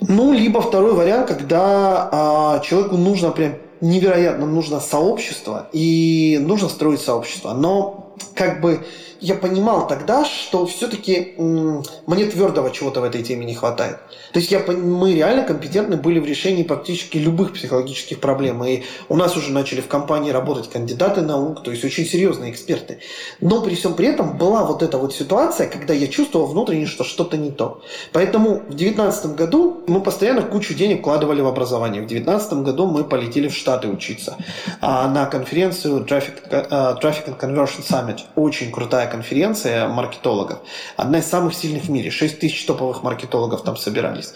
[0.00, 7.00] Ну, либо второй вариант, когда а, человеку нужно прям невероятно нужно сообщество, и нужно строить
[7.00, 7.52] сообщество.
[7.52, 8.84] Но как бы
[9.20, 13.98] я понимал тогда, что все-таки мне твердого чего-то в этой теме не хватает.
[14.32, 18.64] То есть я, мы реально компетентны были в решении практически любых психологических проблем.
[18.64, 22.98] И у нас уже начали в компании работать кандидаты наук, то есть очень серьезные эксперты.
[23.40, 27.04] Но при всем при этом была вот эта вот ситуация, когда я чувствовал внутренне, что
[27.04, 27.82] что-то не то.
[28.12, 32.02] Поэтому в 2019 году мы постоянно кучу денег вкладывали в образование.
[32.02, 34.36] В 2019 году мы полетели в Штаты учиться
[34.80, 38.20] а на конференцию Traffic, uh, Traffic and Conversion Summit.
[38.34, 40.58] Очень крутая конференция маркетологов.
[40.96, 42.10] Одна из самых сильных в мире.
[42.10, 44.32] 6 тысяч топовых маркетологов там собирались.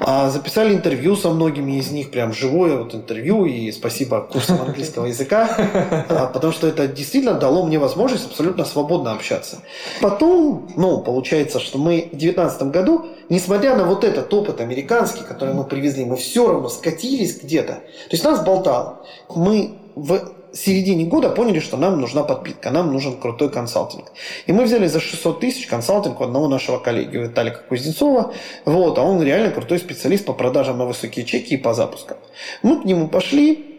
[0.00, 5.06] А, записали интервью со многими из них, прям живое вот интервью, и спасибо курсам английского
[5.06, 9.58] языка, а, потому что это действительно дало мне возможность абсолютно свободно общаться.
[10.00, 15.54] Потом, ну, получается, что мы в 2019 году, несмотря на вот этот опыт американский, который
[15.54, 17.74] мы привезли, мы все равно скатились где-то.
[17.74, 19.04] То есть нас болтало.
[19.28, 24.12] Мы в середине года поняли, что нам нужна подпитка, нам нужен крутой консалтинг.
[24.46, 28.32] И мы взяли за 600 тысяч консалтинг у одного нашего коллеги, Виталика Кузнецова.
[28.64, 32.18] Вот, а он реально крутой специалист по продажам на высокие чеки и по запускам.
[32.62, 33.72] Мы к нему пошли,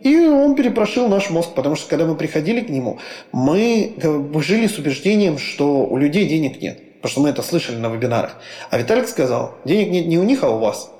[0.00, 2.98] и он перепрошил наш мозг, потому что когда мы приходили к нему,
[3.32, 3.94] мы
[4.36, 6.78] жили с убеждением, что у людей денег нет.
[6.96, 8.36] Потому что мы это слышали на вебинарах.
[8.70, 10.90] А Виталик сказал, денег нет не у них, а у вас.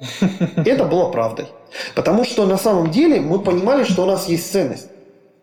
[0.00, 1.46] И это было правдой.
[1.94, 4.88] Потому что на самом деле мы понимали, что у нас есть ценность.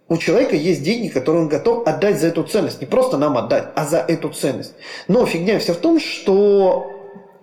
[0.08, 2.80] У человека есть деньги, которые он готов отдать за эту ценность.
[2.80, 4.74] Не просто нам отдать, а за эту ценность.
[5.08, 6.92] Но фигня вся в том, что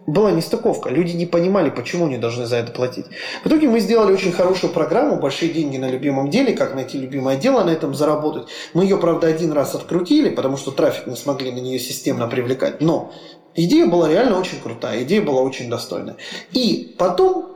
[0.06, 0.88] была нестыковка.
[0.88, 3.06] Люди не понимали, почему они должны за это платить.
[3.44, 7.36] В итоге мы сделали очень хорошую программу «Большие деньги на любимом деле», как найти любимое
[7.36, 8.48] дело, на этом заработать.
[8.74, 12.80] Мы ее, правда, один раз открутили, потому что трафик не смогли на нее системно привлекать.
[12.80, 13.12] Но
[13.54, 16.16] идея была реально очень крутая, идея была очень достойная.
[16.52, 17.51] И потом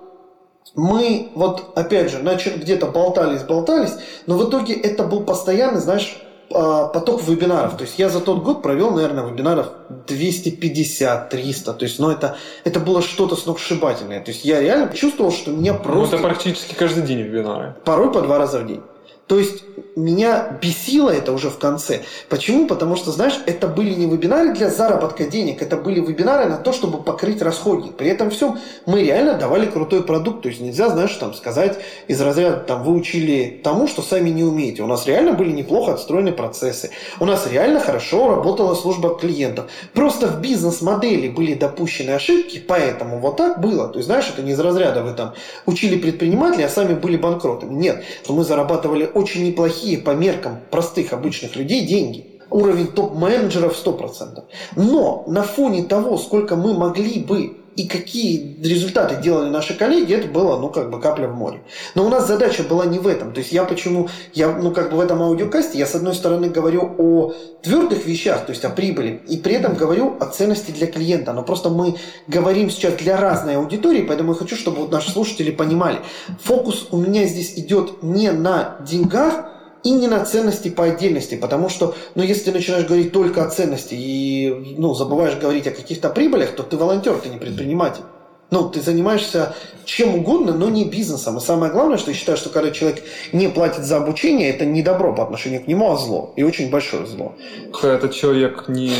[0.74, 3.94] мы вот, опять же, начали где-то болтались, болтались,
[4.26, 6.18] но в итоге это был постоянный, знаешь,
[6.52, 7.76] а, поток вебинаров.
[7.76, 9.68] То есть я за тот год провел, наверное, вебинаров
[10.06, 11.74] 250-300.
[11.74, 14.20] То есть, ну, это, это было что-то сногсшибательное.
[14.20, 16.16] То есть я реально чувствовал, что меня просто...
[16.16, 17.74] Ну, это практически каждый день вебинары.
[17.84, 18.82] Порой по два раза в день.
[19.26, 19.64] То есть
[19.96, 22.02] меня бесило это уже в конце.
[22.28, 22.66] Почему?
[22.66, 26.72] Потому что, знаешь, это были не вебинары для заработка денег, это были вебинары на то,
[26.72, 27.88] чтобы покрыть расходы.
[27.88, 30.42] При этом всем мы реально давали крутой продукт.
[30.42, 31.78] То есть нельзя, знаешь, там сказать
[32.08, 34.82] из разряда, там, вы учили тому, что сами не умеете.
[34.82, 36.90] У нас реально были неплохо отстроены процессы.
[37.18, 39.66] У нас реально хорошо работала служба клиентов.
[39.94, 43.88] Просто в бизнес-модели были допущены ошибки, поэтому вот так было.
[43.88, 45.32] То есть, знаешь, это не из разряда вы там
[45.64, 47.72] учили предпринимателей, а сами были банкротами.
[47.72, 52.38] Нет, мы зарабатывали очень неплохие по меркам простых обычных людей деньги.
[52.50, 54.44] Уровень топ-менеджеров 100%.
[54.76, 60.28] Но на фоне того, сколько мы могли бы и какие результаты делали наши коллеги, это
[60.28, 61.62] было, ну, как бы капля в море.
[61.94, 63.32] Но у нас задача была не в этом.
[63.32, 66.48] То есть я почему, я, ну, как бы в этом аудиокасте, я, с одной стороны,
[66.48, 70.86] говорю о твердых вещах, то есть о прибыли, и при этом говорю о ценности для
[70.86, 71.32] клиента.
[71.34, 71.96] Но просто мы
[72.26, 75.98] говорим сейчас для разной аудитории, поэтому я хочу, чтобы вот наши слушатели понимали.
[76.44, 79.55] Фокус у меня здесь идет не на деньгах,
[79.86, 83.48] и не на ценности по отдельности, потому что, ну, если ты начинаешь говорить только о
[83.48, 88.02] ценности и, ну, забываешь говорить о каких-то прибылях, то ты волонтер, ты не предприниматель.
[88.50, 89.54] Ну, ты занимаешься
[89.84, 91.36] чем угодно, но не бизнесом.
[91.36, 94.82] И самое главное, что я считаю, что когда человек не платит за обучение, это не
[94.82, 96.32] добро по отношению к нему, а зло.
[96.34, 97.36] И очень большое зло.
[97.72, 98.92] Когда этот человек не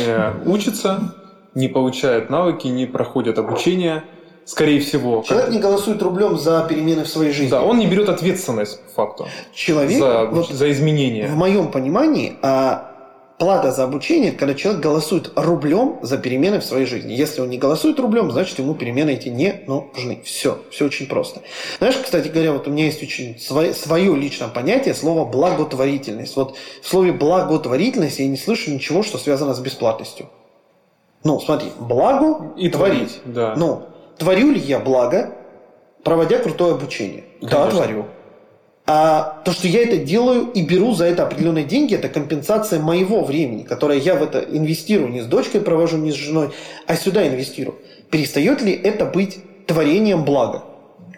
[0.45, 1.13] учится,
[1.53, 4.05] не получает навыки, не проходит обучение–
[4.47, 5.23] скорее всего.
[5.27, 5.53] Человек как...
[5.53, 7.51] не голосует рублем за перемены в своей жизни.
[7.51, 9.27] Да, он не берет ответственность по факту.
[9.53, 11.27] Человек за, вот, за изменения.
[11.27, 12.93] В моем понимании, а
[13.37, 17.13] плата за обучение, когда человек голосует рублем за перемены в своей жизни.
[17.13, 20.21] Если он не голосует рублем, значит ему перемены эти не нужны.
[20.23, 21.41] Все, все очень просто.
[21.77, 26.35] Знаешь, кстати говоря, вот у меня есть очень свое, свое личное понятие слова благотворительность.
[26.35, 30.27] Вот в слове благотворительность я не слышу ничего, что связано с бесплатностью.
[31.23, 33.19] Ну, смотри, благо и творить.
[33.25, 33.53] Да.
[33.57, 33.83] Ну,
[34.17, 35.33] Творю ли я благо,
[36.03, 37.23] проводя крутое обучение?
[37.39, 37.59] Конечно.
[37.59, 38.05] Да, творю.
[38.89, 43.21] А то, что я это делаю и беру за это определенные деньги, это компенсация моего
[43.21, 45.09] времени, которое я в это инвестирую.
[45.09, 46.51] Не с дочкой провожу, не с женой,
[46.87, 47.75] а сюда инвестирую.
[48.09, 50.63] Перестает ли это быть творением блага?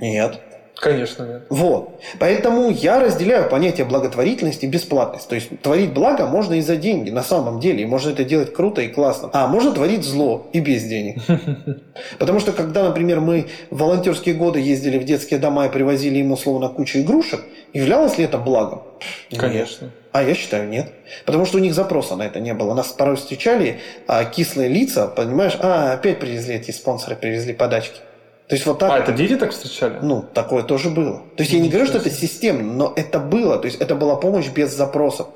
[0.01, 0.41] Нет.
[0.79, 1.43] Конечно, нет.
[1.49, 1.99] Вот.
[2.19, 5.27] Поэтому я разделяю понятие благотворительности и бесплатность.
[5.27, 7.83] То есть творить благо можно и за деньги, на самом деле.
[7.83, 9.29] И можно это делать круто и классно.
[9.33, 11.21] А можно творить зло и без денег.
[12.19, 16.37] Потому что когда, например, мы в волонтерские годы ездили в детские дома и привозили ему
[16.37, 17.41] словно кучу игрушек,
[17.73, 18.83] являлось ли это благом?
[19.35, 19.85] Конечно.
[19.85, 19.93] Нет.
[20.11, 20.91] А я считаю, нет.
[21.25, 22.73] Потому что у них запроса на это не было.
[22.73, 27.99] Нас порой встречали а, кислые лица, понимаешь, а, опять привезли эти спонсоры, привезли подачки.
[28.49, 28.91] То есть вот так.
[28.91, 29.99] А это дети так встречали?
[30.01, 31.21] Ну, такое тоже было.
[31.37, 33.59] То есть я не говорю, что это системно, но это было.
[33.59, 35.27] То есть это была помощь без запросов.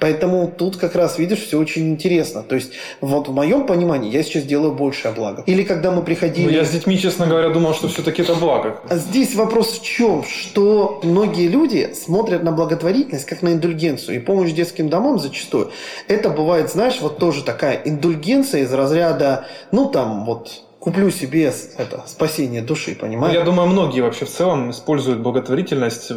[0.00, 2.42] Поэтому тут как раз, видишь, все очень интересно.
[2.42, 5.44] То есть вот в моем понимании я сейчас делаю большее благо.
[5.46, 6.46] Или когда мы приходили...
[6.46, 8.80] Ну, я с детьми, честно говоря, думал, что все-таки это благо.
[8.88, 10.24] А здесь вопрос в чем?
[10.24, 14.16] Что многие люди смотрят на благотворительность как на индульгенцию.
[14.16, 15.70] И помощь детским домам зачастую.
[16.08, 22.04] Это бывает, знаешь, вот тоже такая индульгенция из разряда, ну там вот куплю себе это
[22.06, 23.34] спасение души, понимаешь?
[23.34, 26.12] Я думаю, многие вообще в целом используют благотворительность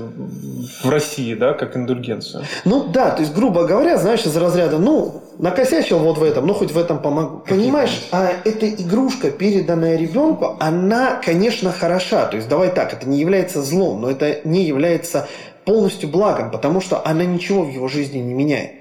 [0.83, 2.43] в России, да, как индульгенцию.
[2.65, 6.53] Ну да, то есть, грубо говоря, знаешь, из разряда, ну, накосячил вот в этом, ну
[6.53, 7.43] хоть в этом помогу.
[7.47, 12.25] Понимаешь, а эта игрушка, переданная ребенку, она, конечно, хороша.
[12.25, 15.29] То есть, давай так, это не является злом, но это не является
[15.63, 18.76] полностью благом, потому что она ничего в его жизни не меняет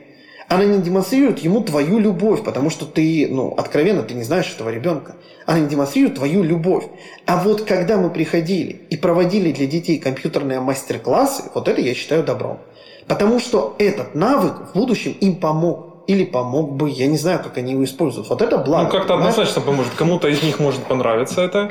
[0.49, 4.71] она не демонстрирует ему твою любовь, потому что ты, ну, откровенно, ты не знаешь этого
[4.71, 5.17] ребенка.
[5.45, 6.85] Она не демонстрирует твою любовь.
[7.27, 12.23] А вот когда мы приходили и проводили для детей компьютерные мастер-классы, вот это я считаю
[12.23, 12.59] добром.
[13.09, 15.96] Потому что этот навык в будущем им помог.
[16.07, 18.29] Или помог бы, я не знаю, как они его используют.
[18.29, 18.85] Вот это благо.
[18.85, 19.93] Ну, как-то однозначно поможет.
[19.95, 21.71] Кому-то из них может понравиться это.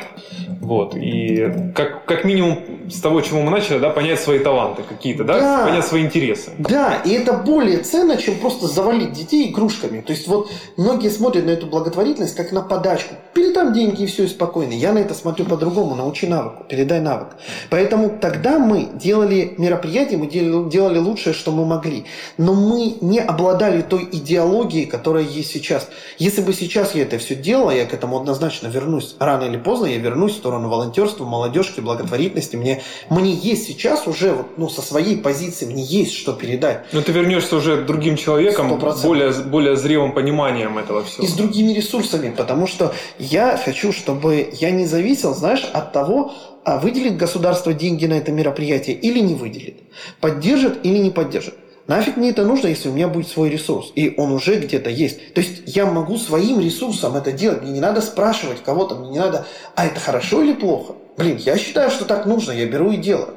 [0.61, 0.95] Вот.
[0.95, 2.59] И как, как минимум
[2.89, 5.65] с того, чему мы начали, да, понять свои таланты какие-то, да, Да.
[5.67, 6.51] понять свои интересы.
[6.57, 10.01] Да, и это более ценно, чем просто завалить детей игрушками.
[10.01, 13.15] То есть вот многие смотрят на эту благотворительность как на подачку.
[13.33, 14.73] Передам деньги и все, и спокойно.
[14.73, 15.95] Я на это смотрю по-другому.
[15.95, 17.29] Научи навыку, передай навык.
[17.69, 22.05] Поэтому тогда мы делали мероприятие, мы делали, лучшее, что мы могли.
[22.37, 25.87] Но мы не обладали той идеологией, которая есть сейчас.
[26.17, 29.15] Если бы сейчас я это все делал, я к этому однозначно вернусь.
[29.19, 32.55] Рано или поздно я вернусь в сторону волонтерства, молодежки, благотворительности.
[32.55, 36.85] Мне, мне есть сейчас уже, вот, ну, со своей позиции, мне есть что передать.
[36.91, 39.03] Но ты вернешься уже другим человеком, 100%.
[39.03, 41.25] более, более зрелым пониманием этого всего.
[41.25, 46.33] и с другими ресурсами, потому что я хочу, чтобы я не зависел, знаешь, от того,
[46.63, 49.77] а выделит государство деньги на это мероприятие или не выделит,
[50.19, 51.53] поддержит или не поддержит.
[51.87, 55.33] Нафиг мне это нужно, если у меня будет свой ресурс, и он уже где-то есть.
[55.33, 59.19] То есть я могу своим ресурсом это делать, мне не надо спрашивать кого-то, мне не
[59.19, 59.45] надо,
[59.75, 60.93] а это хорошо или плохо?
[61.17, 63.35] Блин, я считаю, что так нужно, я беру и делаю.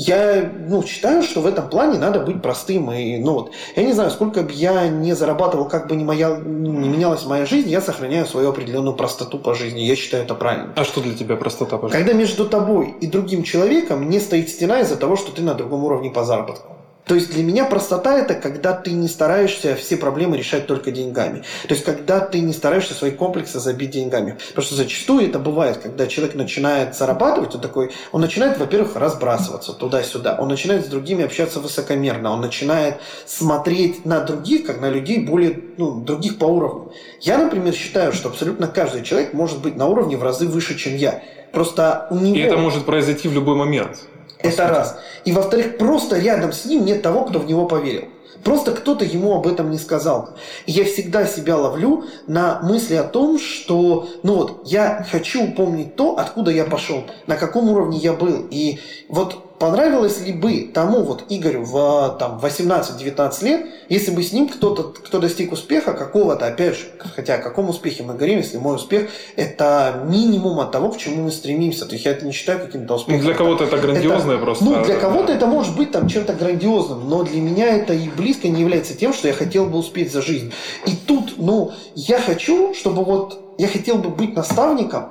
[0.00, 2.92] Я ну, считаю, что в этом плане надо быть простым.
[2.92, 6.36] И, ну, вот, я не знаю, сколько бы я не зарабатывал, как бы ни, моя,
[6.36, 9.80] не менялась моя жизнь, я сохраняю свою определенную простоту по жизни.
[9.80, 10.72] Я считаю это правильно.
[10.76, 11.98] А что для тебя простота, пожалуйста?
[11.98, 15.82] Когда между тобой и другим человеком не стоит стена из-за того, что ты на другом
[15.82, 16.77] уровне по заработку.
[17.08, 21.42] То есть для меня простота это когда ты не стараешься все проблемы решать только деньгами.
[21.66, 24.36] То есть когда ты не стараешься свои комплексы забить деньгами.
[24.48, 29.72] Потому что зачастую это бывает, когда человек начинает зарабатывать, он такой, он начинает, во-первых, разбрасываться
[29.72, 35.24] туда-сюда, он начинает с другими общаться высокомерно, он начинает смотреть на других, как на людей
[35.24, 36.92] более, ну, других по уровню.
[37.20, 40.94] Я, например, считаю, что абсолютно каждый человек может быть на уровне в разы выше, чем
[40.94, 41.22] я.
[41.52, 42.36] Просто у него...
[42.36, 43.98] И это может произойти в любой момент.
[44.40, 44.98] Это раз.
[45.24, 48.04] И во-вторых, просто рядом с ним нет того, кто в него поверил.
[48.44, 50.30] Просто кто-то ему об этом не сказал.
[50.66, 55.96] И я всегда себя ловлю на мысли о том, что, ну вот, я хочу помнить
[55.96, 58.46] то, откуда я пошел, на каком уровне я был.
[58.50, 58.78] И
[59.08, 64.48] вот понравилось ли бы тому вот Игорю в там, 18-19 лет, если бы с ним
[64.48, 68.76] кто-то, кто достиг успеха какого-то, опять же, хотя о каком успехе мы говорим, если мой
[68.76, 71.86] успех– это минимум от того, к чему мы стремимся.
[71.86, 73.20] То есть я это не считаю каким-то Ну, успехом.
[73.22, 74.64] для кого-то это грандиозное Это- просто.
[74.64, 75.00] Ну, для да.
[75.00, 78.94] кого-то это может быть там чем-то грандиозным, но для меня это и близко не является
[78.96, 80.52] тем, что я хотел бы успеть за жизнь.
[80.86, 85.10] И тут, ну, я хочу, чтобы вот, я хотел бы быть наставником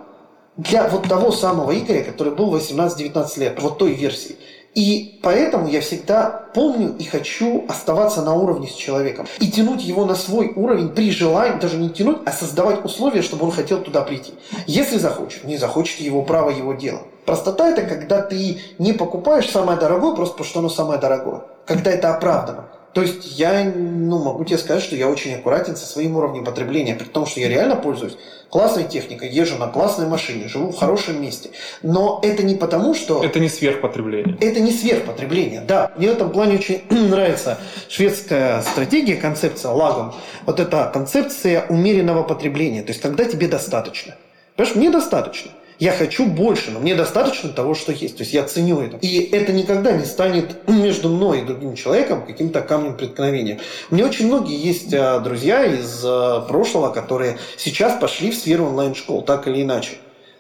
[0.58, 4.36] для вот того самого Игоря, который был 18-19 лет, вот той версии.
[4.74, 9.26] И поэтому я всегда помню и хочу оставаться на уровне с человеком.
[9.40, 13.46] И тянуть его на свой уровень при желании, даже не тянуть, а создавать условия, чтобы
[13.46, 14.36] он хотел туда прийти.
[14.68, 17.02] Если захочет, не захочет, его право, его дело.
[17.26, 21.42] Простота– это когда ты не покупаешь самое дорогое просто потому, что оно самое дорогое.
[21.66, 22.66] Когда это оправдано.
[22.98, 26.96] То есть я ну, могу тебе сказать, что я очень аккуратен со своим уровнем потребления,
[26.96, 28.18] при том, что я реально пользуюсь
[28.50, 31.52] классной техникой, езжу на классной машине, живу в хорошем месте.
[31.84, 33.24] Но это не потому, что...
[33.24, 34.36] Это не сверхпотребление.
[34.42, 35.92] Это не сверхпотребление, да.
[35.96, 40.16] Мне в этом плане очень нравится шведская стратегия, концепция лагом.
[40.48, 42.82] Вот эта концепция умеренного потребления.
[42.82, 44.16] То есть, когда тебе достаточно.
[44.56, 45.52] Понимаешь, мне достаточно.
[45.80, 48.18] Я хочу больше, но мне достаточно того, что есть.
[48.18, 48.98] То есть я ценю это.
[48.98, 53.60] И это никогда не станет между мной и другим человеком каким-то камнем преткновения.
[53.92, 59.22] Меня очень многие есть а, друзья из а, прошлого, которые сейчас пошли в сферу онлайн-школ,
[59.22, 59.98] так или иначе.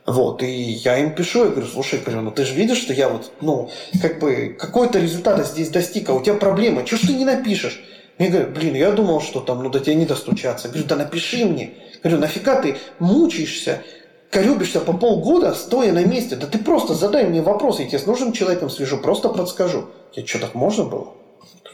[0.07, 3.09] Вот, и я им пишу, я говорю, слушай, говорю, ну ты же видишь, что я
[3.09, 3.69] вот, ну,
[4.01, 7.84] как бы, какой-то результата здесь достиг, а у тебя проблема, чего ж ты не напишешь?
[8.18, 10.68] Я говорю, блин, я думал, что там, ну до тебя не достучаться.
[10.68, 11.73] Я говорю, да напиши мне.
[11.93, 13.84] Я говорю, нафига ты мучаешься,
[14.30, 16.36] корюбишься по полгода, стоя на месте?
[16.36, 19.86] Да ты просто задай мне вопрос, я тебе с нужным человеком свяжу, просто подскажу.
[20.14, 21.14] Я что, так можно было?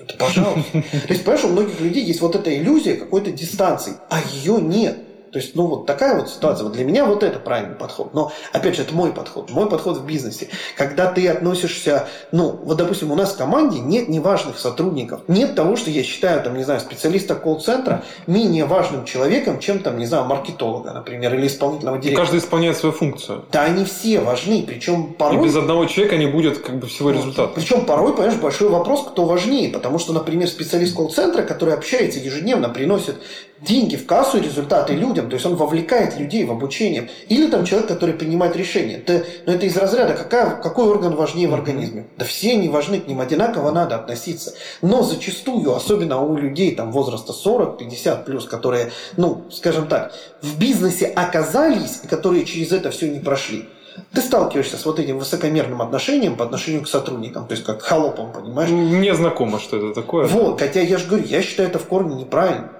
[0.08, 0.72] Да, пожалуйста.
[0.72, 4.98] То есть, понимаешь, у многих людей есть вот эта иллюзия какой-то дистанции, а ее нет.
[5.34, 6.64] То есть, ну, вот такая вот ситуация.
[6.64, 8.14] Вот для меня вот это правильный подход.
[8.14, 9.50] Но, опять же, это мой подход.
[9.50, 10.48] Мой подход в бизнесе.
[10.78, 15.22] Когда ты относишься, ну, вот, допустим, у нас в команде нет неважных сотрудников.
[15.28, 19.98] Нет того, что я считаю, там, не знаю, специалиста колл-центра менее важным человеком, чем, там,
[19.98, 22.26] не знаю, маркетолога, например, или исполнительного директора.
[22.26, 23.46] Каждый исполняет свою функцию.
[23.52, 24.64] Да, они все важны.
[24.68, 25.44] Причем И порой...
[25.44, 27.52] без одного человека не будет как бы всего результата.
[27.56, 29.72] Причем порой, понимаешь, большой вопрос, кто важнее.
[29.72, 33.16] Потому что, например, специалист колл-центра, который общается ежедневно, приносит
[33.64, 35.23] деньги в кассу и результаты людям.
[35.30, 37.10] То есть он вовлекает людей в обучение.
[37.30, 38.98] Или там человек, который принимает решения.
[38.98, 42.08] Это, ну, это из разряда, какая, какой орган важнее в организме.
[42.18, 44.54] Да все они важны, к ним одинаково надо относиться.
[44.82, 51.08] Но зачастую, особенно у людей там, возраста 40-50 плюс, которые, ну, скажем так, в бизнесе
[51.08, 53.68] оказались, и которые через это все не прошли,
[54.12, 57.84] ты сталкиваешься с вот этим высокомерным отношением по отношению к сотрудникам, то есть как к
[57.84, 58.70] холопам, понимаешь?
[58.70, 60.28] Мне знакомо, что это такое.
[60.28, 62.72] Вот, хотя я же говорю, я считаю это в корне неправильно.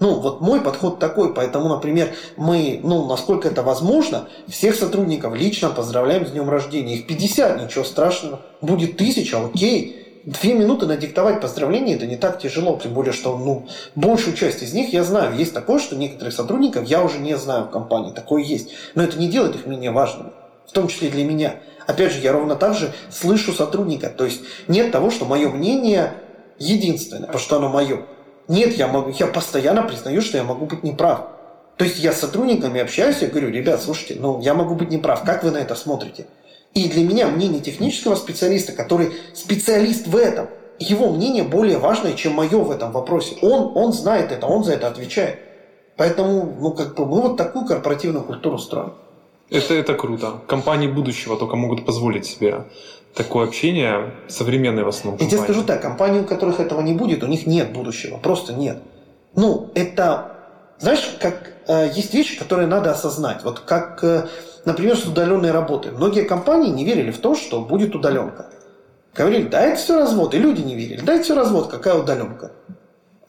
[0.00, 5.70] Ну, вот мой подход такой, поэтому, например, мы, ну, насколько это возможно, всех сотрудников лично
[5.70, 6.96] поздравляем с днем рождения.
[6.96, 8.40] Их 50, ничего страшного.
[8.60, 10.22] Будет тысяча, окей.
[10.24, 14.72] Две минуты надиктовать поздравления это не так тяжело, тем более, что ну, большую часть из
[14.72, 15.36] них я знаю.
[15.36, 18.70] Есть такое, что некоторых сотрудников я уже не знаю в компании, такое есть.
[18.94, 20.30] Но это не делает их менее важными,
[20.66, 21.56] в том числе для меня.
[21.86, 24.10] Опять же, я ровно так же слышу сотрудника.
[24.10, 26.12] То есть нет того, что мое мнение
[26.58, 28.04] единственное, потому что оно мое.
[28.48, 31.28] Нет, я, могу, я постоянно признаю, что я могу быть неправ.
[31.76, 35.22] То есть я с сотрудниками общаюсь и говорю, ребят, слушайте, ну я могу быть неправ,
[35.24, 36.26] как вы на это смотрите?
[36.74, 40.48] И для меня мнение технического специалиста, который специалист в этом,
[40.78, 43.36] его мнение более важное, чем мое в этом вопросе.
[43.42, 45.38] Он, он знает это, он за это отвечает.
[45.96, 48.94] Поэтому, ну, как бы мы вот такую корпоративную культуру строим.
[49.50, 50.40] Это, это круто.
[50.46, 52.64] Компании будущего только могут позволить себе
[53.18, 55.32] такое общение, современные в основном компании.
[55.32, 58.54] Я тебе скажу так, компании, у которых этого не будет, у них нет будущего, просто
[58.54, 58.78] нет.
[59.34, 60.32] Ну, это,
[60.78, 63.44] знаешь, как э, есть вещи, которые надо осознать.
[63.44, 64.26] Вот как э,
[64.68, 65.92] например, с удаленной работой.
[65.92, 68.46] Многие компании не верили в то, что будет удаленка.
[69.14, 70.34] Говорили, да, это все развод.
[70.34, 71.00] И люди не верили.
[71.00, 71.68] Да, это все развод.
[71.68, 72.52] Какая удаленка?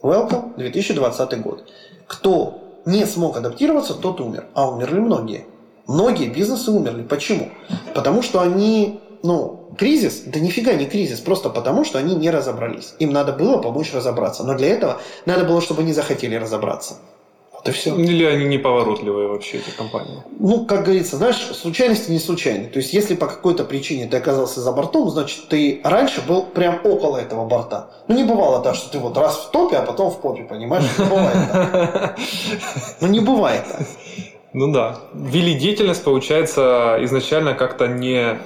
[0.01, 1.67] Welcome, 2020 год.
[2.07, 4.45] Кто не смог адаптироваться, тот умер.
[4.53, 5.45] А умерли многие.
[5.87, 7.03] Многие бизнесы умерли.
[7.03, 7.49] Почему?
[7.95, 12.93] Потому что они, ну, кризис, да нифига не кризис, просто потому что они не разобрались.
[12.99, 14.43] Им надо было помочь разобраться.
[14.43, 16.95] Но для этого надо было, чтобы они захотели разобраться.
[17.59, 17.93] Вот и все.
[17.93, 20.23] Или они неповоротливые вообще, эти компании?
[20.39, 22.67] Ну, как говорится, знаешь, случайности не случайны.
[22.67, 26.79] То есть, если по какой-то причине ты оказался за бортом, значит, ты раньше был прям
[26.85, 27.89] около этого борта.
[28.07, 30.85] Ну, не бывало так, что ты вот раз в топе, а потом в попе, понимаешь?
[30.97, 32.19] Не бывает так.
[33.01, 33.87] Ну, не бывает так.
[34.53, 34.99] Ну да.
[35.13, 38.39] Вели деятельность, получается, изначально как-то не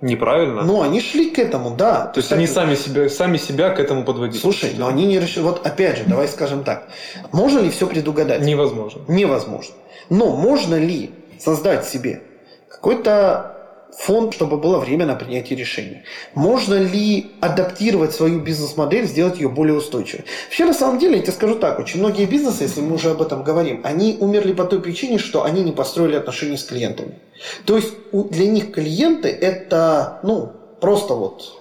[0.00, 0.62] неправильно.
[0.62, 2.06] Ну, они шли к этому, да.
[2.06, 4.40] То есть они сами себя, сами себя к этому подводили.
[4.40, 5.42] Слушай, но они не решили.
[5.44, 6.88] Вот опять же, давай скажем так.
[7.32, 8.42] Можно ли все предугадать?
[8.42, 9.02] Невозможно.
[9.08, 9.74] Невозможно.
[10.08, 12.22] Но можно ли создать себе
[12.68, 13.59] какой-то
[14.00, 16.02] фонд, чтобы было время на принятие решений.
[16.34, 20.24] Можно ли адаптировать свою бизнес-модель, сделать ее более устойчивой?
[20.46, 23.20] Вообще, на самом деле, я тебе скажу так, очень многие бизнесы, если мы уже об
[23.20, 27.18] этом говорим, они умерли по той причине, что они не построили отношения с клиентами.
[27.66, 30.50] То есть для них клиенты это, ну,
[30.80, 31.60] просто вот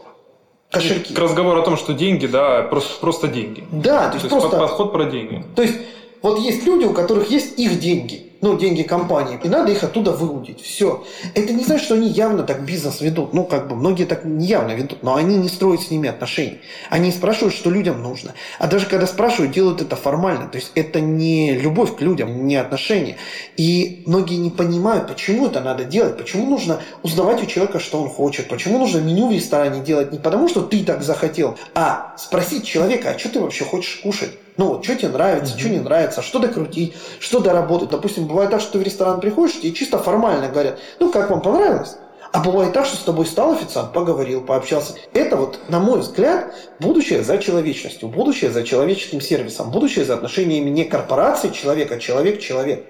[0.72, 1.14] кошельки.
[1.14, 3.66] К разговору о том, что деньги, да, просто, просто деньги.
[3.72, 4.57] Да, то есть, то есть просто...
[4.57, 5.44] Подход про деньги.
[5.56, 5.76] То есть
[6.22, 10.11] вот есть люди, у которых есть их деньги ну, деньги компании, и надо их оттуда
[10.11, 10.61] выудить.
[10.61, 11.03] Все.
[11.36, 13.34] Это не значит, что они явно так бизнес ведут.
[13.34, 16.60] Ну, как бы, многие так не явно ведут, но они не строят с ними отношений.
[16.90, 18.34] Они спрашивают, что людям нужно.
[18.57, 20.48] А даже когда спрашивают, делают это формально.
[20.48, 23.18] То есть это не любовь к людям, не отношения.
[23.57, 28.10] И многие не понимают, почему это надо делать, почему нужно узнавать у человека, что он
[28.10, 32.66] хочет, почему нужно меню в ресторане делать не потому, что ты так захотел, а спросить
[32.66, 34.32] человека, а что ты вообще хочешь кушать?
[34.60, 35.60] Ну, что тебе нравится, mm-hmm.
[35.60, 37.91] что не нравится, что докрутить, что доработать.
[37.91, 41.41] Допустим, бывает так, что ты в ресторан приходишь, и чисто формально говорят, ну, как вам
[41.41, 41.95] понравилось?
[42.34, 44.95] А бывает так, что с тобой стал официант, поговорил, пообщался.
[45.14, 50.69] Это вот, на мой взгляд, будущее за человечностью, будущее за человеческим сервисом, будущее за отношениями
[50.69, 52.86] не корпорации человека, а человек-человек.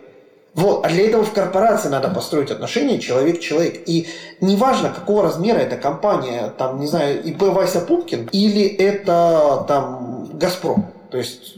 [0.55, 0.83] Вот.
[0.83, 3.83] А для этого в корпорации надо построить отношения человек-человек.
[3.85, 4.07] И
[4.41, 10.98] неважно, какого размера эта компания, там, не знаю, ИП Вася Пупкин, или это там Газпром.
[11.11, 11.57] То есть,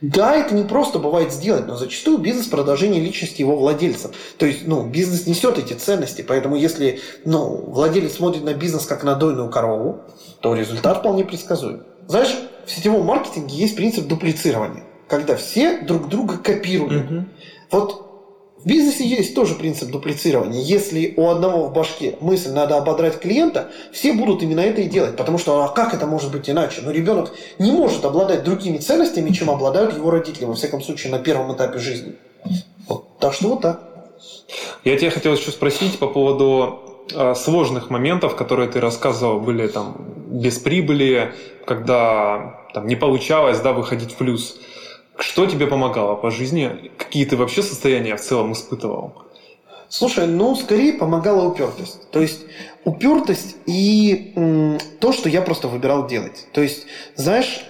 [0.00, 4.12] да, это не просто бывает сделать, но зачастую бизнес продолжение личности его владельца.
[4.38, 9.02] То есть, ну, бизнес несет эти ценности, поэтому если, ну, владелец смотрит на бизнес как
[9.02, 10.00] на дойную корову,
[10.40, 11.82] то результат вполне предсказуем.
[12.06, 12.34] Знаешь,
[12.66, 17.10] в сетевом маркетинге есть принцип дуплицирования, когда все друг друга копируют.
[17.10, 17.24] Угу.
[17.70, 18.07] Вот
[18.62, 20.60] в бизнесе есть тоже принцип дуплицирования.
[20.60, 25.16] Если у одного в башке мысль надо ободрать клиента, все будут именно это и делать.
[25.16, 26.80] Потому что а как это может быть иначе?
[26.82, 31.20] Но ребенок не может обладать другими ценностями, чем обладают его родители, во всяком случае, на
[31.20, 32.16] первом этапе жизни.
[32.88, 33.06] Вот.
[33.20, 33.80] Так что вот так.
[34.84, 36.80] Я тебя хотел еще спросить по поводу
[37.14, 41.32] э, сложных моментов, которые ты рассказывал, были там без прибыли,
[41.64, 44.58] когда там, не получалось да, выходить в плюс.
[45.18, 46.92] Что тебе помогало по жизни?
[46.96, 49.12] Какие ты вообще состояния в целом испытывал?
[49.88, 52.10] Слушай, ну, скорее помогала упертость.
[52.10, 52.44] То есть
[52.84, 56.46] упертость и м, то, что я просто выбирал делать.
[56.52, 56.86] То есть,
[57.16, 57.64] знаешь,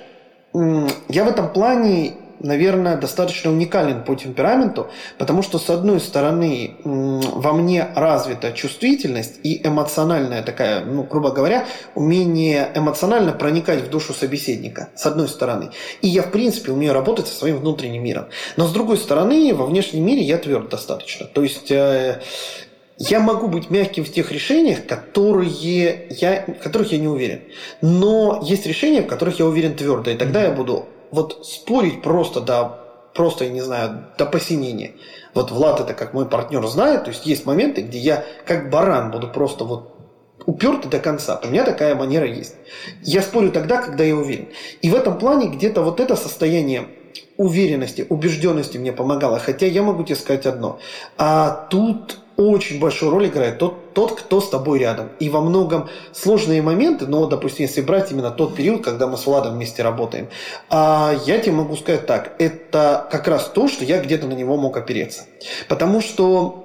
[0.53, 4.89] м, я в этом плане наверное, достаточно уникален по темпераменту,
[5.19, 11.67] потому что, с одной стороны, во мне развита чувствительность и эмоциональная такая, ну, грубо говоря,
[11.95, 15.71] умение эмоционально проникать в душу собеседника, с одной стороны.
[16.03, 18.27] И я, в принципе, умею работать со своим внутренним миром.
[18.57, 21.27] Но, с другой стороны, во внешнем мире я тверд достаточно.
[21.27, 22.21] То есть, э,
[22.99, 25.51] я могу быть мягким в тех решениях, которые
[26.11, 27.43] я, в которых я не уверен.
[27.81, 30.11] Но есть решения, в которых я уверен твердо.
[30.11, 34.93] И тогда я буду вот спорить просто до просто, я не знаю, до посинения.
[35.35, 39.11] Вот Влад это как мой партнер знает, то есть есть моменты, где я как баран
[39.11, 39.95] буду просто вот
[40.47, 41.41] упертый до конца.
[41.43, 42.55] У меня такая манера есть.
[43.03, 44.49] Я спорю тогда, когда я уверен.
[44.83, 46.89] И в этом плане где-то вот это состояние
[47.37, 49.39] уверенности, убежденности мне помогало.
[49.39, 50.79] Хотя я могу тебе сказать одно.
[51.17, 55.09] А тут очень большую роль играет тот, тот, кто с тобой рядом.
[55.19, 59.27] И во многом сложные моменты, но, допустим, если брать именно тот период, когда мы с
[59.27, 60.29] Владом вместе работаем,
[60.71, 64.57] а я тебе могу сказать так, это как раз то, что я где-то на него
[64.57, 65.25] мог опереться.
[65.69, 66.65] Потому что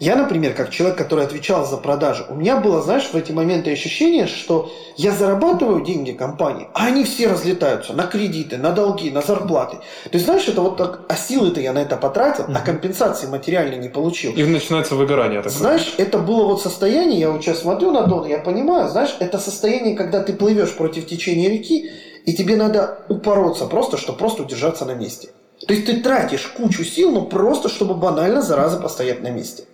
[0.00, 3.72] я, например, как человек, который отвечал за продажи, у меня было, знаешь, в эти моменты
[3.72, 9.22] ощущение, что я зарабатываю деньги компании, а они все разлетаются на кредиты, на долги, на
[9.22, 9.76] зарплаты.
[9.76, 13.78] То есть, знаешь, это вот так, а силы-то я на это потратил, а компенсации материальной
[13.78, 14.32] не получил.
[14.32, 15.56] И начинается выгорание такое.
[15.56, 19.38] Знаешь, это было вот состояние, я вот сейчас смотрю на Дон, я понимаю, знаешь, это
[19.38, 21.90] состояние, когда ты плывешь против течения реки,
[22.24, 25.28] и тебе надо упороться просто, чтобы просто удержаться на месте.
[25.66, 29.64] То есть ты тратишь кучу сил, но просто, чтобы банально, зараза, постоять на месте.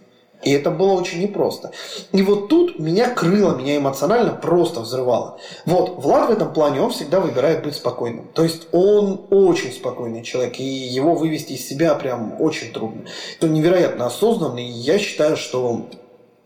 [0.42, 1.70] И это было очень непросто.
[2.12, 5.38] И вот тут меня крыло, меня эмоционально просто взрывало.
[5.64, 8.28] Вот, Влад в этом плане, он всегда выбирает быть спокойным.
[8.34, 13.04] То есть он очень спокойный человек, и его вывести из себя прям очень трудно.
[13.40, 15.86] Он невероятно осознанный, и я считаю, что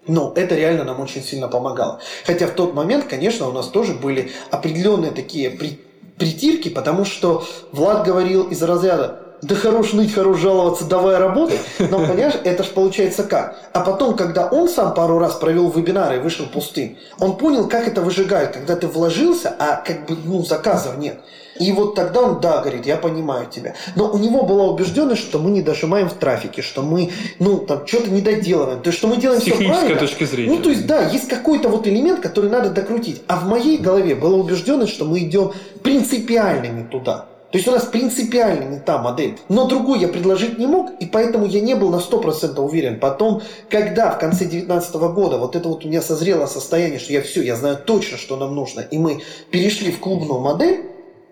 [0.08, 2.00] ну, это реально нам очень сильно помогало.
[2.26, 5.80] Хотя в тот момент, конечно, у нас тоже были определенные такие при,
[6.18, 11.58] притирки, потому что Влад говорил из разряда да хорош ныть, хорош жаловаться, давай работай.
[11.78, 13.56] Но, понимаешь, это же получается как?
[13.72, 17.86] А потом, когда он сам пару раз провел вебинары и вышел пустым, он понял, как
[17.86, 21.20] это выжигает, когда ты вложился, а как бы, ну, заказов нет.
[21.58, 23.74] И вот тогда он, да, говорит, я понимаю тебя.
[23.96, 27.86] Но у него была убежденность, что мы не дожимаем в трафике, что мы, ну, там,
[27.86, 28.80] что-то не доделываем.
[28.80, 29.98] То есть, что мы делаем С все правильно.
[29.98, 30.54] точки зрения.
[30.54, 33.22] Ну, то есть, да, есть какой-то вот элемент, который надо докрутить.
[33.26, 35.52] А в моей голове была убежденность, что мы идем
[35.82, 37.26] принципиально не туда.
[37.50, 39.38] То есть у нас принципиально не та модель.
[39.48, 43.00] Но другую я предложить не мог, и поэтому я не был на 100% уверен.
[43.00, 43.40] Потом,
[43.70, 47.42] когда в конце 2019 года вот это вот у меня созрело состояние, что я все,
[47.42, 50.87] я знаю точно, что нам нужно, и мы перешли в клубную модель,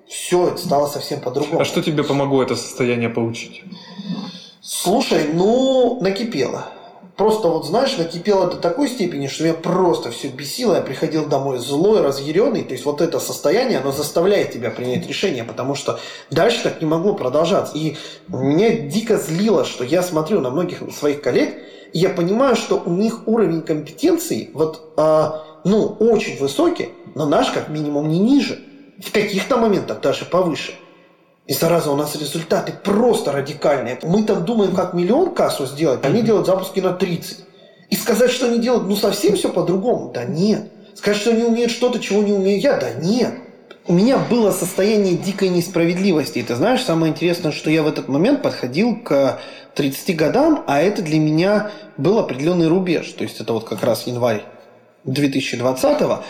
[0.09, 1.61] все, это стало совсем по-другому.
[1.61, 3.63] А что тебе помогло это состояние получить?
[4.61, 6.67] Слушай, ну, накипело.
[7.17, 10.75] Просто вот, знаешь, накипело до такой степени, что меня просто все бесило.
[10.75, 12.63] Я приходил домой злой, разъяренный.
[12.63, 15.99] То есть вот это состояние, оно заставляет тебя принять решение, потому что
[16.31, 17.77] дальше так не могло продолжаться.
[17.77, 17.97] И
[18.29, 21.55] меня дико злило, что я смотрю на многих своих коллег,
[21.95, 27.51] и я понимаю, что у них уровень компетенции вот, а, ну, очень высокий, но наш
[27.51, 28.59] как минимум не ниже.
[29.01, 30.75] В каких-то моментах даже повыше.
[31.47, 33.99] И сразу у нас результаты просто радикальные.
[34.03, 37.39] Мы там думаем, как миллион кассу сделать, они делают запуски на 30.
[37.91, 40.11] И сказать, что они делают, ну совсем все по-другому?
[40.13, 40.73] Да нет.
[40.95, 42.79] Сказать, что они умеют что-то, чего не умею я?
[42.79, 43.35] Да нет.
[43.87, 46.41] У меня было состояние дикой несправедливости.
[46.41, 49.39] И ты знаешь, самое интересное, что я в этот момент подходил к
[49.75, 53.09] 30 годам, а это для меня был определенный рубеж.
[53.13, 54.43] То есть это вот как раз январь
[55.05, 56.23] 2020 -го.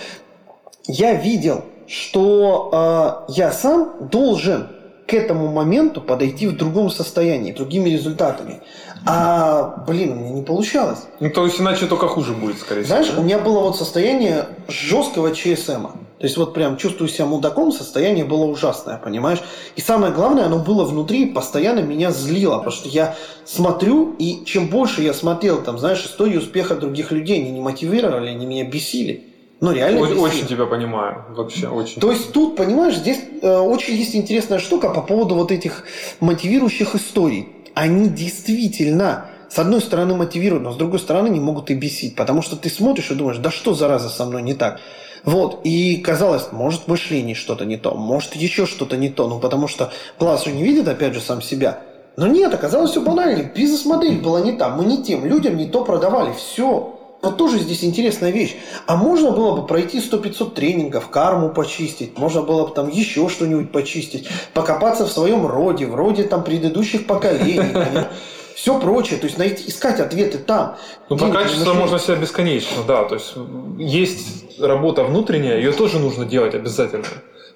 [0.87, 4.69] Я видел, что э, я сам должен
[5.07, 8.61] к этому моменту подойти в другом состоянии, другими результатами.
[9.07, 11.07] А, блин, у меня не получалось.
[11.21, 12.97] Ну, то есть иначе только хуже будет, скорее всего.
[12.97, 15.87] Знаешь, у меня было вот состояние жесткого ЧСМ.
[16.19, 19.41] То есть вот прям чувствую себя мудаком, состояние было ужасное, понимаешь?
[19.77, 23.15] И самое главное, оно было внутри постоянно меня злило, потому что я
[23.45, 28.31] смотрю, и чем больше я смотрел, там, знаешь, истории успеха других людей, они не мотивировали,
[28.31, 29.36] они меня бесили.
[29.61, 32.01] Ну, реально Очень, очень тебя понимаю, вообще, очень.
[32.01, 35.85] То есть тут, понимаешь, здесь э, очень есть интересная штука по поводу вот этих
[36.21, 37.49] мотивирующих историй.
[37.75, 42.17] Они действительно, с одной стороны, мотивируют, но с другой стороны не могут и бесить.
[42.17, 44.81] Потому что ты смотришь и думаешь, да что зараза со мной не так?
[45.25, 49.41] Вот, и казалось, может в мышлении что-то не то, может еще что-то не то, ну
[49.41, 51.81] потому что глаз же не видит, опять же, сам себя.
[52.17, 55.85] Но нет, оказалось все банально, бизнес-модель была не та, мы не тем людям не то
[55.85, 56.96] продавали, все.
[57.27, 58.57] Вот тоже здесь интересная вещь.
[58.87, 63.73] А можно было бы пройти 100-500 тренингов, карму почистить, можно было бы там еще что-нибудь
[63.73, 67.73] почистить, покопаться в своем роде, в роде там предыдущих поколений,
[68.55, 70.77] все прочее, то есть найти, искать ответы там.
[71.09, 71.81] Ну, прокачиваться мышления.
[71.81, 73.05] можно себя бесконечно, да.
[73.05, 73.35] То есть
[73.77, 77.07] есть работа внутренняя, ее тоже нужно делать обязательно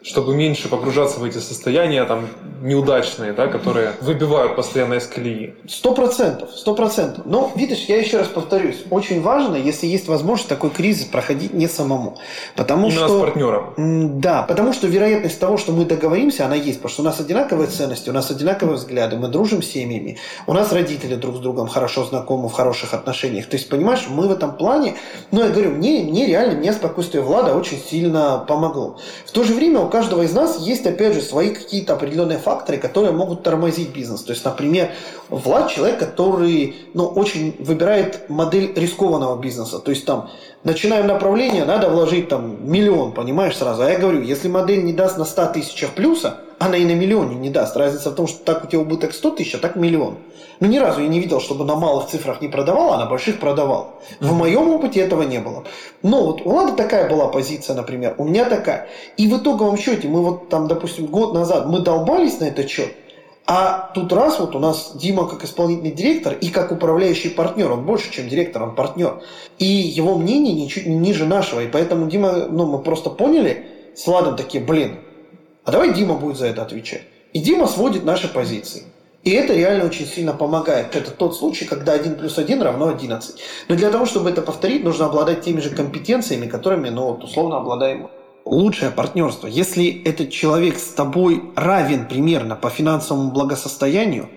[0.02, 2.28] чтобы меньше погружаться в эти состояния там
[2.62, 5.54] неудачные, да, которые выбивают постоянно из колеи.
[5.68, 7.24] Сто процентов, сто процентов.
[7.26, 11.68] Но, видишь, я еще раз повторюсь, очень важно, если есть возможность такой кризис проходить не
[11.68, 12.18] самому.
[12.56, 13.18] Потому Именно что...
[13.18, 14.20] с партнером.
[14.20, 16.78] Да, потому что вероятность того, что мы договоримся, она есть.
[16.78, 20.52] Потому что у нас одинаковые ценности, у нас одинаковые взгляды, мы дружим с семьями, у
[20.52, 23.46] нас родители друг с другом хорошо знакомы, в хороших отношениях.
[23.46, 24.94] То есть, понимаешь, мы в этом плане,
[25.30, 28.98] ну, я говорю, мне, мне реально, мне спокойствие Влада очень сильно помогло.
[29.26, 33.12] В то же время каждого из нас есть, опять же, свои какие-то определенные факторы, которые
[33.12, 34.22] могут тормозить бизнес.
[34.22, 34.92] То есть, например,
[35.28, 39.78] Влад человек, который ну, очень выбирает модель рискованного бизнеса.
[39.78, 40.30] То есть там
[40.64, 43.82] начинаем направление, надо вложить там миллион, понимаешь, сразу.
[43.82, 47.36] А я говорю, если модель не даст на 100 тысячах плюса, она и на миллионе
[47.36, 47.76] не даст.
[47.76, 50.18] Разница в том, что так у тебя убыток 100 тысяч, а так миллион.
[50.60, 53.40] Но ни разу я не видел, чтобы на малых цифрах не продавал, а на больших
[53.40, 53.98] продавал.
[54.20, 55.64] В моем опыте этого не было.
[56.02, 58.88] Но вот у Лады такая была позиция, например, у меня такая.
[59.16, 62.94] И в итоговом счете мы вот там, допустим, год назад мы долбались на этот счет,
[63.52, 67.84] а тут раз вот у нас Дима как исполнительный директор и как управляющий партнер, он
[67.84, 69.22] больше, чем директор, он партнер.
[69.58, 71.58] И его мнение ничуть не ниже нашего.
[71.58, 73.66] И поэтому Дима, ну мы просто поняли
[73.96, 75.00] с Владом такие, блин,
[75.64, 77.02] а давай Дима будет за это отвечать.
[77.32, 78.84] И Дима сводит наши позиции.
[79.24, 80.94] И это реально очень сильно помогает.
[80.94, 83.34] Это тот случай, когда 1 плюс 1 равно 11.
[83.66, 87.56] Но для того, чтобы это повторить, нужно обладать теми же компетенциями, которыми, ну, вот, условно
[87.56, 88.10] обладаем
[88.50, 89.46] лучшее партнерство.
[89.46, 94.28] Если этот человек с тобой равен примерно по финансовому благосостоянию,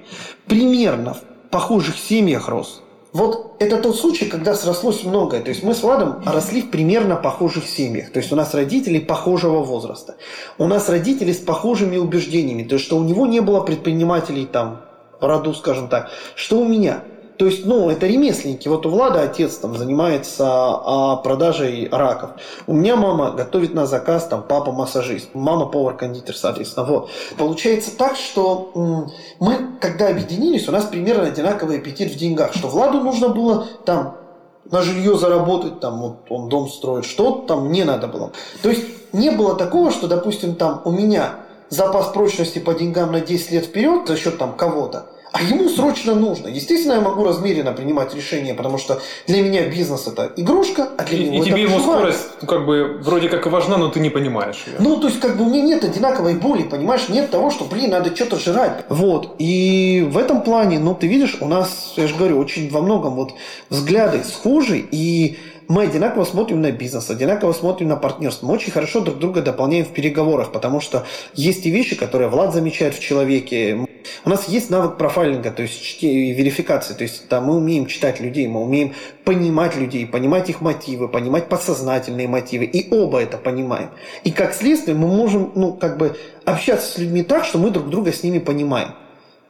[0.48, 2.82] примерно в похожих семьях рос,
[3.12, 5.42] вот это тот случай, когда срослось многое.
[5.42, 8.12] То есть мы с Владом росли в примерно похожих семьях.
[8.12, 10.16] То есть у нас родители похожего возраста.
[10.58, 12.64] У нас родители с похожими убеждениями.
[12.64, 14.82] То есть что у него не было предпринимателей там
[15.22, 17.04] в роду, скажем так, что у меня.
[17.44, 18.70] То есть, ну, это ремесленники.
[18.70, 22.30] Вот у Влада отец там занимается а, продажей раков.
[22.68, 26.86] У меня мама готовит на заказ, там, папа массажист, мама повар-кондитер, соответственно.
[26.86, 27.10] Вот.
[27.38, 28.72] Получается так, что
[29.42, 32.54] мы, когда объединились, у нас примерно одинаковый аппетит в деньгах.
[32.54, 34.16] Что Владу нужно было там
[34.72, 38.32] на жилье заработать, там, вот он дом строит, что там не надо было.
[38.62, 43.20] То есть, не было такого, что, допустим, там у меня запас прочности по деньгам на
[43.20, 46.48] 10 лет вперед за счет там кого-то, а ему срочно нужно.
[46.48, 51.18] Естественно, я могу размеренно принимать решения, потому что для меня бизнес это игрушка, а для
[51.18, 53.90] и, него и это тебе его скорость, ну, как бы, вроде как и важна, но
[53.90, 54.76] ты не понимаешь ее.
[54.78, 57.10] Ну, то есть, как бы у меня нет одинаковой боли, понимаешь?
[57.10, 58.86] Нет того, что, блин, надо что-то жрать.
[58.90, 59.36] Вот.
[59.40, 63.16] И в этом плане, ну, ты видишь, у нас, я же говорю, очень во многом
[63.16, 63.34] вот
[63.72, 68.48] взгляды схожи, и мы одинаково смотрим на бизнес, одинаково смотрим на партнерство.
[68.48, 72.54] Мы очень хорошо друг друга дополняем в переговорах, потому что есть и вещи, которые Влад
[72.54, 73.88] замечает в человеке.
[74.26, 78.20] У нас есть навык профайлинга, то есть чте- верификации, то есть да, мы умеем читать
[78.20, 83.90] людей, мы умеем понимать людей, понимать их мотивы, понимать подсознательные мотивы, и оба это понимаем.
[84.24, 87.90] И как следствие мы можем, ну, как бы общаться с людьми так, что мы друг
[87.90, 88.90] друга с ними понимаем.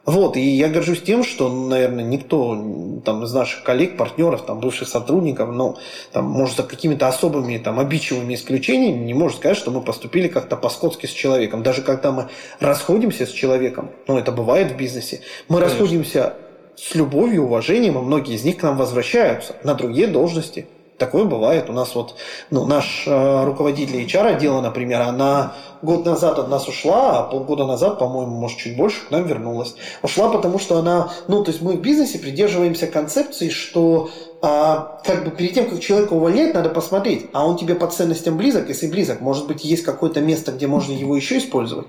[0.06, 2.54] Вот, и я горжусь тем, что, наверное, никто
[3.04, 5.78] там, из наших коллег, партнеров, там, бывших сотрудников, ну,
[6.12, 10.56] там, может, за какими-то особыми там, обидчивыми исключениями не может сказать, что мы поступили как-то
[10.56, 11.62] по-скотски с человеком.
[11.62, 12.28] Даже когда мы
[12.60, 15.78] расходимся с человеком, ну, это бывает в бизнесе, мы Конечно.
[15.78, 16.34] расходимся
[16.76, 20.66] с любовью, уважением, и многие из них к нам возвращаются на другие должности.
[20.98, 21.68] Такое бывает.
[21.68, 22.14] У нас вот
[22.50, 27.66] ну, наш э, руководитель HR отдела, например, она год назад от нас ушла, а полгода
[27.66, 29.74] назад, по-моему, может, чуть больше, к нам вернулась.
[30.02, 34.08] Ушла, потому что она, ну, то есть мы в бизнесе придерживаемся концепции, что
[34.40, 38.36] а, как бы перед тем, как человека увольнять, надо посмотреть, а он тебе по ценностям
[38.36, 41.86] близок, если близок, может быть, есть какое-то место, где можно его еще использовать,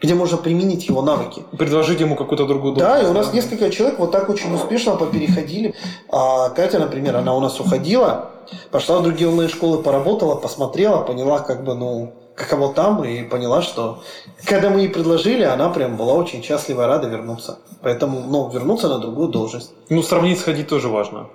[0.00, 1.42] где можно применить его навыки.
[1.56, 4.96] Предложить ему какую-то другую Да, должность, и у нас несколько человек вот так очень успешно
[4.96, 5.74] попереходили.
[6.10, 8.30] А Катя, например, она у нас уходила,
[8.70, 14.02] пошла в другие онлайн-школы, поработала, посмотрела, поняла, как бы, ну, каково там, и поняла, что
[14.44, 17.58] когда мы ей предложили, она прям была очень счастлива и рада вернуться.
[17.80, 19.72] Поэтому, ну, вернуться на другую должность.
[19.88, 21.28] Ну, сравнить, сходить тоже важно.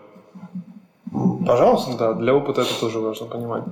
[1.46, 1.94] Пожалуйста.
[1.98, 3.64] Да, для опыта это тоже важно понимать.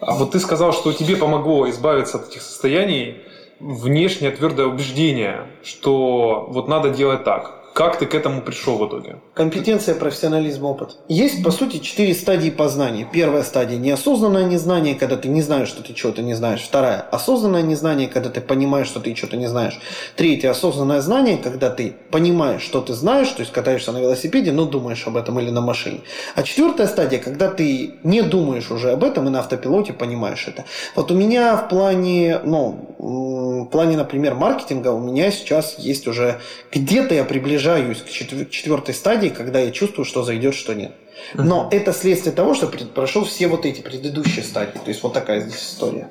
[0.00, 3.16] А вот ты сказал, что тебе помогло избавиться от этих состояний
[3.60, 7.63] внешнее твердое убеждение, что вот надо делать так.
[7.74, 9.16] Как ты к этому пришел в итоге?
[9.34, 10.96] Компетенция, профессионализм, опыт.
[11.08, 13.04] Есть, по сути, четыре стадии познания.
[13.12, 16.62] Первая стадия– неосознанное незнание, когда ты не знаешь, что ты чего-то не знаешь.
[16.62, 19.80] Вторая– осознанное незнание, когда ты понимаешь, что ты что-то не знаешь.
[20.14, 24.66] Третье– осознанное знание, когда ты понимаешь, что ты знаешь, то есть катаешься на велосипеде, но
[24.66, 26.02] думаешь об этом или на машине.
[26.36, 30.64] А четвертая стадия, когда ты не думаешь уже об этом и на автопилоте понимаешь это.
[30.94, 36.40] Вот у меня в плане, ну, в плане, например, маркетинга у меня сейчас есть уже
[36.70, 40.92] где-то я приближаюсь к четвер- четвертой стадии, когда я чувствую, что зайдет, что нет.
[41.34, 44.78] Но это следствие того, что прошел все вот эти предыдущие стадии.
[44.78, 46.10] То есть вот такая здесь история.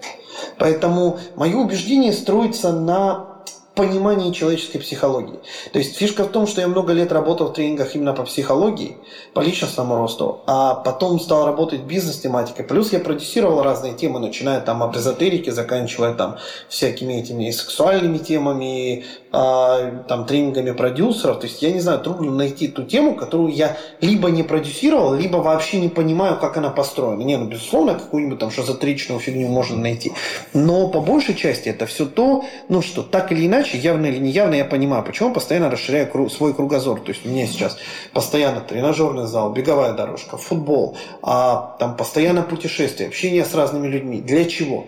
[0.58, 3.34] Поэтому мое убеждение строится на
[3.76, 5.40] понимании человеческой психологии.
[5.72, 8.98] То есть фишка в том, что я много лет работал в тренингах именно по психологии,
[9.34, 12.66] по личностному росту, а потом стал работать бизнес-тематикой.
[12.66, 16.38] Плюс я продюсировал разные темы, начиная там от эзотерики, заканчивая там
[16.70, 21.40] всякими этими сексуальными темами, там тренингами продюсеров.
[21.40, 25.38] То есть я не знаю, трудно найти ту тему, которую я либо не продюсировал, либо
[25.38, 27.24] вообще не понимаю, как она построена.
[27.24, 30.14] Не, ну безусловно, какую-нибудь там шизотеричную фигню можно найти.
[30.54, 34.54] Но по большей части это все то, ну что так или иначе явно или неявно,
[34.54, 37.00] я понимаю, почему постоянно расширяю круг, свой кругозор.
[37.00, 37.78] То есть у меня сейчас
[38.14, 44.22] постоянно тренажерный зал, беговая дорожка, футбол, а, там постоянно путешествия, общение с разными людьми.
[44.22, 44.86] Для чего?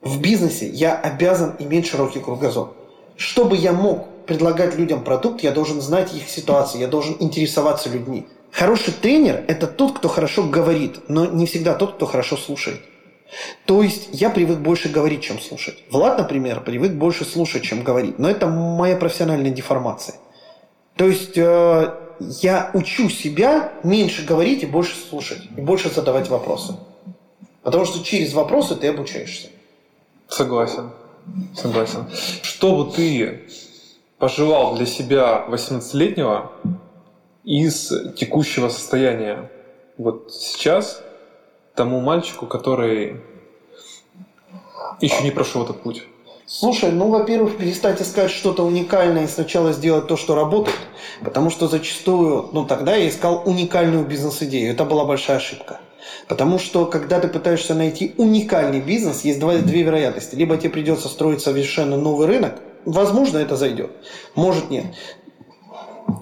[0.00, 2.77] В бизнесе я обязан иметь широкий кругозор.
[3.18, 8.28] Чтобы я мог предлагать людям продукт, я должен знать их ситуацию, я должен интересоваться людьми.
[8.52, 12.80] Хороший тренер– это тот, кто хорошо говорит, но не всегда тот, кто хорошо слушает.
[13.66, 15.82] То есть я привык больше говорить, чем слушать.
[15.90, 18.20] Влад, например, привык больше слушать, чем говорить.
[18.20, 20.14] Но это моя профессиональная деформация.
[20.94, 25.42] То есть э, я учу себя меньше говорить и больше слушать.
[25.56, 26.76] И больше задавать вопросы.
[27.64, 29.48] Потому что через вопросы ты обучаешься.
[30.28, 30.90] Согласен.
[31.54, 32.06] Согласен.
[32.42, 33.48] Что бы ты
[34.18, 36.52] пожелал для себя 18-летнего
[37.44, 39.50] из текущего состояния
[39.96, 41.02] вот сейчас
[41.74, 43.20] тому мальчику, который
[45.00, 46.04] еще не прошел этот путь?
[46.46, 50.78] Слушай, ну, во-первых, перестать искать что-то уникальное и сначала сделать то, что работает.
[51.22, 54.72] Потому что зачастую, ну, тогда я искал уникальную бизнес-идею.
[54.72, 55.80] Это была большая ошибка.
[56.26, 60.34] Потому что, когда ты пытаешься найти уникальный бизнес, есть два, две вероятности.
[60.34, 63.90] Либо тебе придется строить совершенно новый рынок, возможно, это зайдет,
[64.34, 64.86] может нет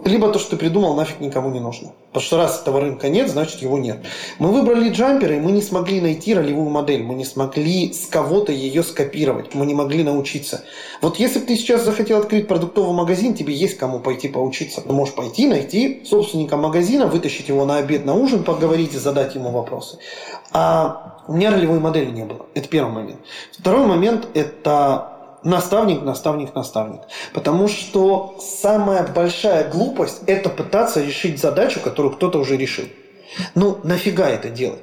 [0.05, 1.93] либо то, что ты придумал, нафиг никому не нужно.
[2.17, 3.99] Потому что раз этого рынка нет, значит его нет.
[4.39, 8.53] Мы выбрали джамперы, и мы не смогли найти ролевую модель, мы не смогли с кого-то
[8.53, 10.65] ее скопировать, мы не могли научиться.
[11.03, 14.81] Вот если бы ты сейчас захотел открыть продуктовый магазин, тебе есть кому пойти поучиться.
[14.81, 19.35] Ты можешь пойти, найти собственника магазина, вытащить его на обед, на ужин, поговорить и задать
[19.35, 19.99] ему вопросы.
[20.53, 22.47] А у меня ролевой модели не было.
[22.55, 23.21] Это первый момент.
[23.53, 25.16] Второй момент– это
[25.47, 27.01] наставник, наставник, наставник.
[27.33, 32.87] Потому что самая большая глупость– это пытаться решить задачу, которую кто-то уже решил.
[33.55, 34.81] Ну, нафига это делать?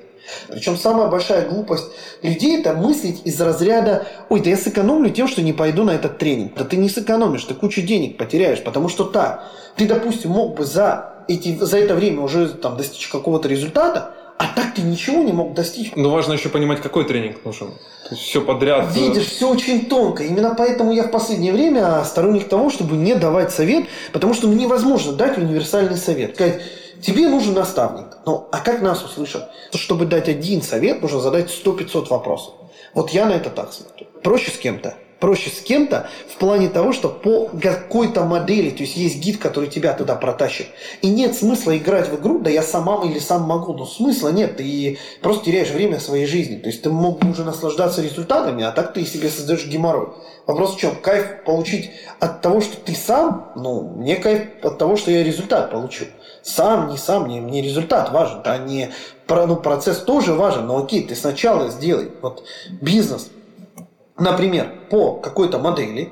[0.47, 1.87] Причем самая большая глупость
[2.21, 6.17] людей– это мыслить из разряда «Ой, да я сэкономлю тем, что не пойду на этот
[6.17, 6.53] тренинг».
[6.55, 9.43] Да ты не сэкономишь, ты кучу денег потеряешь, потому что так,
[9.75, 14.47] ты, допустим, мог бы за, эти, за это время уже там, достичь какого-то результата, а
[14.47, 15.91] так ты ничего не мог достичь.
[15.95, 17.71] Но важно еще понимать, какой тренинг нужен.
[18.09, 18.89] То есть все подряд.
[18.95, 20.23] Э, Видишь, все очень тонко.
[20.23, 24.53] Именно поэтому я в последнее время сторонник того, чтобы не давать совет, потому что ну,
[24.53, 26.35] невозможно дать универсальный совет.
[26.35, 26.61] Сказать,
[27.01, 28.17] тебе нужен наставник.
[28.25, 29.49] Ну, а как нас услышат?
[29.73, 32.53] Чтобы дать один совет, нужно задать 100-500 вопросов.
[32.93, 34.07] Вот я на это так смотрю.
[34.21, 38.97] Проще с кем-то проще с кем-то в плане того, что по какой-то модели, то есть
[38.97, 40.67] есть гид, который тебя туда протащит.
[41.01, 43.73] И нет смысла играть в игру, да я сама или сам могу.
[43.73, 46.57] Но смысла нет, ты просто теряешь время своей жизни.
[46.57, 50.09] То есть ты мог бы уже наслаждаться результатами, а так ты себе создаешь геморрой.
[50.45, 50.93] Вопрос в чем?
[50.97, 55.71] Кайф получить от того, что ты сам, ну, мне кайф от того, что я результат
[55.71, 56.03] получу.
[56.41, 58.91] Сам, не сам, мне, мне результат важен, а не
[59.29, 62.11] ну, процесс тоже важен, но окей, ты сначала сделай.
[62.21, 62.43] Вот
[62.81, 63.29] бизнес,
[64.17, 66.11] например, по какой-то модели,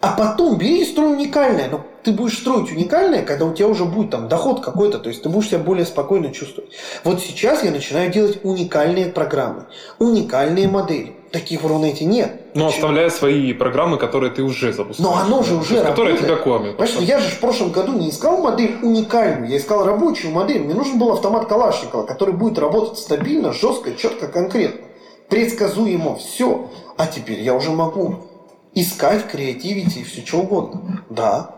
[0.00, 1.68] а потом бери и строй уникальное.
[1.68, 5.22] Но ты будешь строить уникальное, когда у тебя уже будет там доход какой-то, то есть
[5.22, 6.70] ты будешь себя более спокойно чувствовать.
[7.04, 9.64] Вот сейчас я начинаю делать уникальные программы,
[9.98, 11.14] уникальные модели.
[11.32, 12.40] Таких в Рунете нет.
[12.54, 12.84] Но Почему?
[12.84, 15.10] оставляя свои программы, которые ты уже запускаешь.
[15.10, 15.90] Но оно же уже работает.
[15.90, 16.78] Которые тебя кормят.
[16.78, 20.62] Понимаешь, я же в прошлом году не искал модель уникальную, я искал рабочую модель.
[20.62, 24.87] Мне нужен был автомат Калашникова, который будет работать стабильно, жестко, четко, конкретно
[25.28, 26.70] предсказуемо все.
[26.96, 28.26] А теперь я уже могу
[28.74, 31.04] искать, креативить и все что угодно.
[31.10, 31.54] Да.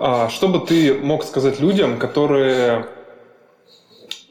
[0.00, 2.86] А что бы ты мог сказать людям, которые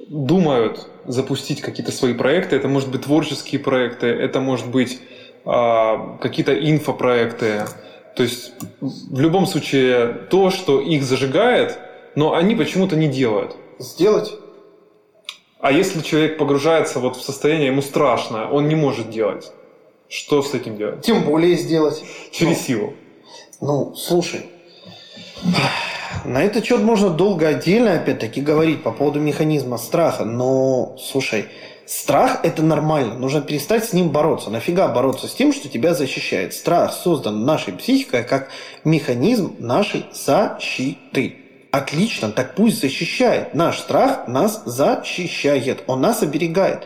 [0.07, 2.55] думают запустить какие-то свои проекты?
[2.55, 4.99] Это может быть творческие проекты, это может быть
[5.45, 7.65] а, какие-то инфопроекты.
[8.15, 11.79] То есть в любом случае то, что их зажигает,
[12.15, 13.55] но они почему-то не делают.
[13.79, 14.33] Сделать
[15.63, 19.49] а если человек погружается вот в состояние, ему страшно, он не может делать,
[20.09, 21.05] что с этим делать?
[21.05, 22.03] Тем более сделать.
[22.31, 22.93] Через ну, силу.
[23.61, 24.41] Ну, слушай,
[26.25, 31.45] на этот счет можно долго отдельно, опять-таки, говорить по поводу механизма страха, но, слушай,
[31.85, 34.49] страх– это нормально, нужно перестать с ним бороться.
[34.49, 36.53] Нафига бороться с тем, что тебя защищает?
[36.53, 38.49] Страх создан нашей психикой как
[38.83, 41.42] механизм нашей защиты.
[41.73, 43.55] Отлично, так пусть защищает.
[43.55, 46.83] Наш страх нас защищает, он нас оберегает.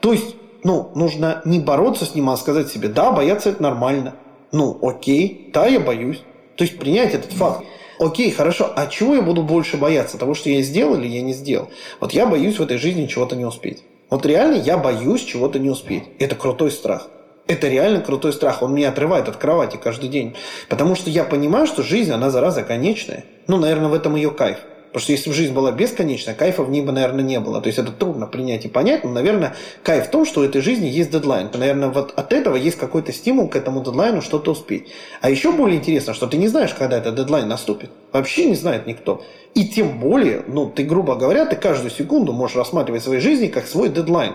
[0.00, 0.34] То есть,
[0.64, 4.14] ну, нужно не бороться с ним, а сказать себе, да, бояться это нормально.
[4.50, 6.22] Ну, окей, да, я боюсь.
[6.56, 7.66] То есть принять этот факт.
[7.98, 10.16] Окей, хорошо, а чего я буду больше бояться?
[10.16, 11.68] Того, что я сделал или я не сделал?
[12.00, 13.82] Вот я боюсь в этой жизни чего-то не успеть.
[14.08, 16.04] Вот реально я боюсь чего-то не успеть.
[16.18, 17.08] Это крутой страх.
[17.50, 18.62] Это реально крутой страх.
[18.62, 20.36] Он меня отрывает от кровати каждый день.
[20.68, 23.24] Потому что я понимаю, что жизнь, она зараза конечная.
[23.48, 24.58] Ну, наверное, в этом ее кайф.
[24.86, 27.60] Потому что если бы жизнь была бесконечна, кайфа в ней бы, наверное, не было.
[27.60, 30.60] То есть это трудно принять и понять, но, наверное, кайф в том, что у этой
[30.60, 31.48] жизни есть дедлайн.
[31.52, 34.86] Наверное, вот от этого есть какой-то стимул к этому дедлайну что-то успеть.
[35.20, 37.90] А еще более интересно, что ты не знаешь, когда этот дедлайн наступит.
[38.12, 39.24] Вообще не знает никто.
[39.56, 43.66] И тем более, ну, ты, грубо говоря, ты каждую секунду можешь рассматривать своей жизни как
[43.66, 44.34] свой дедлайн.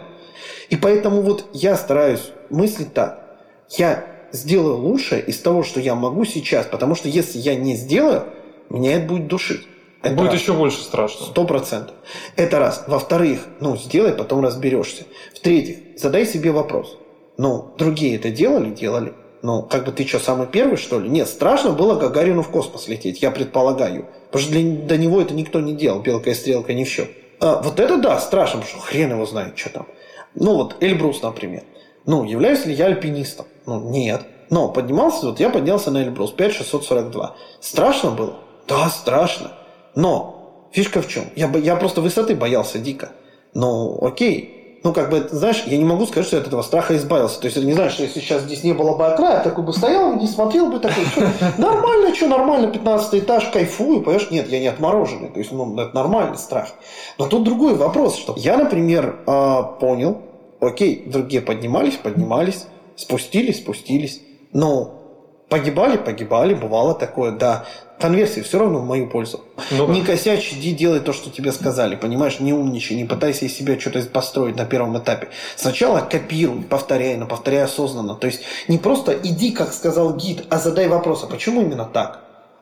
[0.69, 3.21] И поэтому вот я стараюсь мыслить так.
[3.69, 8.23] Я сделаю лучшее из того, что я могу сейчас, потому что если я не сделаю,
[8.69, 9.61] меня это будет душить.
[10.01, 10.41] Это Будет раз.
[10.41, 11.25] еще больше страшно.
[11.25, 11.95] Сто процентов.
[12.35, 12.83] Это раз.
[12.85, 15.03] Во-вторых, ну, сделай, потом разберешься.
[15.33, 16.95] В-третьих, задай себе вопрос.
[17.37, 18.69] Ну, другие это делали?
[18.69, 19.13] Делали.
[19.41, 21.09] Ну, как бы ты что, самый первый, что ли?
[21.09, 24.05] Нет, страшно было Гагарину в космос лететь, я предполагаю.
[24.31, 27.09] Потому что для, до него это никто не делал, белка и стрелка не в счет.
[27.39, 29.87] А, вот это да, страшно, потому что хрен его знает, что там.
[30.35, 31.63] Ну, вот Эльбрус, например.
[32.05, 33.45] Ну, являюсь ли я альпинистом?
[33.65, 34.21] Ну, нет.
[34.49, 37.35] Но поднимался, вот я поднялся на Эльбрус 5642.
[37.59, 38.35] Страшно было?
[38.67, 39.51] Да, страшно.
[39.95, 41.25] Но фишка в чем?
[41.35, 43.11] Я, я просто высоты боялся дико.
[43.53, 44.55] Ну, окей.
[44.85, 47.41] Ну, как бы, знаешь, я не могу сказать, что я от этого страха избавился.
[47.41, 50.13] То есть, не знаешь, что если сейчас здесь не было бы окрая, такой бы стоял,
[50.15, 51.21] не смотрел бы такой, что,
[51.57, 54.29] нормально, что нормально, 15 этаж, кайфую, понимаешь?
[54.29, 55.29] Нет, я не отмороженный.
[55.29, 56.69] То есть, ну, это нормальный страх.
[57.17, 60.19] Но тут другой вопрос, что я, например, а, понял,
[60.59, 64.21] окей, другие поднимались, поднимались, спустились, спустились.
[64.53, 65.05] Но
[65.49, 67.65] погибали, погибали, бывало такое, да.
[67.99, 69.41] Конверсия все равно в мою пользу.
[69.72, 73.55] Ну не косячь, иди делай то, что тебе сказали, понимаешь, не умничай, не пытайся из
[73.55, 75.30] себя что-то построить на первом этапе.
[75.55, 78.15] Сначала копируй, повторяй, но повторяй осознанно.
[78.15, 82.19] То есть не просто иди, как сказал гид, а задай вопрос, а почему именно так?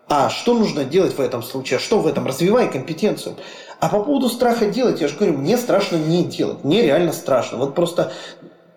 [0.07, 1.79] А что нужно делать в этом случае?
[1.79, 2.27] Что в этом?
[2.27, 3.35] Развивай компетенцию.
[3.79, 6.63] А по поводу страха делать, я же говорю, мне страшно не делать.
[6.63, 7.57] Мне реально страшно.
[7.57, 8.11] Вот просто,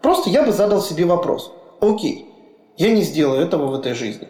[0.01, 1.53] просто я бы задал себе вопрос.
[1.81, 2.27] Окей,
[2.77, 4.29] я не сделаю этого в этой жизни.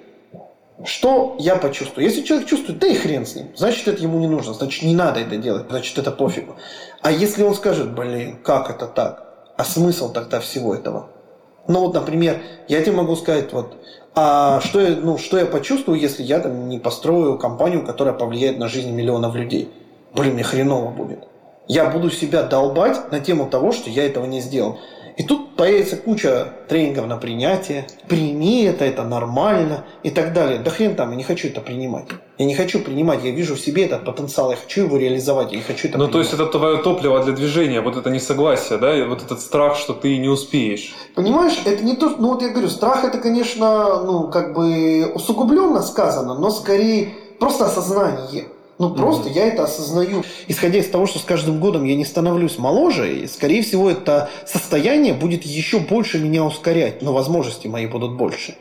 [0.84, 2.04] Что я почувствую?
[2.04, 4.94] Если человек чувствует, да и хрен с ним, значит, это ему не нужно, значит, не
[4.94, 6.56] надо это делать, значит, это пофигу.
[7.00, 9.52] А если он скажет, блин, как это так?
[9.56, 11.08] А смысл тогда всего этого?
[11.66, 13.76] Ну вот, например, я тебе могу сказать, вот,
[14.14, 18.58] а что я, ну, что я почувствую, если я там не построю компанию, которая повлияет
[18.58, 19.70] на жизнь миллионов людей?
[20.14, 21.26] Блин, мне хреново будет.
[21.68, 24.78] Я буду себя долбать на тему того, что я этого не сделал.
[25.16, 27.86] И тут появится куча тренингов на принятие.
[28.06, 30.58] Прими это, это нормально и так далее.
[30.58, 32.04] Да хрен там, я не хочу это принимать.
[32.36, 35.56] Я не хочу принимать, я вижу в себе этот потенциал, я хочу его реализовать, я
[35.56, 36.12] не хочу это Ну, принимать.
[36.12, 39.78] то есть это твое топливо для движения, вот это несогласие, да, и вот этот страх,
[39.78, 40.94] что ты не успеешь.
[41.14, 45.80] Понимаешь, это не то, ну вот я говорю, страх это, конечно, ну как бы усугубленно
[45.82, 48.44] сказано, но скорее просто осознание.
[48.78, 50.22] Ну просто я это осознаю.
[50.48, 54.28] Исходя из того, что с каждым годом я не становлюсь моложе, и скорее всего это
[54.44, 58.54] состояние будет еще больше меня ускорять, но возможности мои будут больше.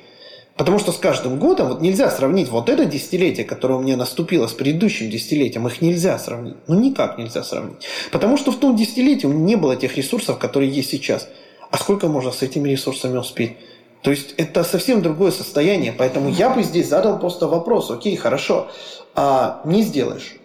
[0.56, 4.48] Потому что с каждым годом вот нельзя сравнить вот это десятилетие, которое у меня наступило
[4.48, 6.56] с предыдущим десятилетием, их нельзя сравнить.
[6.68, 7.86] Ну никак нельзя сравнить.
[8.12, 11.28] Потому что в том десятилетии у меня не было тех ресурсов, которые есть сейчас.
[11.72, 13.58] А сколько можно с этими ресурсами успеть?
[14.06, 15.91] То есть это совсем другое состояние.
[15.91, 17.90] Поэтому я бы здесь задал просто вопрос.
[17.90, 18.68] Окей, хорошо,
[19.15, 20.36] а не сделаешь.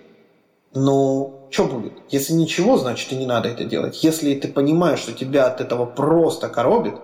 [0.73, 1.93] Но что будет?
[2.09, 4.03] Если ничего, значит и не надо это делать.
[4.03, 6.95] Если ты понимаешь, что тебя от этого просто коробит,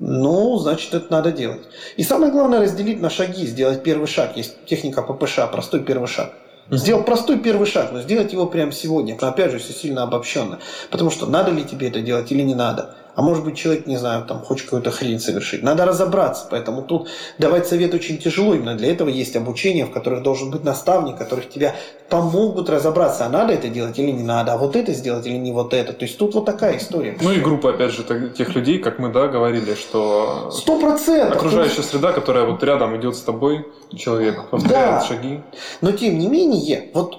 [0.00, 1.62] ну, значит, это надо делать.
[1.96, 4.36] И самое главное разделить на шаги, сделать первый шаг.
[4.36, 6.32] Есть техника ППШ, простой первый шаг.
[6.68, 9.16] Сделать простой первый шаг, но сделать его прямо сегодня.
[9.20, 10.58] Опять же, все сильно обобщенно.
[10.90, 12.96] Потому что надо ли тебе это делать или не надо.
[13.18, 15.60] А может быть, человек, не знаю, там, хочет какую-то хрень совершить.
[15.64, 16.46] Надо разобраться.
[16.48, 18.54] Поэтому тут давать совет очень тяжело.
[18.54, 21.74] Именно для этого есть обучение, в которых должен быть наставник, которых тебя
[22.08, 25.50] помогут разобраться, а надо это делать или не надо, а вот это сделать или не
[25.50, 25.92] вот это.
[25.94, 27.18] То есть тут вот такая история.
[27.20, 28.04] Ну и группа, опять же,
[28.38, 31.38] тех людей, как мы, да, говорили, что Сто процентов.
[31.38, 33.66] окружающая среда, которая вот рядом идет с тобой,
[33.96, 35.04] человек повторяет Да.
[35.04, 35.40] шаги.
[35.80, 37.18] Но тем не менее, вот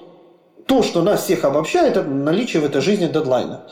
[0.69, 3.63] то, что нас всех обобщает, это наличие в этой жизни дедлайна.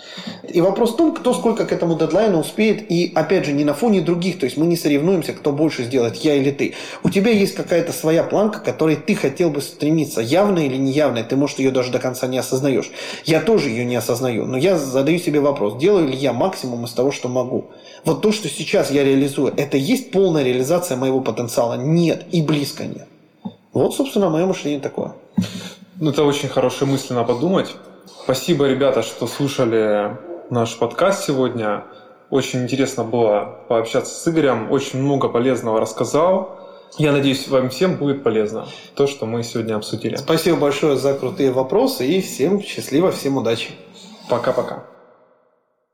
[0.49, 3.75] И вопрос в том, кто сколько к этому дедлайну успеет, и опять же, не на
[3.75, 6.73] фоне других, то есть мы не соревнуемся, кто больше сделает, я или ты.
[7.03, 11.23] У тебя есть какая-то своя планка, к которой ты хотел бы стремиться, явная или неявная,
[11.23, 12.89] ты, может, ее даже до конца не осознаешь.
[13.25, 16.93] Я тоже ее не осознаю, но я задаю себе вопрос, делаю ли я максимум из
[16.93, 17.67] того, что могу.
[18.05, 21.75] Вот то, что сейчас я реализую, это есть полная реализация моего потенциала?
[21.75, 23.07] Нет, и близко нет.
[23.71, 25.13] Вот, собственно, мое мышление такое.
[25.99, 27.75] Ну, это очень хорошая мысль на подумать.
[28.23, 30.15] Спасибо, ребята, что слушали
[30.51, 31.85] наш подкаст сегодня.
[32.29, 34.71] Очень интересно было пообщаться с Игорем.
[34.71, 36.59] Очень много полезного рассказал.
[36.99, 40.17] Я надеюсь, вам всем будет полезно то, что мы сегодня обсудили.
[40.17, 43.71] Спасибо большое за крутые вопросы и всем счастливо, всем удачи.
[44.29, 44.83] Пока-пока.